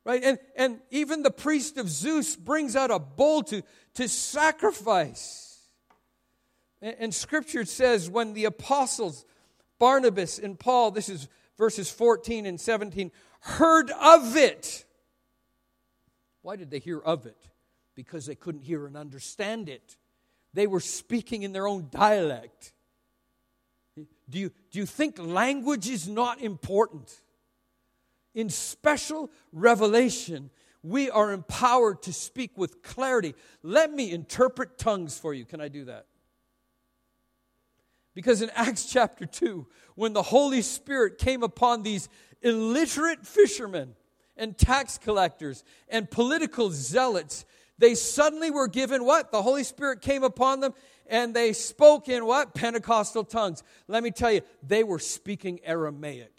Right? 0.06 0.24
And, 0.24 0.40
and 0.56 0.80
even 0.90 1.22
the 1.22 1.32
priest 1.32 1.78
of 1.78 1.90
Zeus 1.90 2.36
brings 2.36 2.76
out 2.76 2.90
a 2.90 2.98
bull 2.98 3.44
to, 3.44 3.62
to 3.96 4.08
sacrifice. 4.08 5.60
And, 6.82 6.96
and 7.00 7.14
scripture 7.14 7.66
says 7.66 8.10
when 8.10 8.34
the 8.34 8.46
apostles, 8.46 9.26
Barnabas 9.78 10.40
and 10.40 10.58
Paul, 10.58 10.92
this 10.92 11.10
is 11.10 11.28
verses 11.58 11.92
14 11.92 12.46
and 12.46 12.60
17, 12.60 13.12
heard 13.42 13.92
of 13.92 14.38
it. 14.38 14.86
Why 16.42 16.56
did 16.56 16.72
they 16.72 16.80
hear 16.80 17.00
of 17.00 17.26
it? 17.26 17.38
Because 17.94 18.26
they 18.26 18.36
couldn't 18.36 18.62
hear 18.62 18.88
and 18.88 18.96
understand 18.96 19.68
it. 19.68 19.98
They 20.54 20.68
were 20.68 20.80
speaking 20.80 21.44
in 21.44 21.52
their 21.52 21.68
own 21.68 21.88
dialect. 21.92 22.74
Do 23.96 24.40
you, 24.40 24.52
do 24.72 24.80
you 24.80 24.86
think 24.86 25.18
language 25.20 25.90
is 25.90 26.08
not 26.08 26.42
important? 26.42 27.12
In 28.34 28.50
special 28.50 29.30
revelation, 29.52 30.50
we 30.84 31.10
are 31.10 31.32
empowered 31.32 32.02
to 32.04 32.14
speak 32.14 32.58
with 32.58 32.82
clarity. 32.84 33.36
Let 33.64 33.92
me 33.92 34.12
interpret 34.12 34.78
tongues 34.78 35.18
for 35.18 35.34
you. 35.34 35.46
Can 35.46 35.62
I 35.62 35.68
do 35.68 35.86
that? 35.86 36.06
Because 38.14 38.42
in 38.42 38.50
Acts 38.56 38.86
chapter 38.86 39.26
2, 39.26 39.68
when 39.96 40.14
the 40.14 40.24
Holy 40.24 40.62
Spirit 40.62 41.18
came 41.18 41.44
upon 41.44 41.84
these 41.84 42.10
illiterate 42.42 43.26
fishermen 43.26 43.96
and 44.38 44.58
tax 44.58 44.98
collectors 44.98 45.64
and 45.90 46.10
political 46.10 46.70
zealots, 46.72 47.46
they 47.80 47.96
suddenly 47.96 48.52
were 48.52 48.68
given 48.68 49.04
what? 49.04 49.32
The 49.32 49.42
Holy 49.42 49.64
Spirit 49.64 50.02
came 50.02 50.24
upon 50.24 50.60
them 50.60 50.74
and 51.08 51.34
they 51.34 51.54
spoke 51.54 52.08
in 52.08 52.26
what? 52.26 52.54
Pentecostal 52.54 53.24
tongues. 53.24 53.64
Let 53.88 54.04
me 54.04 54.12
tell 54.12 54.32
you, 54.32 54.42
they 54.62 54.84
were 54.84 55.00
speaking 55.00 55.60
Aramaic. 55.64 56.34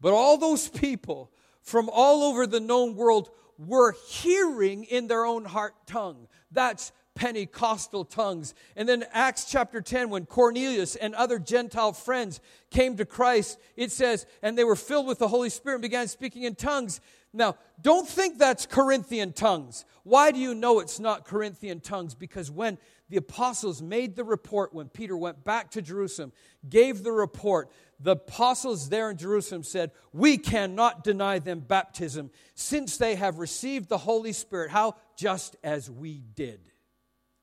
But 0.00 0.12
all 0.12 0.38
those 0.38 0.68
people 0.68 1.30
from 1.62 1.88
all 1.92 2.24
over 2.24 2.46
the 2.46 2.60
known 2.60 2.96
world 2.96 3.30
were 3.58 3.94
hearing 4.08 4.84
in 4.84 5.08
their 5.08 5.24
own 5.24 5.44
heart 5.44 5.74
tongue. 5.86 6.28
That's 6.50 6.92
Pentecostal 7.14 8.04
tongues. 8.04 8.54
And 8.76 8.88
then 8.88 9.04
Acts 9.12 9.50
chapter 9.50 9.80
10, 9.80 10.08
when 10.08 10.24
Cornelius 10.24 10.94
and 10.94 11.14
other 11.14 11.40
Gentile 11.40 11.92
friends 11.92 12.40
came 12.70 12.96
to 12.96 13.04
Christ, 13.04 13.58
it 13.76 13.90
says, 13.90 14.24
and 14.40 14.56
they 14.56 14.64
were 14.64 14.76
filled 14.76 15.06
with 15.06 15.18
the 15.18 15.28
Holy 15.28 15.50
Spirit 15.50 15.76
and 15.76 15.82
began 15.82 16.06
speaking 16.06 16.44
in 16.44 16.54
tongues. 16.54 17.00
Now, 17.32 17.56
don't 17.80 18.08
think 18.08 18.38
that's 18.38 18.66
Corinthian 18.66 19.32
tongues. 19.32 19.84
Why 20.02 20.30
do 20.30 20.38
you 20.38 20.54
know 20.54 20.80
it's 20.80 20.98
not 20.98 21.26
Corinthian 21.26 21.80
tongues? 21.80 22.14
Because 22.14 22.50
when 22.50 22.78
the 23.10 23.18
apostles 23.18 23.82
made 23.82 24.16
the 24.16 24.24
report, 24.24 24.72
when 24.72 24.88
Peter 24.88 25.16
went 25.16 25.44
back 25.44 25.70
to 25.72 25.82
Jerusalem, 25.82 26.32
gave 26.68 27.02
the 27.02 27.12
report, 27.12 27.70
the 28.00 28.12
apostles 28.12 28.88
there 28.88 29.10
in 29.10 29.18
Jerusalem 29.18 29.62
said, 29.62 29.90
We 30.12 30.38
cannot 30.38 31.04
deny 31.04 31.38
them 31.38 31.60
baptism 31.60 32.30
since 32.54 32.96
they 32.96 33.14
have 33.16 33.38
received 33.38 33.88
the 33.88 33.98
Holy 33.98 34.32
Spirit. 34.32 34.70
How? 34.70 34.96
Just 35.16 35.56
as 35.62 35.90
we 35.90 36.22
did. 36.34 36.60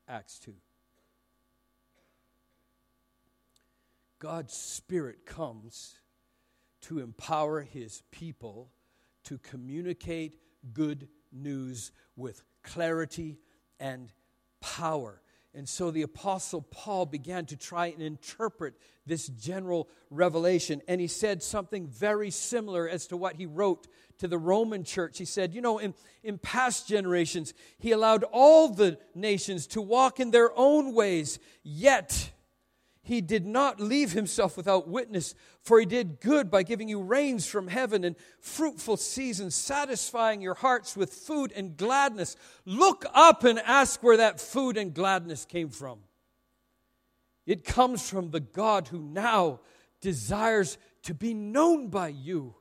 Acts 0.08 0.38
2. 0.40 0.52
God's 4.18 4.54
Spirit 4.54 5.26
comes 5.26 5.94
to 6.82 7.00
empower 7.00 7.60
His 7.60 8.02
people 8.10 8.70
to 9.26 9.38
communicate 9.38 10.38
good 10.72 11.08
news 11.32 11.92
with 12.16 12.42
clarity 12.62 13.38
and 13.78 14.12
power. 14.60 15.20
And 15.54 15.66
so 15.66 15.90
the 15.90 16.02
Apostle 16.02 16.60
Paul 16.60 17.06
began 17.06 17.46
to 17.46 17.56
try 17.56 17.86
and 17.86 18.02
interpret 18.02 18.74
this 19.06 19.26
general 19.28 19.88
revelation. 20.10 20.82
And 20.86 21.00
he 21.00 21.06
said 21.06 21.42
something 21.42 21.86
very 21.86 22.30
similar 22.30 22.86
as 22.86 23.06
to 23.06 23.16
what 23.16 23.36
he 23.36 23.46
wrote 23.46 23.88
to 24.18 24.28
the 24.28 24.36
Roman 24.36 24.84
church. 24.84 25.16
He 25.16 25.24
said, 25.24 25.54
You 25.54 25.62
know, 25.62 25.78
in, 25.78 25.94
in 26.22 26.36
past 26.36 26.86
generations, 26.86 27.54
he 27.78 27.92
allowed 27.92 28.22
all 28.32 28.68
the 28.68 28.98
nations 29.14 29.66
to 29.68 29.80
walk 29.80 30.20
in 30.20 30.30
their 30.30 30.50
own 30.58 30.92
ways, 30.92 31.38
yet 31.62 32.32
he 33.06 33.20
did 33.20 33.46
not 33.46 33.78
leave 33.78 34.10
himself 34.10 34.56
without 34.56 34.88
witness, 34.88 35.32
for 35.62 35.78
he 35.78 35.86
did 35.86 36.20
good 36.20 36.50
by 36.50 36.64
giving 36.64 36.88
you 36.88 37.00
rains 37.00 37.46
from 37.46 37.68
heaven 37.68 38.02
and 38.02 38.16
fruitful 38.40 38.96
seasons, 38.96 39.54
satisfying 39.54 40.42
your 40.42 40.54
hearts 40.54 40.96
with 40.96 41.12
food 41.12 41.52
and 41.54 41.76
gladness. 41.76 42.34
Look 42.64 43.06
up 43.14 43.44
and 43.44 43.60
ask 43.60 44.02
where 44.02 44.16
that 44.16 44.40
food 44.40 44.76
and 44.76 44.92
gladness 44.92 45.44
came 45.44 45.68
from. 45.68 46.00
It 47.46 47.64
comes 47.64 48.10
from 48.10 48.32
the 48.32 48.40
God 48.40 48.88
who 48.88 48.98
now 48.98 49.60
desires 50.00 50.76
to 51.04 51.14
be 51.14 51.32
known 51.32 51.86
by 51.86 52.08
you, 52.08 52.56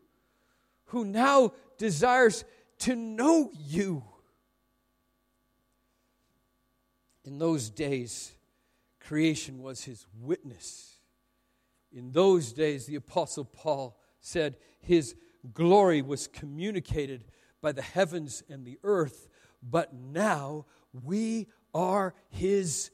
who 0.90 1.06
now 1.06 1.54
desires 1.80 2.46
to 2.80 2.96
know 2.96 3.50
you. 3.52 4.04
In 7.24 7.40
those 7.40 7.72
days, 7.72 8.32
creation 9.08 9.62
was 9.62 9.84
his 9.84 10.06
witness. 10.20 10.98
In 11.92 12.12
those 12.12 12.52
days, 12.52 12.86
the 12.86 12.96
Apostle 12.96 13.46
Paul 13.46 13.98
said 14.20 14.58
his 14.80 15.16
glory 15.54 16.02
was 16.02 16.28
communicated 16.28 17.26
by 17.62 17.72
the 17.72 17.82
heavens 17.82 18.44
and 18.50 18.66
the 18.66 18.80
earth, 18.84 19.30
but 19.62 19.94
now 19.94 20.66
we 21.04 21.48
are 21.74 22.14
his 22.30 22.92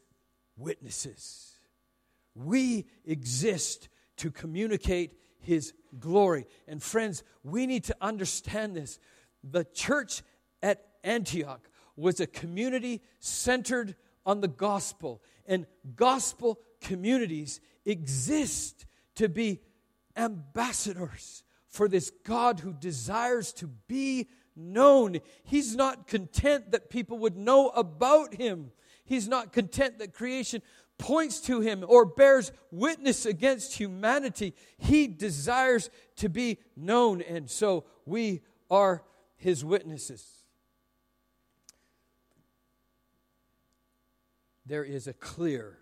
witnesses. 0.58 1.56
We 2.36 2.86
exist 3.06 3.90
to 4.18 4.32
communicate 4.32 5.14
his 5.40 5.74
glory. 6.00 6.46
And 6.68 6.82
friends, 6.82 7.24
we 7.44 7.66
need 7.66 7.86
to 7.86 7.96
understand 8.02 8.76
this. 8.76 9.00
The 9.44 9.66
church 9.66 10.24
at 10.62 10.86
Antioch 11.04 11.70
was 11.96 12.20
a 12.20 12.28
community 12.28 13.02
centered 13.20 13.96
on 14.26 14.42
the 14.42 14.48
gospel. 14.48 15.22
And 15.46 15.66
gospel 15.96 16.60
communities 16.82 17.60
exist 17.86 18.86
to 19.16 19.30
be 19.30 19.62
ambassadors 20.16 21.44
for 21.68 21.88
this 21.88 22.12
God 22.24 22.60
who 22.60 22.74
desires 22.74 23.54
to 23.54 23.68
be 23.88 24.30
known. 24.56 25.20
He's 25.44 25.76
not 25.76 26.08
content 26.08 26.72
that 26.72 26.90
people 26.90 27.18
would 27.20 27.38
know 27.38 27.70
about 27.70 28.36
him. 28.36 28.72
He's 29.06 29.28
not 29.28 29.54
content 29.54 30.00
that 30.00 30.14
creation 30.14 30.62
points 30.98 31.40
to 31.42 31.62
him 31.62 31.84
or 31.88 32.06
bears 32.06 32.52
witness 32.72 33.26
against 33.26 33.74
humanity. 33.74 34.54
He 34.78 35.08
desires 35.08 35.90
to 36.18 36.30
be 36.30 36.60
known, 36.76 37.22
and 37.22 37.50
so 37.50 37.86
we 38.06 38.42
are 38.70 39.04
his 39.38 39.66
witnesses. 39.66 40.41
There 44.72 44.86
is 44.86 45.06
a 45.06 45.12
clear 45.12 45.78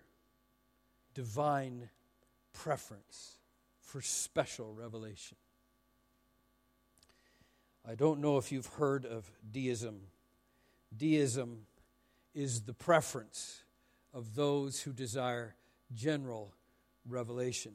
divine 1.14 1.88
preference 2.52 3.36
for 3.78 4.00
special 4.00 4.74
revelation. 4.74 5.36
I 7.88 7.94
don't 7.94 8.18
know 8.18 8.36
if 8.36 8.50
you've 8.50 8.66
heard 8.66 9.06
of 9.06 9.30
deism. 9.48 10.00
Deism 10.96 11.66
is 12.34 12.62
the 12.62 12.72
preference 12.72 13.62
of 14.12 14.34
those 14.34 14.80
who 14.80 14.92
desire 14.92 15.54
general 15.94 16.52
revelation. 17.08 17.74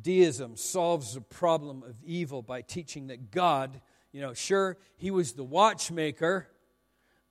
Deism 0.00 0.56
solves 0.56 1.12
the 1.12 1.20
problem 1.20 1.82
of 1.82 2.02
evil 2.02 2.40
by 2.40 2.62
teaching 2.62 3.08
that 3.08 3.30
God, 3.30 3.82
you 4.12 4.22
know, 4.22 4.32
sure, 4.32 4.78
He 4.96 5.10
was 5.10 5.34
the 5.34 5.44
watchmaker, 5.44 6.48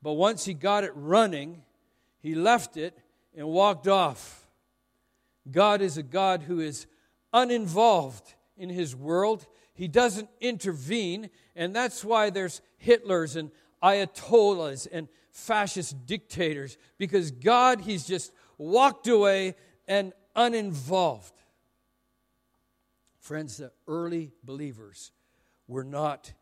but 0.03 0.13
once 0.13 0.45
He 0.45 0.53
got 0.53 0.83
it 0.83 0.91
running, 0.93 1.63
He 2.19 2.35
left 2.35 2.77
it 2.77 2.95
and 3.37 3.47
walked 3.47 3.87
off. 3.87 4.47
God 5.49 5.81
is 5.81 5.95
a 5.97 6.03
God 6.03 6.41
who 6.41 6.59
is 6.59 6.87
uninvolved 7.31 8.33
in 8.57 8.69
His 8.69 8.95
world, 8.95 9.45
He 9.73 9.87
doesn't 9.87 10.29
intervene, 10.41 11.29
and 11.55 11.73
that's 11.73 12.03
why 12.03 12.31
there's 12.31 12.61
Hitlers 12.83 13.35
and 13.35 13.51
Ayatollahs 13.83 14.87
and 14.91 15.07
fascist 15.31 16.07
dictators, 16.07 16.77
because 16.97 17.29
God, 17.29 17.81
He's 17.81 18.07
just 18.07 18.33
walked 18.57 19.07
away 19.07 19.55
and 19.87 20.13
uninvolved. 20.35 21.33
Friends, 23.19 23.57
the 23.57 23.71
early 23.87 24.31
believers 24.43 25.11
were 25.67 25.83
not 25.83 26.33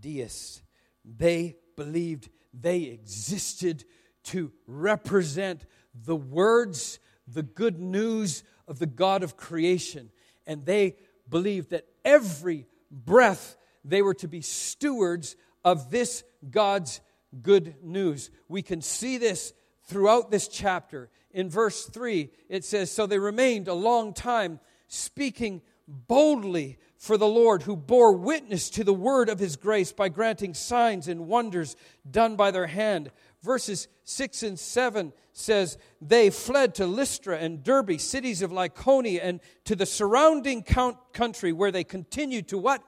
deists. 0.00 0.62
They 1.04 1.56
believed 1.76 2.30
they 2.54 2.84
existed 2.84 3.84
to 4.22 4.52
represent 4.66 5.66
the 5.94 6.16
words, 6.16 6.98
the 7.26 7.42
good 7.42 7.78
news 7.78 8.42
of 8.66 8.78
the 8.78 8.86
God 8.86 9.22
of 9.22 9.36
creation. 9.36 10.10
And 10.46 10.64
they 10.64 10.96
believed 11.28 11.70
that 11.70 11.86
every 12.04 12.66
breath 12.90 13.56
they 13.84 14.02
were 14.02 14.14
to 14.14 14.28
be 14.28 14.40
stewards 14.40 15.36
of 15.64 15.90
this 15.90 16.24
God's 16.50 17.00
good 17.42 17.76
news. 17.82 18.30
We 18.48 18.62
can 18.62 18.82
see 18.82 19.18
this 19.18 19.52
throughout 19.84 20.30
this 20.30 20.48
chapter. 20.48 21.10
In 21.32 21.48
verse 21.48 21.86
3, 21.86 22.30
it 22.48 22.64
says 22.64 22.90
So 22.90 23.06
they 23.06 23.18
remained 23.18 23.68
a 23.68 23.74
long 23.74 24.12
time 24.12 24.60
speaking 24.88 25.62
boldly 25.86 26.78
for 26.96 27.16
the 27.16 27.26
Lord, 27.26 27.62
who 27.62 27.76
bore 27.76 28.12
witness 28.12 28.68
to 28.70 28.84
the 28.84 28.92
word 28.92 29.28
of 29.28 29.38
his 29.38 29.56
grace 29.56 29.90
by 29.90 30.10
granting 30.10 30.52
signs 30.52 31.08
and 31.08 31.26
wonders 31.26 31.74
done 32.08 32.36
by 32.36 32.50
their 32.50 32.66
hand. 32.66 33.10
Verses 33.42 33.88
6 34.04 34.42
and 34.42 34.58
7 34.58 35.12
says, 35.32 35.78
They 36.00 36.28
fled 36.28 36.74
to 36.76 36.86
Lystra 36.86 37.38
and 37.38 37.62
Derbe, 37.62 37.98
cities 37.98 38.42
of 38.42 38.50
Lycaonia, 38.50 39.20
and 39.22 39.40
to 39.64 39.74
the 39.74 39.86
surrounding 39.86 40.62
country 40.62 41.52
where 41.52 41.72
they 41.72 41.84
continued 41.84 42.48
to 42.48 42.58
what? 42.58 42.82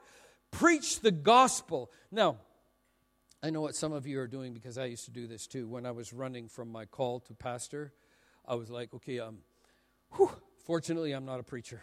Preach 0.51 0.99
the 0.99 1.11
gospel. 1.11 1.91
Now, 2.11 2.37
I 3.41 3.49
know 3.49 3.61
what 3.61 3.75
some 3.75 3.93
of 3.93 4.05
you 4.05 4.19
are 4.19 4.27
doing 4.27 4.53
because 4.53 4.77
I 4.77 4.85
used 4.85 5.05
to 5.05 5.11
do 5.11 5.25
this 5.25 5.47
too. 5.47 5.67
When 5.67 5.87
I 5.87 5.91
was 5.91 6.13
running 6.13 6.47
from 6.47 6.71
my 6.71 6.85
call 6.85 7.19
to 7.21 7.33
pastor, 7.33 7.91
I 8.47 8.53
was 8.53 8.69
like, 8.69 8.93
okay, 8.93 9.19
um, 9.19 9.39
whew, 10.11 10.31
fortunately, 10.65 11.13
I'm 11.13 11.25
not 11.25 11.39
a 11.39 11.43
preacher. 11.43 11.81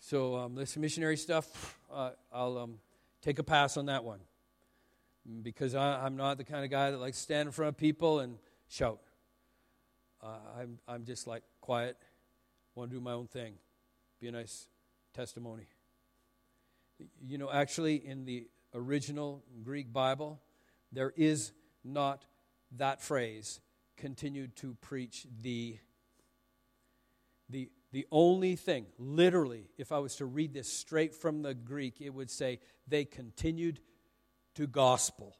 So 0.00 0.36
um, 0.36 0.54
this 0.54 0.76
missionary 0.76 1.16
stuff, 1.16 1.78
uh, 1.90 2.10
I'll 2.30 2.58
um, 2.58 2.74
take 3.22 3.38
a 3.38 3.42
pass 3.42 3.78
on 3.78 3.86
that 3.86 4.04
one 4.04 4.20
because 5.42 5.74
I, 5.74 6.06
am 6.06 6.16
not 6.16 6.38
the 6.38 6.44
kind 6.44 6.64
of 6.64 6.70
guy 6.70 6.90
that 6.90 6.98
likes 6.98 7.16
to 7.18 7.22
stand 7.22 7.46
in 7.46 7.52
front 7.52 7.70
of 7.70 7.76
people 7.76 8.20
and 8.20 8.38
shout. 8.68 9.00
Uh, 10.22 10.36
I'm, 10.58 10.78
I'm 10.86 11.04
just 11.04 11.26
like 11.26 11.42
quiet, 11.60 11.96
want 12.74 12.90
to 12.90 12.96
do 12.96 13.00
my 13.00 13.12
own 13.12 13.26
thing, 13.26 13.54
be 14.20 14.28
a 14.28 14.32
nice 14.32 14.66
testimony. 15.12 15.66
You 17.20 17.38
know, 17.38 17.50
actually, 17.50 17.96
in 17.96 18.24
the 18.24 18.46
original 18.74 19.42
Greek 19.62 19.92
Bible, 19.92 20.40
there 20.92 21.12
is 21.16 21.52
not 21.82 22.24
that 22.76 23.02
phrase, 23.02 23.60
continued 23.96 24.56
to 24.56 24.76
preach 24.80 25.26
the, 25.42 25.78
the 27.48 27.68
the 27.94 28.08
only 28.10 28.56
thing, 28.56 28.86
literally, 28.98 29.68
if 29.78 29.92
I 29.92 30.00
was 30.00 30.16
to 30.16 30.26
read 30.26 30.52
this 30.52 30.66
straight 30.66 31.14
from 31.14 31.42
the 31.42 31.54
Greek, 31.54 32.00
it 32.00 32.10
would 32.10 32.28
say 32.28 32.58
they 32.88 33.04
continued 33.04 33.78
to 34.54 34.66
gospel. 34.66 35.36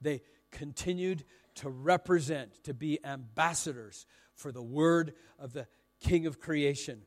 They 0.00 0.22
continued 0.50 1.24
to 1.56 1.68
represent, 1.68 2.62
to 2.64 2.74
be 2.74 3.04
ambassadors 3.04 4.06
for 4.34 4.52
the 4.52 4.62
word 4.62 5.14
of 5.38 5.52
the 5.52 5.66
King 6.00 6.26
of 6.26 6.40
creation. 6.40 7.02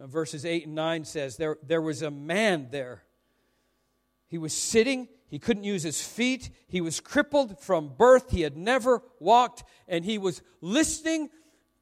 Verses 0.00 0.44
8 0.44 0.66
and 0.66 0.74
9 0.74 1.04
says, 1.04 1.36
there, 1.36 1.56
there 1.62 1.80
was 1.80 2.02
a 2.02 2.10
man 2.10 2.68
there. 2.70 3.02
He 4.28 4.38
was 4.38 4.52
sitting, 4.52 5.08
he 5.28 5.38
couldn't 5.38 5.64
use 5.64 5.82
his 5.82 6.02
feet, 6.06 6.50
he 6.66 6.80
was 6.80 7.00
crippled 7.00 7.60
from 7.60 7.92
birth, 7.96 8.30
he 8.30 8.42
had 8.42 8.56
never 8.56 9.02
walked, 9.20 9.64
and 9.88 10.04
he 10.04 10.18
was 10.18 10.42
listening 10.60 11.30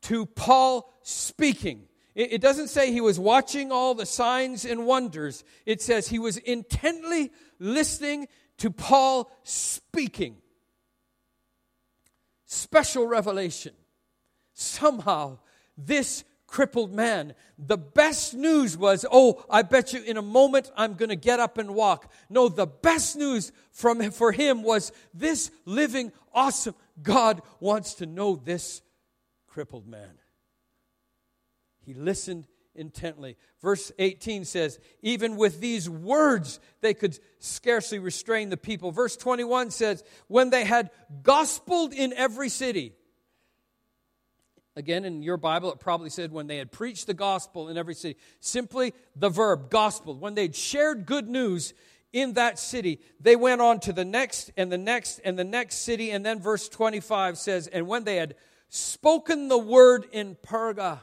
to 0.03 0.27
Paul 0.27 0.93
speaking. 1.03 1.89
It 2.15 2.43
doesn't 2.43 2.69
say 2.69 2.93
he 2.93 3.01
was 3.01 3.19
watching 3.19 3.73
all 3.73 3.95
the 3.95 4.05
signs 4.05 4.67
and 4.67 4.87
wonders. 4.87 5.45
It 5.65 5.81
says 5.81 6.09
he 6.09 6.19
was 6.19 6.37
intently 6.37 7.33
listening 7.59 8.29
to 8.59 8.71
Paul 8.71 9.31
speaking. 9.45 10.37
Special 12.45 13.07
revelation. 13.07 13.73
Somehow, 14.53 15.39
this 15.79 16.25
crippled 16.47 16.93
man, 16.93 17.35
the 17.59 17.79
best 17.79 18.35
news 18.35 18.77
was, 18.77 19.07
oh, 19.11 19.43
I 19.49 19.63
bet 19.63 19.95
you 19.95 20.03
in 20.03 20.19
a 20.19 20.23
moment 20.23 20.71
I'm 20.77 20.95
going 20.95 21.09
to 21.09 21.17
get 21.17 21.41
up 21.41 21.57
and 21.57 21.75
walk. 21.75 22.13
No, 22.29 22.51
the 22.51 22.67
best 22.67 23.17
news 23.17 23.53
from, 23.71 24.11
for 24.11 24.33
him 24.33 24.63
was 24.63 24.93
this 25.15 25.51
living, 25.65 26.13
awesome 26.35 26.75
God 27.03 27.41
wants 27.59 27.95
to 27.95 28.07
know 28.07 28.37
this 28.37 28.83
crippled 29.47 29.87
man. 29.87 30.19
He 31.85 31.95
listened 31.95 32.47
intently. 32.75 33.37
Verse 33.61 33.93
18 33.99 34.45
says, 34.45 34.79
Even 35.03 35.37
with 35.37 35.61
these 35.61 35.89
words, 35.89 36.61
they 36.81 36.95
could 36.95 37.19
scarcely 37.39 37.99
restrain 37.99 38.49
the 38.49 38.57
people. 38.57 38.91
Verse 38.91 39.17
21 39.17 39.71
says, 39.71 40.03
When 40.29 40.51
they 40.51 40.65
had 40.65 40.91
gospeled 41.23 41.93
in 41.93 42.13
every 42.15 42.49
city. 42.49 42.95
Again, 44.75 45.05
in 45.05 45.23
your 45.23 45.37
Bible, 45.37 45.71
it 45.71 45.81
probably 45.81 46.09
said 46.09 46.33
when 46.33 46.47
they 46.47 46.57
had 46.57 46.73
preached 46.73 47.07
the 47.07 47.15
gospel 47.15 47.69
in 47.69 47.77
every 47.77 47.95
city. 47.95 48.19
Simply 48.41 48.95
the 49.15 49.29
verb, 49.29 49.69
gospel. 49.69 50.17
When 50.17 50.35
they'd 50.35 50.57
shared 50.57 51.05
good 51.05 51.29
news 51.29 51.75
in 52.11 52.35
that 52.35 52.59
city, 52.59 53.01
they 53.21 53.37
went 53.37 53.61
on 53.61 53.81
to 53.81 53.93
the 53.93 54.05
next 54.05 54.51
and 54.57 54.73
the 54.73 54.79
next 54.79 55.21
and 55.25 55.39
the 55.39 55.45
next 55.45 55.77
city. 55.77 56.11
And 56.11 56.25
then 56.25 56.41
verse 56.41 56.71
25 56.71 57.37
says, 57.37 57.67
And 57.67 57.87
when 57.87 58.05
they 58.05 58.17
had 58.17 58.35
spoken 58.71 59.49
the 59.49 59.59
word 59.59 60.07
in 60.13 60.37
Perga. 60.37 61.01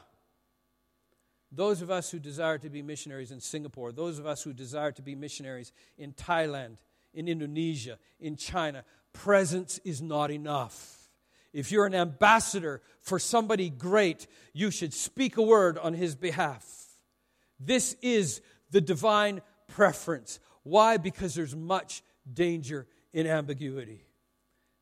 Those 1.52 1.82
of 1.82 1.90
us 1.90 2.10
who 2.10 2.18
desire 2.18 2.58
to 2.58 2.70
be 2.70 2.82
missionaries 2.82 3.32
in 3.32 3.40
Singapore, 3.40 3.92
those 3.92 4.18
of 4.18 4.26
us 4.26 4.42
who 4.42 4.52
desire 4.52 4.92
to 4.92 5.02
be 5.02 5.14
missionaries 5.14 5.72
in 5.98 6.12
Thailand, 6.12 6.76
in 7.12 7.26
Indonesia, 7.26 7.98
in 8.20 8.36
China, 8.36 8.84
presence 9.12 9.78
is 9.84 10.00
not 10.00 10.30
enough. 10.30 11.08
If 11.52 11.72
you're 11.72 11.86
an 11.86 11.94
ambassador 11.94 12.80
for 13.00 13.18
somebody 13.18 13.70
great, 13.70 14.28
you 14.52 14.70
should 14.70 14.94
speak 14.94 15.36
a 15.36 15.42
word 15.42 15.76
on 15.78 15.94
his 15.94 16.14
behalf. 16.14 16.64
This 17.58 17.96
is 18.00 18.40
the 18.70 18.80
divine 18.80 19.42
preference. 19.66 20.38
Why? 20.62 20.96
Because 20.96 21.34
there's 21.34 21.56
much 21.56 22.02
danger 22.32 22.86
in 23.12 23.26
ambiguity. 23.26 24.04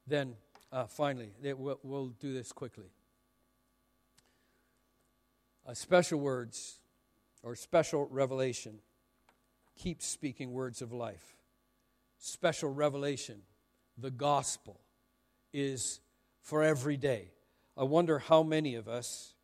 Then 0.07 0.35
uh, 0.71 0.85
finally, 0.85 1.33
we'll, 1.43 1.81
we'll 1.83 2.09
do 2.09 2.35
this 2.35 2.53
quickly. 2.53 2.91
Uh, 5.69 5.75
special 5.75 6.19
words 6.19 6.79
or 7.43 7.55
special 7.55 8.09
revelation. 8.11 8.79
Keep 9.77 10.01
speaking 10.01 10.53
words 10.53 10.81
of 10.81 10.95
life. 10.95 11.37
Special 12.17 12.73
revelation, 12.73 13.43
the 13.99 14.11
gospel, 14.11 14.81
is 15.53 16.01
for 16.41 16.63
every 16.63 16.97
day. 16.97 17.33
I 17.77 17.85
wonder 17.85 18.19
how 18.19 18.43
many 18.43 18.77
of 18.77 18.89
us 18.89 19.35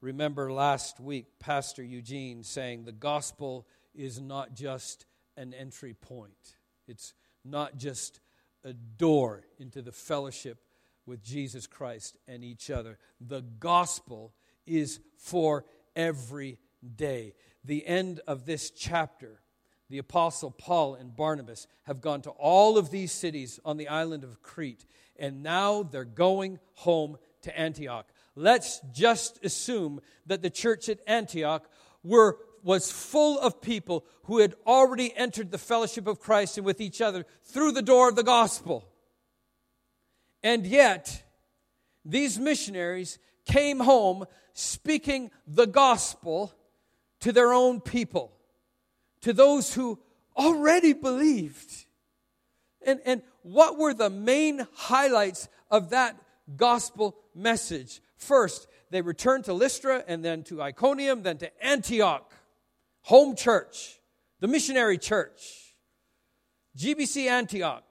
remember 0.00 0.52
last 0.52 0.98
week 0.98 1.26
Pastor 1.38 1.84
Eugene 1.84 2.42
saying 2.42 2.84
the 2.84 2.90
gospel 2.92 3.68
is 3.94 4.20
not 4.20 4.54
just 4.54 5.06
an 5.36 5.54
entry 5.54 5.94
point, 5.94 6.56
it's 6.88 7.14
not 7.44 7.76
just 7.78 8.18
a 8.64 8.72
door 8.72 9.44
into 9.60 9.80
the 9.80 9.92
fellowship 9.92 10.58
with 11.06 11.22
Jesus 11.22 11.68
Christ 11.68 12.16
and 12.26 12.42
each 12.42 12.68
other. 12.68 12.98
The 13.20 13.42
gospel 13.60 14.34
is 14.68 15.00
for 15.16 15.64
every 15.96 16.58
day. 16.96 17.34
The 17.64 17.86
end 17.86 18.20
of 18.26 18.46
this 18.46 18.70
chapter, 18.70 19.40
the 19.90 19.98
apostle 19.98 20.50
Paul 20.50 20.94
and 20.94 21.14
Barnabas 21.16 21.66
have 21.84 22.00
gone 22.00 22.22
to 22.22 22.30
all 22.30 22.78
of 22.78 22.90
these 22.90 23.12
cities 23.12 23.58
on 23.64 23.76
the 23.76 23.88
island 23.88 24.24
of 24.24 24.42
Crete, 24.42 24.84
and 25.18 25.42
now 25.42 25.82
they're 25.82 26.04
going 26.04 26.58
home 26.74 27.18
to 27.42 27.58
Antioch. 27.58 28.06
Let's 28.36 28.80
just 28.92 29.44
assume 29.44 30.00
that 30.26 30.42
the 30.42 30.50
church 30.50 30.88
at 30.88 31.00
Antioch 31.06 31.68
were 32.02 32.38
was 32.62 32.90
full 32.90 33.38
of 33.38 33.60
people 33.60 34.04
who 34.24 34.38
had 34.38 34.54
already 34.66 35.16
entered 35.16 35.50
the 35.50 35.58
fellowship 35.58 36.06
of 36.06 36.20
Christ 36.20 36.58
and 36.58 36.66
with 36.66 36.80
each 36.80 37.00
other 37.00 37.24
through 37.44 37.72
the 37.72 37.82
door 37.82 38.08
of 38.08 38.16
the 38.16 38.22
gospel. 38.22 38.88
And 40.42 40.66
yet, 40.66 41.22
these 42.04 42.38
missionaries 42.38 43.18
came 43.48 43.80
home 43.80 44.24
speaking 44.52 45.32
the 45.46 45.66
gospel 45.66 46.52
to 47.20 47.32
their 47.32 47.52
own 47.52 47.80
people, 47.80 48.32
to 49.22 49.32
those 49.32 49.74
who 49.74 49.98
already 50.36 50.92
believed. 50.92 51.86
And, 52.86 53.00
and 53.04 53.22
what 53.42 53.76
were 53.76 53.94
the 53.94 54.10
main 54.10 54.66
highlights 54.74 55.48
of 55.70 55.90
that 55.90 56.16
gospel 56.56 57.16
message? 57.34 58.00
First, 58.16 58.68
they 58.90 59.02
returned 59.02 59.44
to 59.46 59.52
Lystra 59.52 60.04
and 60.06 60.24
then 60.24 60.44
to 60.44 60.62
Iconium, 60.62 61.22
then 61.22 61.38
to 61.38 61.64
Antioch, 61.64 62.32
home 63.02 63.34
church, 63.34 63.98
the 64.40 64.48
missionary 64.48 64.98
church, 64.98 65.74
GBC 66.76 67.28
Antioch, 67.28 67.84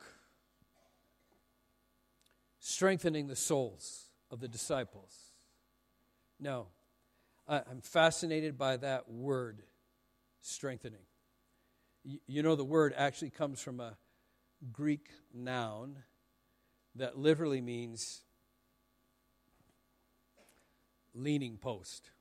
strengthening 2.60 3.28
the 3.28 3.36
souls 3.36 4.06
of 4.32 4.40
the 4.40 4.48
disciples. 4.48 5.17
Now, 6.40 6.68
I'm 7.48 7.82
fascinated 7.82 8.58
by 8.58 8.78
that 8.78 9.10
word, 9.10 9.64
strengthening. 10.42 11.06
You 12.04 12.44
know, 12.44 12.56
the 12.56 12.66
word 12.66 12.94
actually 12.96 13.32
comes 13.32 13.62
from 13.62 13.80
a 13.80 13.98
Greek 14.72 15.10
noun 15.34 15.98
that 16.96 17.18
literally 17.18 17.62
means 17.62 18.22
leaning 21.14 21.58
post. 21.58 22.12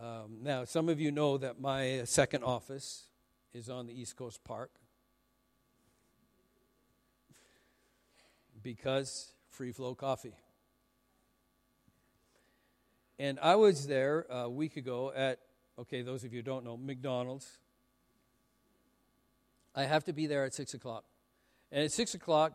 Um, 0.00 0.38
now, 0.42 0.64
some 0.64 0.88
of 0.88 1.00
you 1.00 1.10
know 1.10 1.38
that 1.38 1.60
my 1.60 2.02
second 2.04 2.44
office 2.44 3.08
is 3.52 3.68
on 3.68 3.86
the 3.86 3.98
East 3.98 4.16
Coast 4.16 4.42
Park 4.42 4.72
because 8.62 9.33
free 9.54 9.72
flow 9.72 9.94
coffee. 9.94 10.34
And 13.18 13.38
I 13.40 13.54
was 13.54 13.86
there 13.86 14.26
a 14.28 14.50
week 14.50 14.76
ago 14.76 15.12
at, 15.14 15.38
okay, 15.78 16.02
those 16.02 16.24
of 16.24 16.32
you 16.34 16.42
don't 16.42 16.64
know, 16.64 16.76
McDonald's. 16.76 17.58
I 19.74 19.84
have 19.84 20.04
to 20.04 20.12
be 20.12 20.26
there 20.26 20.44
at 20.44 20.54
6 20.54 20.74
o'clock. 20.74 21.04
And 21.70 21.84
at 21.84 21.92
6 21.92 22.14
o'clock, 22.14 22.52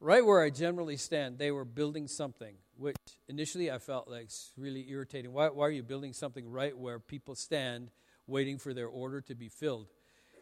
right 0.00 0.24
where 0.24 0.42
I 0.42 0.48
generally 0.48 0.96
stand, 0.96 1.38
they 1.38 1.50
were 1.50 1.66
building 1.66 2.08
something, 2.08 2.54
which 2.78 2.96
initially 3.28 3.70
I 3.70 3.78
felt 3.78 4.08
like 4.08 4.30
really 4.56 4.88
irritating. 4.88 5.32
Why, 5.32 5.48
why 5.48 5.66
are 5.66 5.70
you 5.70 5.82
building 5.82 6.14
something 6.14 6.50
right 6.50 6.76
where 6.76 6.98
people 6.98 7.34
stand 7.34 7.90
waiting 8.26 8.56
for 8.56 8.72
their 8.72 8.88
order 8.88 9.20
to 9.22 9.34
be 9.34 9.50
filled? 9.50 9.88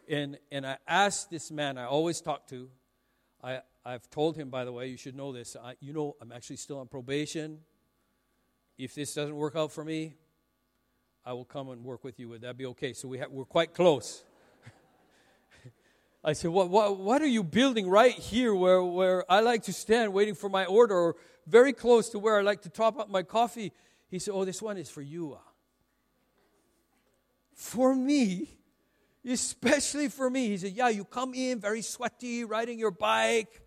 And, 0.09 0.39
and 0.53 0.65
I 0.65 0.79
asked 0.87 1.31
this 1.31 1.51
man 1.51 1.77
I 1.77 1.87
always 1.87 2.21
talk 2.21 2.47
to, 2.49 2.69
I, 3.43 3.61
I've 3.89 4.11
told 4.11 4.37
him, 4.37 4.51
by 4.51 4.67
the 4.67 4.73
way, 4.73 4.89
you 4.89 4.99
should 4.99 5.17
know 5.17 5.33
this. 5.33 5.57
I, 5.57 5.75
you 5.81 5.95
know, 5.95 6.15
I'm 6.21 6.31
actually 6.31 6.57
still 6.57 6.79
on 6.79 6.89
probation. 6.89 7.61
If 8.77 8.95
this 8.95 9.15
doesn't 9.15 9.35
work 9.35 9.57
out 9.57 9.73
for 9.73 9.83
me, 9.83 10.13
I 11.25 11.33
will 11.33 11.47
come 11.47 11.71
and 11.71 11.83
work 11.83 12.05
with 12.05 12.21
you. 12.21 12.29
Would 12.29 12.43
that 12.43 12.59
be 12.59 12.67
okay? 12.67 12.93
So 12.93 13.09
we 13.09 13.17
ha- 13.17 13.29
we're 13.31 13.47
quite 13.47 13.73
close. 13.73 14.25
I 16.25 16.35
said, 16.35 16.51
what, 16.51 16.69
what, 16.69 16.99
what 16.99 17.23
are 17.23 17.27
you 17.27 17.43
building 17.43 17.89
right 17.89 18.13
here 18.13 18.55
where, 18.55 18.85
where 18.85 19.25
I 19.33 19.41
like 19.41 19.63
to 19.63 19.73
stand 19.73 20.13
waiting 20.13 20.35
for 20.35 20.51
my 20.51 20.67
order 20.67 20.95
or 20.95 21.17
very 21.47 21.73
close 21.73 22.11
to 22.11 22.19
where 22.19 22.37
I 22.37 22.43
like 22.43 22.61
to 22.63 22.69
top 22.69 22.99
up 22.99 23.09
my 23.09 23.23
coffee? 23.23 23.73
He 24.11 24.19
said, 24.19 24.33
Oh, 24.35 24.45
this 24.45 24.61
one 24.61 24.77
is 24.77 24.91
for 24.91 25.01
you. 25.01 25.39
Ah. 25.41 25.51
For 27.55 27.95
me? 27.95 28.51
Especially 29.27 30.09
for 30.09 30.29
me. 30.29 30.49
He 30.49 30.59
said, 30.59 30.73
Yeah, 30.73 30.91
you 30.91 31.07
come 31.07 31.33
in 31.33 31.59
very 31.59 31.81
sweaty, 31.81 32.45
riding 32.45 32.79
your 32.79 32.91
bike, 32.91 33.63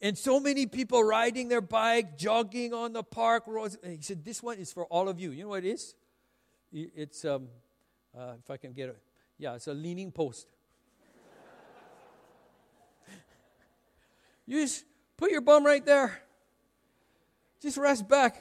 and 0.00 0.16
so 0.16 0.38
many 0.38 0.66
people 0.66 1.02
riding 1.02 1.48
their 1.48 1.60
bike, 1.60 2.18
jogging 2.18 2.74
on 2.74 2.92
the 2.92 3.02
park 3.02 3.44
roads. 3.46 3.78
And 3.82 3.92
he 3.92 4.02
said, 4.02 4.24
This 4.24 4.42
one 4.42 4.58
is 4.58 4.72
for 4.72 4.84
all 4.86 5.08
of 5.08 5.18
you. 5.18 5.30
You 5.30 5.44
know 5.44 5.50
what 5.50 5.64
it 5.64 5.70
is? 5.70 5.94
It's, 6.72 7.24
um, 7.24 7.48
uh, 8.16 8.34
if 8.38 8.50
I 8.50 8.56
can 8.56 8.72
get 8.72 8.90
it, 8.90 8.98
yeah, 9.38 9.54
it's 9.54 9.66
a 9.66 9.74
leaning 9.74 10.12
post. 10.12 10.46
You 14.48 14.62
just 14.62 14.84
put 15.16 15.32
your 15.32 15.40
bum 15.40 15.66
right 15.66 15.84
there. 15.84 16.22
Just 17.60 17.76
rest 17.78 18.08
back. 18.08 18.40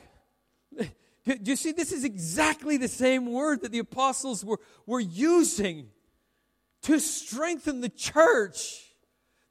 Do 0.77 0.89
you 1.25 1.55
see? 1.55 1.71
This 1.71 1.91
is 1.91 2.03
exactly 2.03 2.77
the 2.77 2.87
same 2.87 3.31
word 3.31 3.63
that 3.63 3.71
the 3.71 3.79
apostles 3.79 4.45
were, 4.45 4.59
were 4.85 4.99
using 4.99 5.89
to 6.83 6.99
strengthen 6.99 7.81
the 7.81 7.89
church. 7.89 8.84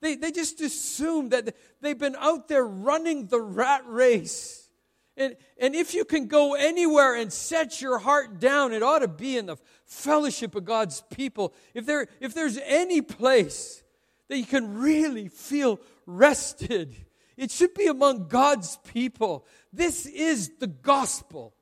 They, 0.00 0.16
they 0.16 0.32
just 0.32 0.60
assume 0.60 1.30
that 1.30 1.54
they've 1.80 1.98
been 1.98 2.16
out 2.16 2.48
there 2.48 2.66
running 2.66 3.26
the 3.26 3.40
rat 3.40 3.82
race. 3.86 4.68
And, 5.16 5.36
and 5.58 5.74
if 5.74 5.94
you 5.94 6.04
can 6.04 6.26
go 6.26 6.54
anywhere 6.54 7.14
and 7.14 7.32
set 7.32 7.80
your 7.80 7.98
heart 7.98 8.40
down, 8.40 8.72
it 8.72 8.82
ought 8.82 8.98
to 9.00 9.08
be 9.08 9.36
in 9.36 9.46
the 9.46 9.56
fellowship 9.86 10.54
of 10.54 10.64
God's 10.64 11.02
people. 11.10 11.54
If, 11.72 11.86
there, 11.86 12.08
if 12.20 12.34
there's 12.34 12.58
any 12.64 13.00
place 13.00 13.82
that 14.28 14.38
you 14.38 14.46
can 14.46 14.78
really 14.78 15.28
feel 15.28 15.80
rested. 16.06 16.96
It 17.36 17.50
should 17.50 17.74
be 17.74 17.86
among 17.86 18.28
God's 18.28 18.78
people. 18.92 19.46
This 19.72 20.06
is 20.06 20.52
the 20.58 20.66
gospel. 20.66 21.54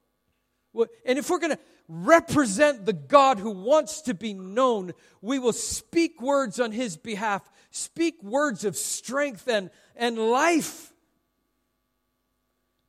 And 1.05 1.18
if 1.18 1.28
we're 1.28 1.39
going 1.39 1.57
to 1.57 1.62
represent 1.89 2.87
the 2.87 2.93
God 2.93 3.39
who 3.39 3.51
wants 3.51 4.03
to 4.03 4.14
be 4.14 4.33
known, 4.33 4.93
we 5.20 5.39
will 5.39 5.53
speak 5.53 6.22
words 6.22 6.61
on 6.61 6.72
his 6.72 6.97
behalf, 6.97 7.43
speak 7.73 8.23
words 8.23 8.64
of 8.64 8.77
strength 8.77 9.49
and, 9.49 9.70
and 9.97 10.16
life. 10.16 10.93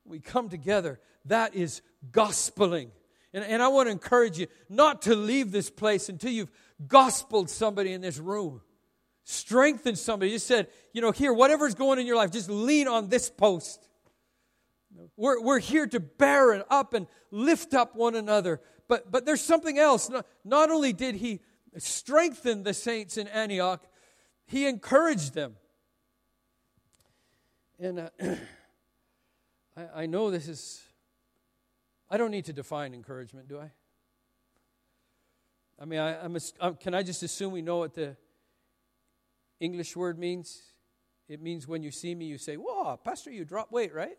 We 0.04 0.20
come 0.20 0.48
together. 0.48 1.00
That 1.24 1.54
is 1.54 1.82
gospeling. 2.10 2.90
And, 3.32 3.44
and 3.44 3.62
I 3.62 3.68
want 3.68 3.88
to 3.88 3.90
encourage 3.90 4.38
you 4.38 4.46
not 4.68 5.02
to 5.02 5.16
leave 5.16 5.50
this 5.50 5.70
place 5.70 6.08
until 6.08 6.30
you've 6.30 6.52
gospeled 6.86 7.50
somebody 7.50 7.92
in 7.92 8.00
this 8.00 8.18
room 8.18 8.60
strengthen 9.24 9.96
somebody. 9.96 10.30
You 10.30 10.38
said, 10.38 10.68
you 10.92 11.00
know, 11.00 11.10
here, 11.10 11.32
whatever's 11.32 11.74
going 11.74 11.98
in 11.98 12.06
your 12.06 12.16
life, 12.16 12.30
just 12.30 12.48
lean 12.48 12.86
on 12.86 13.08
this 13.08 13.28
post. 13.28 13.88
We're, 15.16 15.40
we're 15.40 15.58
here 15.58 15.86
to 15.88 15.98
bear 15.98 16.52
it 16.52 16.64
up 16.70 16.94
and 16.94 17.06
lift 17.30 17.74
up 17.74 17.96
one 17.96 18.14
another. 18.14 18.60
But, 18.86 19.10
but 19.10 19.26
there's 19.26 19.40
something 19.40 19.78
else. 19.78 20.08
Not, 20.08 20.26
not 20.44 20.70
only 20.70 20.92
did 20.92 21.16
he 21.16 21.40
strengthen 21.78 22.62
the 22.62 22.74
saints 22.74 23.16
in 23.16 23.26
Antioch, 23.28 23.84
he 24.46 24.66
encouraged 24.66 25.34
them. 25.34 25.56
And 27.78 28.00
uh, 28.00 28.08
I, 29.76 30.02
I 30.02 30.06
know 30.06 30.30
this 30.30 30.48
is, 30.48 30.82
I 32.10 32.16
don't 32.16 32.30
need 32.30 32.44
to 32.46 32.52
define 32.52 32.94
encouragement, 32.94 33.48
do 33.48 33.58
I? 33.58 33.70
I 35.80 35.86
mean, 35.86 35.98
I, 35.98 36.24
am 36.24 36.36
a, 36.60 36.72
can 36.74 36.94
I 36.94 37.02
just 37.02 37.22
assume 37.22 37.52
we 37.52 37.62
know 37.62 37.78
what 37.78 37.94
the 37.94 38.16
English 39.60 39.96
word 39.96 40.18
means? 40.18 40.72
It 41.28 41.42
means 41.42 41.66
when 41.66 41.82
you 41.82 41.90
see 41.90 42.14
me, 42.14 42.26
you 42.26 42.38
say, 42.38 42.56
Whoa, 42.56 42.96
Pastor, 42.98 43.30
you 43.30 43.44
drop 43.44 43.72
weight, 43.72 43.94
right? 43.94 44.16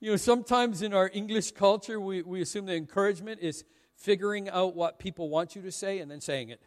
You 0.00 0.10
know, 0.10 0.16
sometimes 0.16 0.82
in 0.82 0.92
our 0.92 1.08
English 1.12 1.52
culture, 1.52 2.00
we, 2.00 2.22
we 2.22 2.42
assume 2.42 2.66
the 2.66 2.74
encouragement 2.74 3.40
is 3.40 3.64
figuring 3.94 4.48
out 4.48 4.74
what 4.74 4.98
people 4.98 5.28
want 5.28 5.54
you 5.54 5.62
to 5.62 5.70
say 5.70 6.00
and 6.00 6.10
then 6.10 6.20
saying 6.20 6.48
it. 6.48 6.60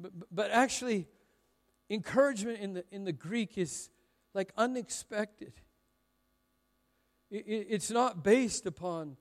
But, 0.00 0.12
but 0.30 0.50
actually, 0.50 1.08
encouragement 1.88 2.60
in 2.60 2.74
the, 2.74 2.84
in 2.90 3.04
the 3.04 3.12
Greek 3.12 3.58
is 3.58 3.90
like 4.34 4.52
unexpected. 4.56 5.52
It, 7.30 7.44
it, 7.46 7.66
it's 7.70 7.90
not 7.90 8.24
based 8.24 8.66
upon 8.66 9.16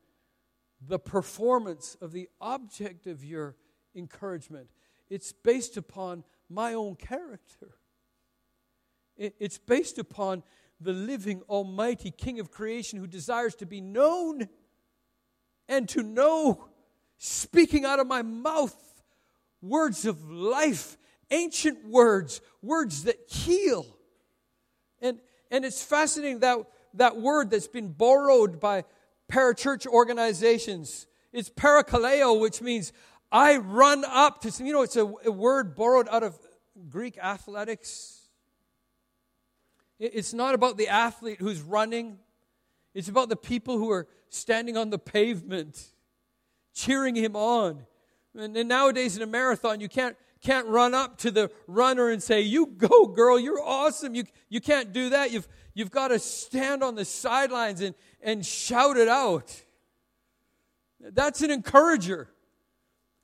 the 0.81 0.99
performance 0.99 1.97
of 2.01 2.13
the 2.13 2.29
object 2.39 3.05
of 3.05 3.23
your 3.23 3.55
encouragement, 3.95 4.69
it's 5.09 5.33
based 5.33 5.75
upon 5.75 6.23
my 6.49 6.73
own 6.73 6.95
character. 6.95 7.75
It's 9.17 9.57
based 9.57 9.97
upon 9.97 10.43
the 10.79 10.93
living, 10.93 11.41
almighty 11.49 12.09
King 12.09 12.39
of 12.39 12.51
creation 12.51 12.99
who 12.99 13.07
desires 13.07 13.53
to 13.55 13.65
be 13.65 13.81
known 13.81 14.47
and 15.67 15.89
to 15.89 16.01
know, 16.01 16.69
speaking 17.17 17.83
out 17.83 17.99
of 17.99 18.07
my 18.07 18.21
mouth 18.21 18.88
words 19.61 20.05
of 20.05 20.29
life, 20.29 20.97
ancient 21.31 21.87
words, 21.87 22.41
words 22.61 23.03
that 23.03 23.17
heal. 23.29 23.85
And, 25.01 25.19
and 25.51 25.65
it's 25.65 25.83
fascinating 25.83 26.39
that 26.39 26.59
that 26.95 27.17
word 27.17 27.51
that's 27.51 27.67
been 27.67 27.89
borrowed 27.89 28.59
by 28.59 28.83
parachurch 29.31 29.85
organizations. 29.85 31.07
It's 31.31 31.49
parakaleo, 31.49 32.39
which 32.39 32.61
means 32.61 32.93
I 33.31 33.57
run 33.57 34.03
up 34.05 34.41
to, 34.41 34.51
some. 34.51 34.65
you 34.65 34.73
know, 34.73 34.81
it's 34.81 34.95
a, 34.95 35.05
a 35.25 35.31
word 35.31 35.75
borrowed 35.75 36.07
out 36.09 36.23
of 36.23 36.37
Greek 36.89 37.17
athletics. 37.17 38.15
It's 39.99 40.33
not 40.33 40.55
about 40.55 40.77
the 40.77 40.87
athlete 40.87 41.39
who's 41.39 41.61
running, 41.61 42.17
It's 42.93 43.09
about 43.09 43.29
the 43.29 43.35
people 43.35 43.77
who 43.77 43.91
are 43.91 44.07
standing 44.29 44.77
on 44.77 44.89
the 44.89 44.97
pavement, 44.97 45.91
cheering 46.73 47.15
him 47.15 47.35
on. 47.35 47.85
And, 48.35 48.55
and 48.55 48.69
nowadays 48.69 49.15
in 49.15 49.23
a 49.23 49.27
marathon, 49.27 49.79
you 49.79 49.89
can't, 49.89 50.15
can't 50.41 50.67
run 50.67 50.93
up 50.93 51.17
to 51.19 51.31
the 51.31 51.51
runner 51.67 52.09
and 52.09 52.21
say, 52.21 52.41
You 52.41 52.67
go, 52.67 53.07
girl, 53.07 53.39
you're 53.39 53.61
awesome. 53.61 54.15
You, 54.15 54.25
you 54.49 54.61
can't 54.61 54.93
do 54.93 55.09
that. 55.11 55.31
You've, 55.31 55.47
you've 55.73 55.91
got 55.91 56.09
to 56.09 56.19
stand 56.19 56.83
on 56.83 56.95
the 56.95 57.05
sidelines 57.05 57.81
and, 57.81 57.95
and 58.21 58.45
shout 58.45 58.97
it 58.97 59.07
out. 59.07 59.63
That's 60.99 61.41
an 61.41 61.51
encourager. 61.51 62.29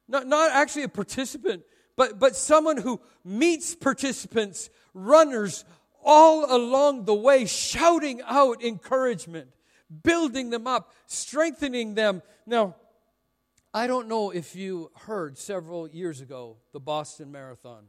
Not, 0.07 0.27
not 0.27 0.51
actually 0.51 0.83
a 0.83 0.89
participant, 0.89 1.63
but, 1.95 2.19
but 2.19 2.35
someone 2.35 2.77
who 2.77 3.01
meets 3.23 3.75
participants, 3.75 4.69
runners, 4.93 5.65
all 6.03 6.55
along 6.55 7.05
the 7.05 7.15
way, 7.15 7.45
shouting 7.45 8.21
out 8.25 8.63
encouragement, 8.63 9.49
building 10.03 10.51
them 10.51 10.67
up, 10.67 10.93
strengthening 11.07 11.95
them. 11.95 12.21
Now, 12.45 12.75
I 13.75 13.87
don't 13.87 14.07
know 14.07 14.29
if 14.29 14.55
you 14.55 14.89
heard 14.95 15.37
several 15.37 15.85
years 15.85 16.21
ago 16.21 16.55
the 16.71 16.79
Boston 16.79 17.29
Marathon. 17.29 17.87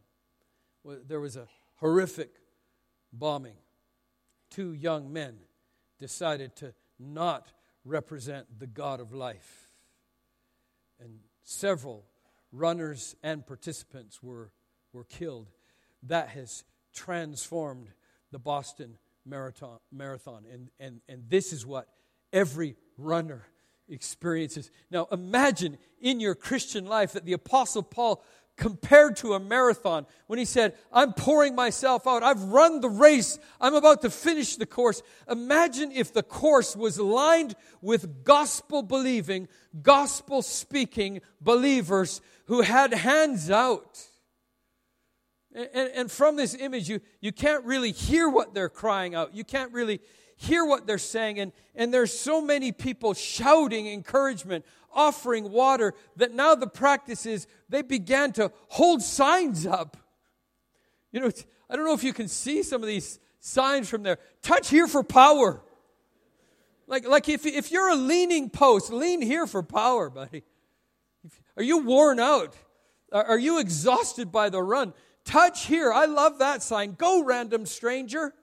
There 0.85 1.21
was 1.21 1.37
a 1.37 1.47
horrific 1.77 2.31
bombing. 3.13 3.55
Two 4.51 4.73
young 4.73 5.13
men 5.13 5.37
decided 6.01 6.57
to 6.57 6.75
not 6.99 7.53
represent 7.85 8.59
the 8.59 8.67
God 8.67 8.99
of 8.99 9.13
life. 9.13 9.69
And 10.99 11.21
several 11.45 12.05
runners 12.51 13.15
and 13.23 13.47
participants 13.47 14.21
were, 14.21 14.51
were 14.93 15.05
killed. 15.05 15.51
That 16.03 16.31
has 16.31 16.65
transformed 16.95 17.91
the 18.33 18.41
Boston 18.41 18.99
Marathon. 19.25 19.79
marathon. 19.93 20.47
And, 20.53 20.69
and, 20.81 21.01
and 21.09 21.31
this 21.31 21.53
is 21.53 21.65
what 21.65 21.87
every 22.33 22.75
runner 22.99 23.47
experiences. 23.89 24.71
Now, 24.91 25.07
imagine 25.13 25.79
in 26.01 26.21
your 26.21 26.35
Christian 26.35 26.87
life 26.87 27.13
that 27.13 27.25
the 27.25 27.33
Apostle 27.33 27.83
Paul 27.83 28.25
compared 28.57 29.17
to 29.17 29.35
a 29.35 29.41
marathon 29.41 30.07
when 30.27 30.39
he 30.39 30.45
said, 30.45 30.75
I'm 30.93 31.13
pouring 31.13 31.55
myself 31.55 32.07
out. 32.07 32.23
I've 32.23 32.43
run 32.45 32.81
the 32.81 32.89
race. 32.89 33.39
I'm 33.61 33.75
about 33.75 34.03
to 34.03 34.11
finish 34.11 34.57
the 34.57 34.67
course. 34.67 35.03
Imagine 35.31 35.93
if 35.93 36.13
the 36.13 36.23
course 36.23 36.75
was 36.75 36.99
lined 36.99 37.55
with 37.83 38.25
gospel 38.25 38.83
believing, 38.83 39.49
gospel 39.83 40.43
speaking 40.43 41.21
believers 41.41 42.21
who 42.47 42.63
had 42.63 42.95
hands 42.95 43.51
out. 43.51 44.01
And, 45.55 45.69
and, 45.73 45.91
and, 45.95 46.11
from 46.11 46.37
this 46.37 46.55
image, 46.55 46.89
you, 46.89 47.01
you 47.21 47.33
can't 47.33 47.65
really 47.65 47.91
hear 47.91 48.29
what 48.29 48.53
they're 48.53 48.69
crying 48.69 49.15
out. 49.15 49.35
You 49.35 49.43
can't 49.45 49.73
really 49.73 50.01
hear 50.37 50.65
what 50.65 50.87
they're 50.87 50.99
saying. 50.99 51.41
And, 51.41 51.53
and 51.75 51.93
there's 51.93 52.17
so 52.17 52.41
many 52.41 52.73
people 52.73 53.15
shouting 53.15 53.87
encouragement, 53.89 54.65
offering 54.93 55.51
water, 55.51 55.95
that 56.17 56.33
now 56.33 56.55
the 56.55 56.67
practice 56.67 57.27
is 57.27 57.47
they 57.69 57.83
began 57.83 58.33
to 58.33 58.53
hold 58.69 59.03
signs 59.03 59.67
up. 59.67 59.97
You 61.13 61.21
know, 61.21 61.31
I 61.69 61.77
don't 61.77 61.85
know 61.85 61.95
if 61.95 62.05
you 62.05 62.13
can 62.13 62.29
see 62.29 62.63
some 62.63 62.83
of 62.83 62.87
these 62.87 63.19
signs 63.41 63.89
from 63.89 64.03
there. 64.03 64.19
Touch 64.43 64.69
here 64.69 64.87
for 64.87 65.03
power. 65.03 65.63
Like, 66.87 67.07
like 67.07 67.29
if, 67.29 67.47
if 67.47 67.73
you're 67.73 67.91
a 67.91 67.97
leaning 67.97 68.51
post, 68.51 68.93
lean 68.93 69.21
here 69.21 69.47
for 69.47 69.63
power, 69.63 70.09
buddy. 70.11 70.45
Are 71.57 71.63
you 71.63 71.79
worn 71.79 72.21
out? 72.21 72.55
Are 73.11 73.39
you 73.39 73.61
exhausted 73.61 74.31
by 74.31 74.51
the 74.51 74.63
run? 74.63 74.93
Touch 75.25 75.67
here. 75.67 75.93
I 75.93 76.05
love 76.05 76.39
that 76.39 76.63
sign. 76.63 76.93
Go, 76.93 77.25
random 77.25 77.67
stranger. 77.67 78.35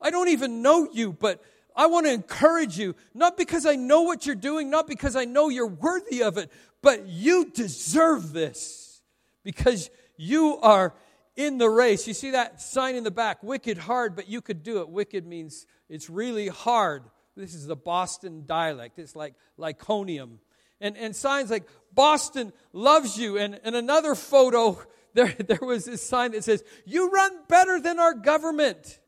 I 0.00 0.10
don't 0.10 0.28
even 0.28 0.62
know 0.62 0.88
you, 0.92 1.12
but 1.12 1.42
I 1.74 1.86
want 1.86 2.06
to 2.06 2.12
encourage 2.12 2.78
you, 2.78 2.96
not 3.14 3.36
because 3.36 3.66
I 3.66 3.76
know 3.76 4.02
what 4.02 4.26
you're 4.26 4.34
doing, 4.34 4.70
not 4.70 4.86
because 4.86 5.14
I 5.14 5.24
know 5.24 5.48
you're 5.48 5.66
worthy 5.66 6.22
of 6.22 6.36
it, 6.36 6.50
but 6.82 7.06
you 7.06 7.50
deserve 7.52 8.32
this 8.32 9.00
because 9.44 9.90
you 10.16 10.58
are 10.58 10.94
in 11.36 11.58
the 11.58 11.70
race. 11.70 12.08
You 12.08 12.14
see 12.14 12.32
that 12.32 12.60
sign 12.60 12.96
in 12.96 13.04
the 13.04 13.12
back, 13.12 13.42
wicked 13.42 13.78
hard, 13.78 14.16
but 14.16 14.28
you 14.28 14.40
could 14.40 14.64
do 14.64 14.80
it. 14.80 14.88
Wicked 14.88 15.24
means 15.24 15.66
it's 15.88 16.10
really 16.10 16.48
hard. 16.48 17.04
This 17.36 17.54
is 17.54 17.66
the 17.66 17.76
Boston 17.76 18.42
dialect. 18.44 18.98
It's 18.98 19.14
like 19.14 19.34
Lycaonian. 19.56 20.38
And, 20.80 20.96
and 20.96 21.14
signs 21.14 21.50
like 21.50 21.68
Boston 21.94 22.52
loves 22.72 23.16
you. 23.16 23.38
And, 23.38 23.60
and 23.62 23.76
another 23.76 24.16
photo, 24.16 24.80
there, 25.14 25.28
there 25.28 25.60
was 25.62 25.84
this 25.84 26.02
sign 26.02 26.32
that 26.32 26.42
says, 26.42 26.64
You 26.84 27.10
run 27.10 27.30
better 27.48 27.80
than 27.80 28.00
our 28.00 28.14
government. 28.14 28.98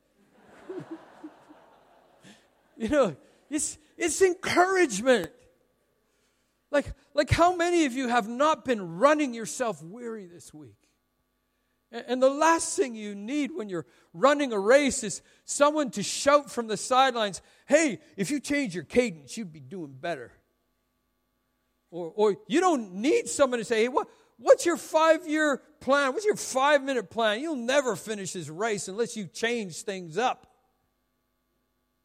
You 2.81 2.89
know, 2.89 3.17
it's, 3.51 3.77
it's 3.99 4.23
encouragement. 4.23 5.31
Like, 6.71 6.87
like 7.13 7.29
how 7.29 7.55
many 7.55 7.85
of 7.85 7.93
you 7.93 8.09
have 8.09 8.27
not 8.27 8.65
been 8.65 8.97
running 8.97 9.35
yourself 9.35 9.83
weary 9.83 10.25
this 10.25 10.55
week? 10.55 10.79
And, 11.93 12.05
and 12.09 12.23
the 12.23 12.31
last 12.31 12.79
thing 12.79 12.95
you 12.95 13.15
need 13.15 13.51
when 13.55 13.69
you're 13.69 13.85
running 14.15 14.55
a 14.55 14.59
race 14.59 15.05
is 15.05 15.21
someone 15.45 15.91
to 15.91 16.03
shout 16.03 16.51
from 16.51 16.69
the 16.69 16.79
sidelines, 16.79 17.43
hey, 17.67 17.99
if 18.17 18.31
you 18.31 18.41
change 18.41 18.75
your 18.75 18.85
cadence, 18.85 19.37
you'd 19.37 19.53
be 19.53 19.61
doing 19.61 19.93
better. 19.93 20.33
Or, 21.91 22.11
or 22.17 22.37
you 22.49 22.61
don't 22.61 22.95
need 22.95 23.29
someone 23.29 23.59
to 23.59 23.65
say, 23.67 23.83
hey, 23.83 23.89
what, 23.89 24.09
what's 24.39 24.65
your 24.65 24.79
five 24.79 25.29
year 25.29 25.61
plan? 25.81 26.15
What's 26.15 26.25
your 26.25 26.37
five 26.37 26.83
minute 26.83 27.11
plan? 27.11 27.41
You'll 27.41 27.57
never 27.57 27.95
finish 27.95 28.33
this 28.33 28.49
race 28.49 28.89
unless 28.89 29.19
you 29.19 29.27
change 29.27 29.83
things 29.83 30.17
up. 30.17 30.47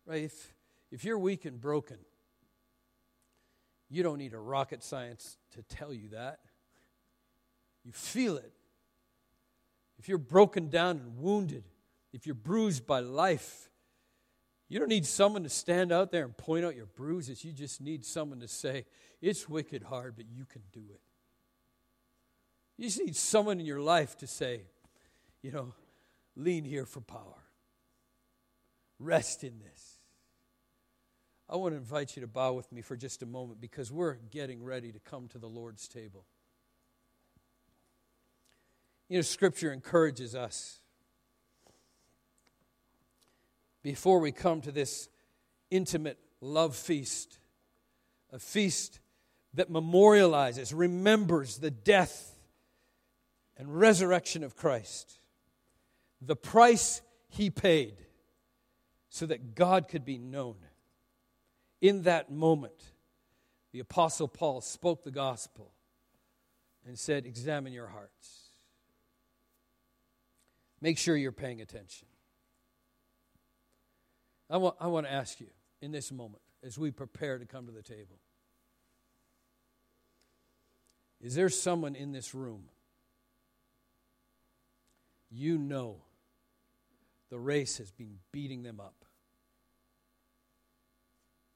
Right? 0.05 0.26
If, 0.26 0.55
if 0.92 1.04
you're 1.04 1.20
weak 1.20 1.46
and 1.46 1.60
broken, 1.60 1.98
you 3.90 4.04
don't 4.04 4.18
need 4.18 4.34
a 4.34 4.40
rocket 4.40 4.84
science 4.84 5.38
to 5.52 5.64
tell 5.64 5.94
you 5.94 6.10
that. 6.10 6.40
You 7.84 7.92
feel 7.92 8.38
it. 8.38 8.52
If 9.98 10.10
you're 10.10 10.18
broken 10.18 10.70
down 10.70 10.98
and 10.98 11.18
wounded, 11.18 11.64
if 12.12 12.26
you're 12.26 12.36
bruised 12.36 12.86
by 12.86 13.00
life, 13.00 13.70
you 14.68 14.80
don't 14.80 14.90
need 14.90 15.06
someone 15.06 15.44
to 15.44 15.50
stand 15.50 15.92
out 15.92 16.12
there 16.12 16.24
and 16.24 16.36
point 16.36 16.66
out 16.66 16.76
your 16.76 16.88
bruises. 16.88 17.46
You 17.46 17.52
just 17.52 17.82
need 17.82 18.04
someone 18.04 18.40
to 18.40 18.48
say, 18.48 18.86
It's 19.22 19.48
wicked 19.48 19.84
hard, 19.84 20.16
but 20.16 20.26
you 20.28 20.46
can 20.46 20.62
do 20.74 20.82
it. 20.92 21.02
You 22.78 22.86
just 22.86 23.00
need 23.00 23.16
someone 23.16 23.60
in 23.60 23.66
your 23.66 23.80
life 23.80 24.18
to 24.18 24.28
say, 24.28 24.62
You 25.42 25.52
know, 25.52 25.74
lean 26.36 26.66
here 26.66 26.86
for 26.86 27.02
power, 27.02 27.44
rest 29.00 29.44
in 29.44 29.60
this. 29.60 29.95
I 31.48 31.58
want 31.58 31.74
to 31.74 31.78
invite 31.78 32.16
you 32.16 32.22
to 32.22 32.28
bow 32.28 32.54
with 32.54 32.72
me 32.72 32.82
for 32.82 32.96
just 32.96 33.22
a 33.22 33.26
moment 33.26 33.62
because 33.62 33.91
we're 33.91 34.16
getting 34.32 34.64
ready 34.64 34.91
to 34.91 35.00
come 35.00 35.28
to 35.30 35.38
the 35.38 35.48
Lord's 35.48 35.88
table. 35.88 36.26
You 39.10 39.20
know, 39.20 39.22
Scripture 39.22 39.72
encourages 39.72 40.34
us. 40.34 40.80
Before 43.84 44.20
we 44.20 44.32
come 44.32 44.62
to 44.62 44.72
this 44.72 45.08
intimate 45.70 46.18
love 46.41 46.76
feast, 46.76 47.38
a 48.32 48.39
feast 48.39 49.00
that 49.54 49.72
memorializes, 49.72 50.74
remembers 50.76 51.58
the 51.60 51.70
death 51.70 52.36
and 53.56 53.80
resurrection 53.80 54.43
of 54.43 54.56
Christ, 54.56 55.20
the 56.20 56.36
price 56.36 57.04
he 57.30 57.52
paid 57.52 57.98
so 59.10 59.28
that 59.28 59.54
God 59.54 59.88
could 59.88 60.04
be 60.04 60.18
known 60.18 60.56
in 61.82 62.03
that 62.03 62.32
moment, 62.32 62.91
the 63.71 63.80
Apostle 63.80 64.28
Paul 64.28 64.61
spoke 64.61 65.03
the 65.03 65.11
gospel 65.11 65.71
and 66.86 66.97
said, 66.97 67.26
Examine 67.26 67.73
your 67.73 67.88
hearts. 67.88 68.49
Make 70.82 70.97
sure 70.97 71.15
you're 71.15 71.32
paying 71.32 71.61
attention. 71.61 72.07
I 74.49 74.57
want, 74.57 74.76
I 74.80 74.88
want 74.88 75.07
to 75.07 75.11
ask 75.11 75.39
you 75.39 75.47
in 75.82 75.91
this 75.91 76.11
moment, 76.11 76.41
as 76.63 76.78
we 76.78 76.91
prepare 76.91 77.38
to 77.38 77.45
come 77.45 77.65
to 77.65 77.71
the 77.71 77.82
table, 77.82 78.19
is 81.21 81.36
there 81.36 81.49
someone 81.49 81.95
in 81.95 82.11
this 82.11 82.36
room 82.36 82.65
you 85.32 85.57
know 85.57 85.97
the 87.30 87.39
race 87.39 87.78
has 87.80 87.91
been 87.91 88.19
beating 88.32 88.63
them 88.63 88.80
up? 88.80 89.05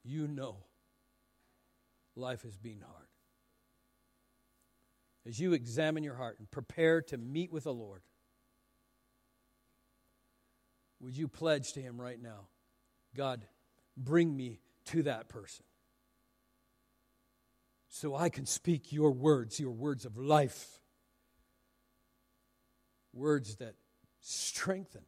You 0.04 0.28
know 0.28 0.58
life 2.16 2.44
has 2.44 2.58
been 2.58 2.82
hard. 2.82 3.08
As 5.28 5.40
you 5.40 5.54
examine 5.54 6.04
your 6.04 6.16
heart 6.16 6.38
and 6.40 6.50
prepare 6.50 7.02
to 7.04 7.18
meet 7.18 7.52
with 7.52 7.66
the 7.66 7.74
Lord, 7.74 8.02
would 11.00 11.16
you 11.16 11.28
pledge 11.28 11.74
to 11.74 11.82
Him 11.82 12.00
right 12.00 12.22
now, 12.22 12.48
God, 13.16 13.46
bring 13.96 14.36
me 14.36 14.60
to 14.86 15.04
that 15.04 15.30
person 15.30 15.66
so 17.88 18.16
I 18.16 18.30
can 18.30 18.46
speak 18.46 18.92
your 18.92 19.12
words, 19.12 19.60
your 19.60 19.72
words 19.72 20.06
of 20.06 20.18
life, 20.18 20.80
words 23.14 23.58
that 23.58 23.76
strengthen, 24.22 25.04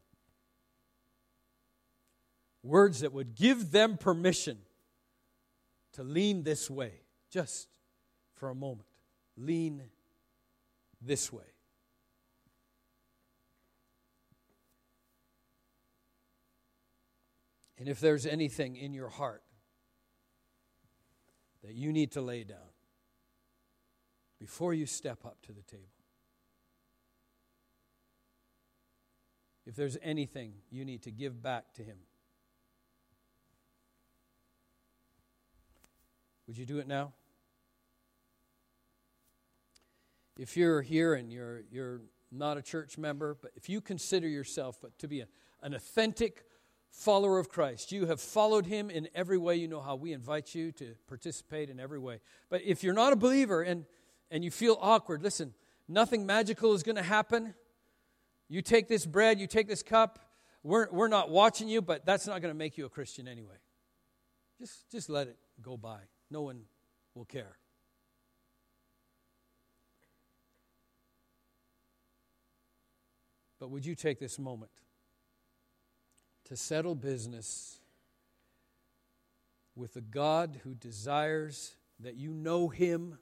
Words 2.64 3.00
that 3.00 3.12
would 3.12 3.36
give 3.36 3.72
them 3.72 3.98
permission 3.98 4.60
to 5.94 6.04
lean 6.04 6.44
this 6.44 6.70
way, 6.70 6.94
just 7.30 7.68
for 8.34 8.50
a 8.50 8.56
moment. 8.56 8.88
Lean 9.38 9.84
this 11.02 11.32
way. 11.32 11.44
And 17.78 17.90
if 17.90 18.00
there's 18.00 18.28
anything 18.28 18.76
in 18.76 18.94
your 18.94 19.10
heart 19.10 19.42
that 21.64 21.74
you 21.74 21.92
need 21.92 22.12
to 22.12 22.22
lay 22.22 22.44
down 22.44 22.58
before 24.40 24.74
you 24.74 24.86
step 24.86 25.26
up 25.26 25.42
to 25.44 25.52
the 25.52 25.64
table, 25.64 25.88
if 29.66 29.76
there's 29.76 29.98
anything 30.04 30.54
you 30.70 30.86
need 30.86 31.02
to 31.04 31.12
give 31.12 31.42
back 31.42 31.74
to 31.74 31.82
Him, 31.84 31.98
would 36.52 36.58
you 36.58 36.66
do 36.66 36.80
it 36.80 36.88
now? 36.88 37.14
If 40.38 40.58
you're 40.58 40.82
here 40.82 41.14
and 41.14 41.32
you're, 41.32 41.62
you're 41.72 42.02
not 42.30 42.58
a 42.58 42.62
church 42.62 42.98
member, 42.98 43.38
but 43.42 43.52
if 43.56 43.70
you 43.70 43.80
consider 43.80 44.28
yourself 44.28 44.84
to 44.98 45.08
be 45.08 45.22
a, 45.22 45.28
an 45.62 45.74
authentic 45.74 46.44
follower 46.90 47.40
of 47.40 47.48
Christ. 47.48 47.94
You 47.94 48.08
have 48.08 48.20
followed 48.20 48.66
him 48.66 48.90
in 48.90 49.08
every 49.16 49.38
way. 49.38 49.56
You 49.56 49.70
know 49.70 49.80
how 49.80 49.96
we 49.96 50.12
invite 50.12 50.54
you 50.54 50.74
to 50.74 50.94
participate 51.08 51.70
in 51.70 51.80
every 51.80 52.00
way. 52.00 52.20
But 52.50 52.64
if 52.66 52.84
you're 52.84 52.94
not 52.94 53.14
a 53.14 53.16
believer 53.16 53.62
and, 53.62 53.86
and 54.30 54.44
you 54.44 54.52
feel 54.52 54.78
awkward, 54.82 55.24
listen, 55.24 55.54
nothing 55.88 56.26
magical 56.26 56.74
is 56.74 56.84
going 56.84 56.98
to 56.98 57.02
happen. 57.02 57.54
You 58.50 58.62
take 58.62 58.90
this 58.90 59.06
bread, 59.06 59.40
you 59.40 59.48
take 59.48 59.70
this 59.70 59.84
cup. 59.84 60.20
We're, 60.64 60.92
we're 60.92 61.08
not 61.08 61.30
watching 61.30 61.70
you, 61.70 61.82
but 61.82 62.06
that's 62.06 62.28
not 62.28 62.42
going 62.42 62.54
to 62.54 62.58
make 62.58 62.78
you 62.78 62.86
a 62.86 62.90
Christian 62.90 63.30
anyway. 63.30 63.56
Just, 64.60 64.92
just 64.92 65.10
let 65.10 65.28
it 65.28 65.38
go 65.62 65.78
by. 65.78 66.00
No 66.32 66.42
one 66.42 66.62
will 67.14 67.26
care. 67.26 67.58
But 73.60 73.70
would 73.70 73.86
you 73.86 73.94
take 73.94 74.20
this 74.20 74.40
moment? 74.40 74.72
to 76.52 76.58
settle 76.58 76.96
business 76.96 77.80
with 79.74 79.94
the 79.94 80.02
God 80.02 80.60
who 80.66 80.76
desires 80.76 81.78
that 82.02 82.16
you 82.16 82.34
know 82.34 82.68
Him 82.68 83.18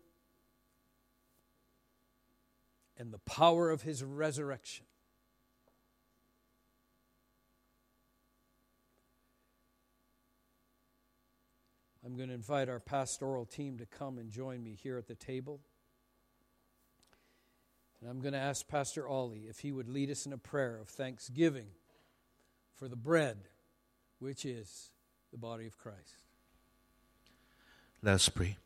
and 2.97 3.14
the 3.14 3.20
power 3.20 3.70
of 3.70 3.84
His 3.84 4.03
resurrection. 4.03 4.88
I'm 12.10 12.16
going 12.18 12.30
to 12.30 12.36
invite 12.36 12.70
our 12.70 12.80
pastoral 12.80 13.45
team 13.45 13.78
to 13.78 13.86
come 13.86 14.18
and 14.18 14.32
join 14.32 14.64
me 14.64 14.76
here 14.82 14.97
at 14.97 15.07
the 15.07 15.14
table. 15.14 15.60
And 18.01 18.10
I'm 18.10 18.20
going 18.20 18.34
to 18.34 18.39
ask 18.39 18.68
Pastor 18.68 19.07
Ollie 19.07 19.45
if 19.47 19.60
he 19.60 19.72
would 19.72 19.88
lead 19.88 20.10
us 20.10 20.26
in 20.26 20.34
a 20.34 20.38
prayer 20.38 20.80
of 20.82 20.88
thanksgiving 20.89 21.68
for 22.74 22.88
the 22.88 22.95
bread, 22.95 23.38
which 24.18 24.43
is 24.43 24.89
the 25.32 25.38
body 25.38 25.68
of 25.68 25.78
Christ. 25.78 26.24
Let 28.01 28.16
us 28.16 28.28
pray. 28.28 28.57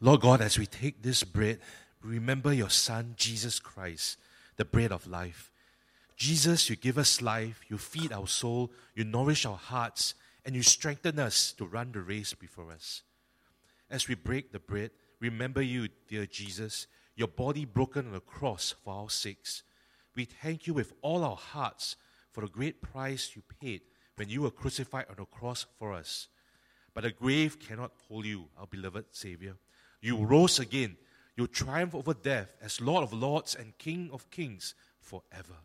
Lord 0.00 0.22
God, 0.22 0.40
as 0.40 0.58
we 0.58 0.64
take 0.64 1.02
this 1.02 1.24
bread, 1.24 1.58
remember 2.02 2.54
your 2.54 2.70
Son, 2.70 3.12
Jesus 3.18 3.58
Christ, 3.58 4.16
the 4.56 4.64
bread 4.64 4.90
of 4.90 5.06
life. 5.06 5.50
Jesus, 6.16 6.70
you 6.70 6.76
give 6.76 6.96
us 6.96 7.20
life, 7.20 7.60
you 7.68 7.76
feed 7.76 8.10
our 8.10 8.26
soul, 8.26 8.72
you 8.94 9.04
nourish 9.04 9.44
our 9.44 9.58
hearts, 9.58 10.14
and 10.48 10.56
you 10.56 10.62
strengthen 10.62 11.18
us 11.18 11.52
to 11.52 11.66
run 11.66 11.92
the 11.92 12.00
race 12.00 12.32
before 12.32 12.72
us. 12.72 13.02
As 13.90 14.08
we 14.08 14.14
break 14.14 14.50
the 14.50 14.58
bread, 14.58 14.92
remember 15.20 15.60
you, 15.60 15.88
dear 16.08 16.24
Jesus, 16.24 16.86
your 17.16 17.28
body 17.28 17.66
broken 17.66 18.06
on 18.06 18.12
the 18.14 18.20
cross 18.20 18.74
for 18.82 18.94
our 18.94 19.10
sakes. 19.10 19.62
We 20.16 20.24
thank 20.24 20.66
you 20.66 20.72
with 20.72 20.94
all 21.02 21.22
our 21.22 21.36
hearts 21.36 21.96
for 22.32 22.40
the 22.40 22.46
great 22.46 22.80
price 22.80 23.32
you 23.36 23.42
paid 23.60 23.82
when 24.16 24.30
you 24.30 24.40
were 24.40 24.50
crucified 24.50 25.04
on 25.10 25.16
the 25.18 25.26
cross 25.26 25.66
for 25.78 25.92
us. 25.92 26.28
But 26.94 27.02
the 27.02 27.10
grave 27.10 27.60
cannot 27.60 27.92
hold 28.08 28.24
you, 28.24 28.46
our 28.58 28.66
beloved 28.66 29.04
Savior. 29.10 29.56
You 30.00 30.16
rose 30.16 30.58
again. 30.58 30.96
You 31.36 31.46
triumph 31.46 31.94
over 31.94 32.14
death 32.14 32.56
as 32.62 32.80
Lord 32.80 33.02
of 33.02 33.12
Lords 33.12 33.54
and 33.54 33.76
King 33.76 34.08
of 34.14 34.30
Kings 34.30 34.74
forever. 34.98 35.58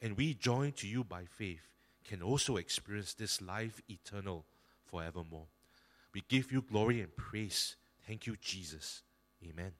And 0.00 0.16
we, 0.16 0.32
join 0.32 0.72
to 0.72 0.88
you 0.88 1.04
by 1.04 1.26
faith, 1.26 1.75
can 2.06 2.22
also 2.22 2.56
experience 2.56 3.14
this 3.14 3.40
life 3.40 3.80
eternal 3.88 4.44
forevermore. 4.84 5.46
We 6.14 6.22
give 6.28 6.52
you 6.52 6.62
glory 6.62 7.00
and 7.00 7.14
praise. 7.16 7.76
Thank 8.06 8.26
you, 8.26 8.36
Jesus. 8.40 9.02
Amen. 9.44 9.72